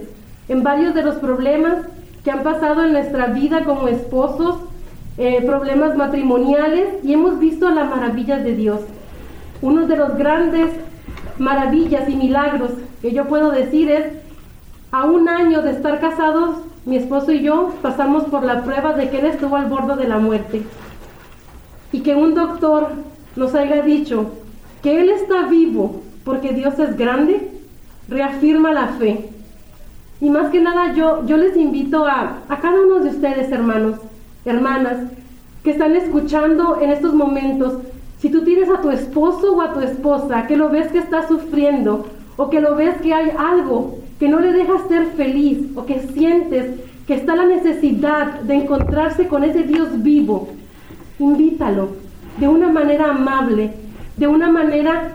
en 0.48 0.62
varios 0.62 0.94
de 0.94 1.02
los 1.02 1.16
problemas 1.16 1.78
que 2.22 2.30
han 2.30 2.44
pasado 2.44 2.84
en 2.84 2.92
nuestra 2.92 3.26
vida 3.26 3.64
como 3.64 3.88
esposos, 3.88 4.60
eh, 5.18 5.42
problemas 5.44 5.96
matrimoniales 5.96 7.02
y 7.02 7.14
hemos 7.14 7.40
visto 7.40 7.68
las 7.70 7.90
maravillas 7.90 8.44
de 8.44 8.54
Dios. 8.54 8.78
Uno 9.60 9.88
de 9.88 9.96
los 9.96 10.16
grandes 10.16 10.70
maravillas 11.36 12.08
y 12.08 12.14
milagros 12.14 12.70
que 13.02 13.10
yo 13.10 13.24
puedo 13.24 13.50
decir 13.50 13.90
es, 13.90 14.06
a 14.92 15.04
un 15.04 15.28
año 15.28 15.62
de 15.62 15.72
estar 15.72 15.98
casados, 15.98 16.58
mi 16.84 16.96
esposo 16.96 17.32
y 17.32 17.42
yo 17.42 17.74
pasamos 17.82 18.22
por 18.26 18.44
la 18.44 18.62
prueba 18.62 18.92
de 18.92 19.10
que 19.10 19.18
él 19.18 19.26
estuvo 19.26 19.56
al 19.56 19.66
borde 19.66 19.96
de 19.96 20.06
la 20.06 20.20
muerte. 20.20 20.62
Y 21.90 22.02
que 22.02 22.14
un 22.14 22.36
doctor 22.36 22.90
nos 23.34 23.52
haya 23.56 23.82
dicho 23.82 24.30
que 24.80 25.00
él 25.00 25.08
está 25.08 25.48
vivo 25.48 26.02
porque 26.26 26.52
Dios 26.52 26.76
es 26.80 26.96
grande, 26.98 27.52
reafirma 28.08 28.72
la 28.72 28.88
fe. 28.88 29.30
Y 30.20 30.28
más 30.28 30.50
que 30.50 30.60
nada 30.60 30.92
yo, 30.92 31.24
yo 31.24 31.36
les 31.36 31.56
invito 31.56 32.04
a, 32.04 32.40
a 32.48 32.60
cada 32.60 32.80
uno 32.80 32.98
de 32.98 33.10
ustedes, 33.10 33.52
hermanos, 33.52 34.00
hermanas, 34.44 34.96
que 35.62 35.70
están 35.70 35.94
escuchando 35.94 36.80
en 36.80 36.90
estos 36.90 37.14
momentos, 37.14 37.74
si 38.18 38.28
tú 38.28 38.42
tienes 38.42 38.68
a 38.68 38.80
tu 38.80 38.90
esposo 38.90 39.54
o 39.54 39.62
a 39.62 39.72
tu 39.72 39.80
esposa 39.80 40.48
que 40.48 40.56
lo 40.56 40.68
ves 40.68 40.88
que 40.90 40.98
está 40.98 41.28
sufriendo 41.28 42.06
o 42.36 42.50
que 42.50 42.60
lo 42.60 42.74
ves 42.74 43.00
que 43.02 43.14
hay 43.14 43.30
algo 43.38 43.98
que 44.18 44.28
no 44.28 44.40
le 44.40 44.52
deja 44.52 44.88
ser 44.88 45.06
feliz 45.12 45.58
o 45.76 45.86
que 45.86 46.00
sientes 46.12 46.80
que 47.06 47.14
está 47.14 47.36
la 47.36 47.46
necesidad 47.46 48.40
de 48.40 48.54
encontrarse 48.54 49.28
con 49.28 49.44
ese 49.44 49.62
Dios 49.62 50.02
vivo, 50.02 50.48
invítalo 51.20 51.90
de 52.38 52.48
una 52.48 52.68
manera 52.68 53.10
amable, 53.10 53.74
de 54.16 54.26
una 54.26 54.50
manera 54.50 55.12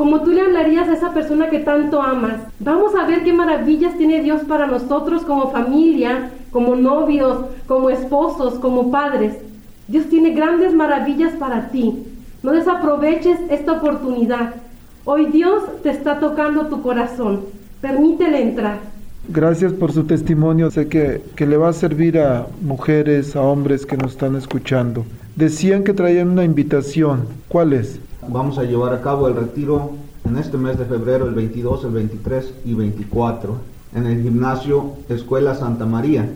como 0.00 0.22
tú 0.22 0.30
le 0.30 0.40
hablarías 0.40 0.88
a 0.88 0.94
esa 0.94 1.12
persona 1.12 1.50
que 1.50 1.58
tanto 1.58 2.00
amas. 2.00 2.36
Vamos 2.58 2.94
a 2.94 3.04
ver 3.04 3.22
qué 3.22 3.34
maravillas 3.34 3.98
tiene 3.98 4.22
Dios 4.22 4.40
para 4.48 4.66
nosotros 4.66 5.26
como 5.26 5.50
familia, 5.50 6.30
como 6.50 6.74
novios, 6.74 7.44
como 7.66 7.90
esposos, 7.90 8.54
como 8.54 8.90
padres. 8.90 9.34
Dios 9.88 10.06
tiene 10.06 10.30
grandes 10.30 10.72
maravillas 10.72 11.34
para 11.34 11.68
ti. 11.68 12.02
No 12.42 12.52
desaproveches 12.52 13.38
esta 13.50 13.72
oportunidad. 13.72 14.54
Hoy 15.04 15.26
Dios 15.26 15.64
te 15.82 15.90
está 15.90 16.18
tocando 16.18 16.68
tu 16.68 16.80
corazón. 16.80 17.40
Permítele 17.82 18.40
entrar. 18.40 18.78
Gracias 19.28 19.74
por 19.74 19.92
su 19.92 20.04
testimonio. 20.04 20.70
Sé 20.70 20.88
que, 20.88 21.20
que, 21.36 21.44
le 21.44 21.58
va 21.58 21.68
a 21.68 21.72
servir 21.74 22.18
a 22.18 22.46
mujeres, 22.62 23.36
a 23.36 23.42
hombres 23.42 23.84
que 23.84 23.98
nos 23.98 24.12
están 24.12 24.34
escuchando. 24.34 25.04
Decían 25.40 25.84
que 25.84 25.94
traían 25.94 26.28
una 26.28 26.44
invitación. 26.44 27.22
¿Cuál 27.48 27.72
es? 27.72 27.98
Vamos 28.28 28.58
a 28.58 28.64
llevar 28.64 28.92
a 28.92 29.00
cabo 29.00 29.26
el 29.26 29.34
retiro 29.34 29.92
en 30.28 30.36
este 30.36 30.58
mes 30.58 30.78
de 30.78 30.84
febrero, 30.84 31.26
el 31.26 31.34
22, 31.34 31.84
el 31.84 31.92
23 31.92 32.54
y 32.66 32.74
24, 32.74 33.56
en 33.94 34.06
el 34.06 34.22
gimnasio 34.22 34.96
Escuela 35.08 35.54
Santa 35.54 35.86
María, 35.86 36.28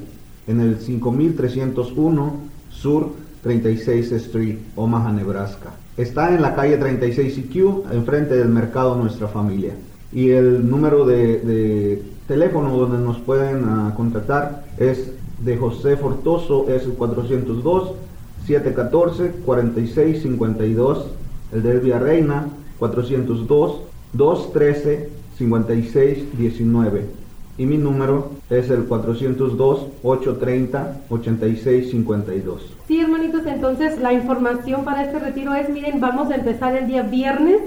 en 0.46 0.61
el 0.61 0.78
5301 0.78 2.32
Sur 2.70 3.11
36 3.42 4.11
Street, 4.11 4.57
Omaha, 4.74 5.12
Nebraska. 5.12 5.74
Está 5.98 6.34
en 6.34 6.40
la 6.40 6.55
calle 6.55 6.78
36 6.78 7.36
IQ, 7.36 7.92
enfrente 7.92 8.34
del 8.38 8.48
mercado 8.48 8.96
Nuestra 8.96 9.28
Familia. 9.28 9.74
Y 10.14 10.30
el 10.30 10.66
número 10.70 11.05
de, 11.05 12.02
teléfono 12.26 12.74
donde 12.74 13.05
nos 13.05 13.18
pueden 13.18 13.68
uh, 13.68 13.94
contactar 13.94 14.64
es 14.78 15.11
de 15.44 15.59
José 15.59 15.98
Fortoso, 15.98 16.70
es 16.70 16.84
el 16.84 16.92
402 16.92 18.03
714 18.47 19.32
4652 19.45 21.07
el 21.53 21.62
de 21.62 21.70
Elvia 21.70 21.99
Reina 21.99 22.49
402 22.78 23.80
213 24.12 25.09
56 25.38 26.38
19 26.38 27.24
y 27.57 27.66
mi 27.66 27.78
número 27.78 28.30
es 28.51 28.70
el 28.70 28.84
402 28.84 29.86
830 30.03 30.97
86 31.09 31.90
52. 31.90 32.74
Sí, 32.88 33.01
hermanitos, 33.01 33.47
entonces 33.47 34.01
la 34.01 34.12
información 34.12 34.84
para 34.84 35.05
este 35.05 35.20
retiro 35.20 35.55
es, 35.55 35.68
miren, 35.68 36.01
vamos 36.01 36.30
a 36.30 36.34
empezar 36.34 36.74
el 36.76 36.88
día 36.88 37.03
viernes 37.03 37.61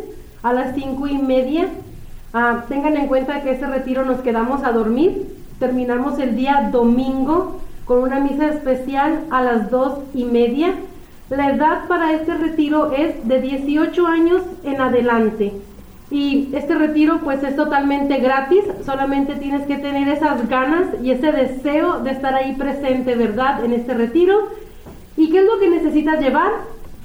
a 0.43 0.53
las 0.53 0.75
5 0.75 1.07
y 1.07 1.17
media. 1.17 1.69
Ah, 2.33 2.65
tengan 2.67 2.97
en 2.97 3.07
cuenta 3.07 3.41
que 3.41 3.51
este 3.51 3.65
retiro 3.65 4.03
nos 4.03 4.19
quedamos 4.19 4.63
a 4.63 4.73
dormir. 4.73 5.37
Terminamos 5.59 6.19
el 6.19 6.35
día 6.35 6.69
domingo 6.71 7.61
con 7.87 7.99
una 7.99 8.19
misa 8.19 8.49
especial 8.49 9.21
a 9.31 9.41
las 9.41 9.71
2 9.71 9.99
y 10.13 10.25
media. 10.25 10.73
La 11.29 11.51
edad 11.51 11.87
para 11.87 12.13
este 12.13 12.35
retiro 12.35 12.91
es 12.91 13.27
de 13.27 13.41
18 13.41 14.05
años 14.05 14.43
en 14.63 14.81
adelante. 14.81 15.53
Y 16.09 16.49
este 16.53 16.75
retiro 16.75 17.19
pues 17.23 17.43
es 17.43 17.55
totalmente 17.55 18.17
gratis, 18.19 18.63
solamente 18.85 19.35
tienes 19.35 19.65
que 19.67 19.77
tener 19.77 20.07
esas 20.07 20.47
ganas 20.47 20.87
y 21.03 21.11
ese 21.11 21.31
deseo 21.31 21.99
de 21.99 22.11
estar 22.11 22.33
ahí 22.33 22.55
presente, 22.55 23.15
¿verdad? 23.15 23.63
En 23.65 23.73
este 23.73 23.93
retiro. 23.93 24.49
¿Y 25.17 25.29
qué 25.31 25.39
es 25.39 25.45
lo 25.45 25.59
que 25.59 25.69
necesitas 25.69 26.21
llevar? 26.21 26.51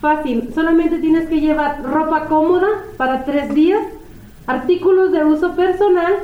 Fácil, 0.01 0.51
solamente 0.55 0.99
tienes 0.99 1.28
que 1.28 1.41
llevar 1.41 1.83
ropa 1.83 2.26
cómoda 2.26 2.68
para 2.97 3.24
tres 3.24 3.55
días, 3.55 3.83
artículos 4.47 5.12
de 5.12 5.24
uso 5.24 5.55
personal, 5.55 6.14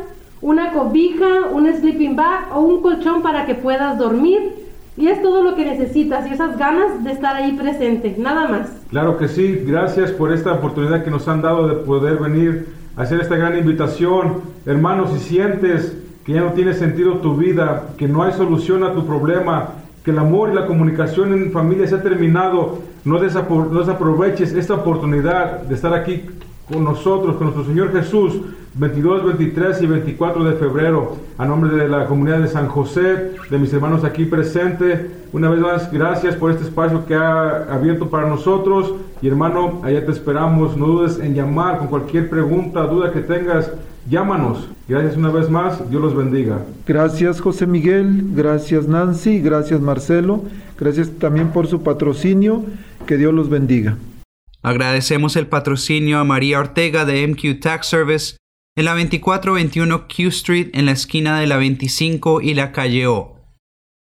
una 0.41 0.73
cobija, 0.73 1.49
un 1.53 1.67
sleeping 1.73 2.17
bag 2.17 2.49
o 2.55 2.61
un 2.61 2.83
colchón 2.83 3.23
para 3.23 3.47
que 3.47 3.55
puedas 3.55 3.99
dormir 3.99 4.69
y 4.97 5.09
es 5.09 5.23
todo 5.23 5.43
lo 5.43 5.55
que 5.55 5.65
necesitas 5.65 6.29
y 6.29 6.35
esas 6.35 6.59
ganas 6.59 7.05
de 7.05 7.13
estar 7.13 7.37
ahí 7.37 7.53
presente, 7.53 8.17
nada 8.19 8.49
más. 8.49 8.69
Claro 8.91 9.17
que 9.17 9.29
sí, 9.29 9.63
gracias 9.65 10.11
por 10.11 10.33
esta 10.33 10.53
oportunidad 10.53 11.05
que 11.05 11.11
nos 11.11 11.29
han 11.29 11.41
dado 11.41 11.69
de 11.69 11.77
poder 11.77 12.19
venir 12.19 12.67
a 12.97 13.03
hacer 13.03 13.21
esta 13.21 13.37
gran 13.37 13.57
invitación. 13.57 14.43
Hermanos, 14.67 15.11
si 15.13 15.21
sientes 15.21 15.97
que 16.25 16.33
ya 16.33 16.41
no 16.41 16.53
tiene 16.53 16.75
sentido 16.75 17.19
tu 17.19 17.37
vida, 17.37 17.91
que 17.97 18.09
no 18.09 18.25
hay 18.25 18.33
solución 18.33 18.83
a 18.83 18.93
tu 18.93 19.07
problema, 19.07 19.69
que 20.05 20.11
el 20.11 20.19
amor 20.19 20.51
y 20.51 20.55
la 20.55 20.67
comunicación 20.67 21.33
en 21.33 21.53
familia 21.53 21.87
se 21.87 21.95
ha 21.95 22.03
terminado, 22.03 22.81
no, 23.05 23.19
no 23.19 23.79
desaproveches 23.81 24.53
esta 24.53 24.75
oportunidad 24.75 25.61
de 25.63 25.75
estar 25.75 25.95
aquí 25.95 26.25
con 26.73 26.85
nosotros, 26.85 27.37
con 27.37 27.47
nuestro 27.47 27.65
Señor 27.65 27.93
Jesús, 27.93 28.35
22, 28.75 29.25
23 29.25 29.83
y 29.83 29.87
24 29.87 30.45
de 30.45 30.53
febrero, 30.55 31.17
a 31.37 31.47
nombre 31.47 31.75
de 31.77 31.89
la 31.89 32.07
comunidad 32.07 32.41
de 32.41 32.49
San 32.49 32.69
José, 32.69 33.33
de 33.51 33.59
mis 33.59 33.73
hermanos 33.73 34.05
aquí 34.05 34.25
presentes. 34.25 35.07
Una 35.33 35.51
vez 35.51 35.61
más, 35.61 35.93
gracias 35.93 36.37
por 36.37 36.51
este 36.51 36.65
espacio 36.65 37.05
que 37.07 37.15
ha 37.15 37.73
abierto 37.73 38.09
para 38.09 38.29
nosotros. 38.29 38.95
Y 39.21 39.29
hermano, 39.29 39.81
allá 39.83 40.05
te 40.07 40.13
esperamos. 40.13 40.77
No 40.77 40.87
dudes 40.87 41.19
en 41.19 41.35
llamar 41.35 41.79
con 41.79 41.89
cualquier 41.89 42.31
pregunta, 42.31 42.83
duda 42.83 43.13
que 43.13 43.21
tengas. 43.21 43.71
Llámanos. 44.09 44.69
Gracias 44.89 45.17
una 45.17 45.31
vez 45.31 45.51
más. 45.51 45.91
Dios 45.91 46.01
los 46.01 46.17
bendiga. 46.17 46.61
Gracias 46.87 47.41
José 47.41 47.67
Miguel. 47.67 48.25
Gracias 48.35 48.89
Nancy. 48.89 49.41
Gracias 49.41 49.81
Marcelo. 49.81 50.43
Gracias 50.79 51.11
también 51.19 51.49
por 51.49 51.67
su 51.67 51.83
patrocinio. 51.83 52.63
Que 53.07 53.17
Dios 53.17 53.35
los 53.35 53.51
bendiga. 53.51 53.97
Agradecemos 54.63 55.37
el 55.37 55.47
patrocinio 55.47 56.19
a 56.19 56.25
María 56.25 56.59
Ortega 56.59 57.05
de 57.05 57.25
MQ 57.27 57.61
Tax 57.61 57.87
Service 57.87 58.37
en 58.77 58.85
la 58.85 58.91
2421 58.93 60.07
Q 60.09 60.29
Street 60.29 60.71
en 60.73 60.87
la 60.87 60.93
esquina 60.93 61.39
de 61.41 61.47
la 61.47 61.59
25 61.59 62.41
y 62.41 62.55
la 62.55 62.73
calle 62.73 63.07
O. 63.07 63.37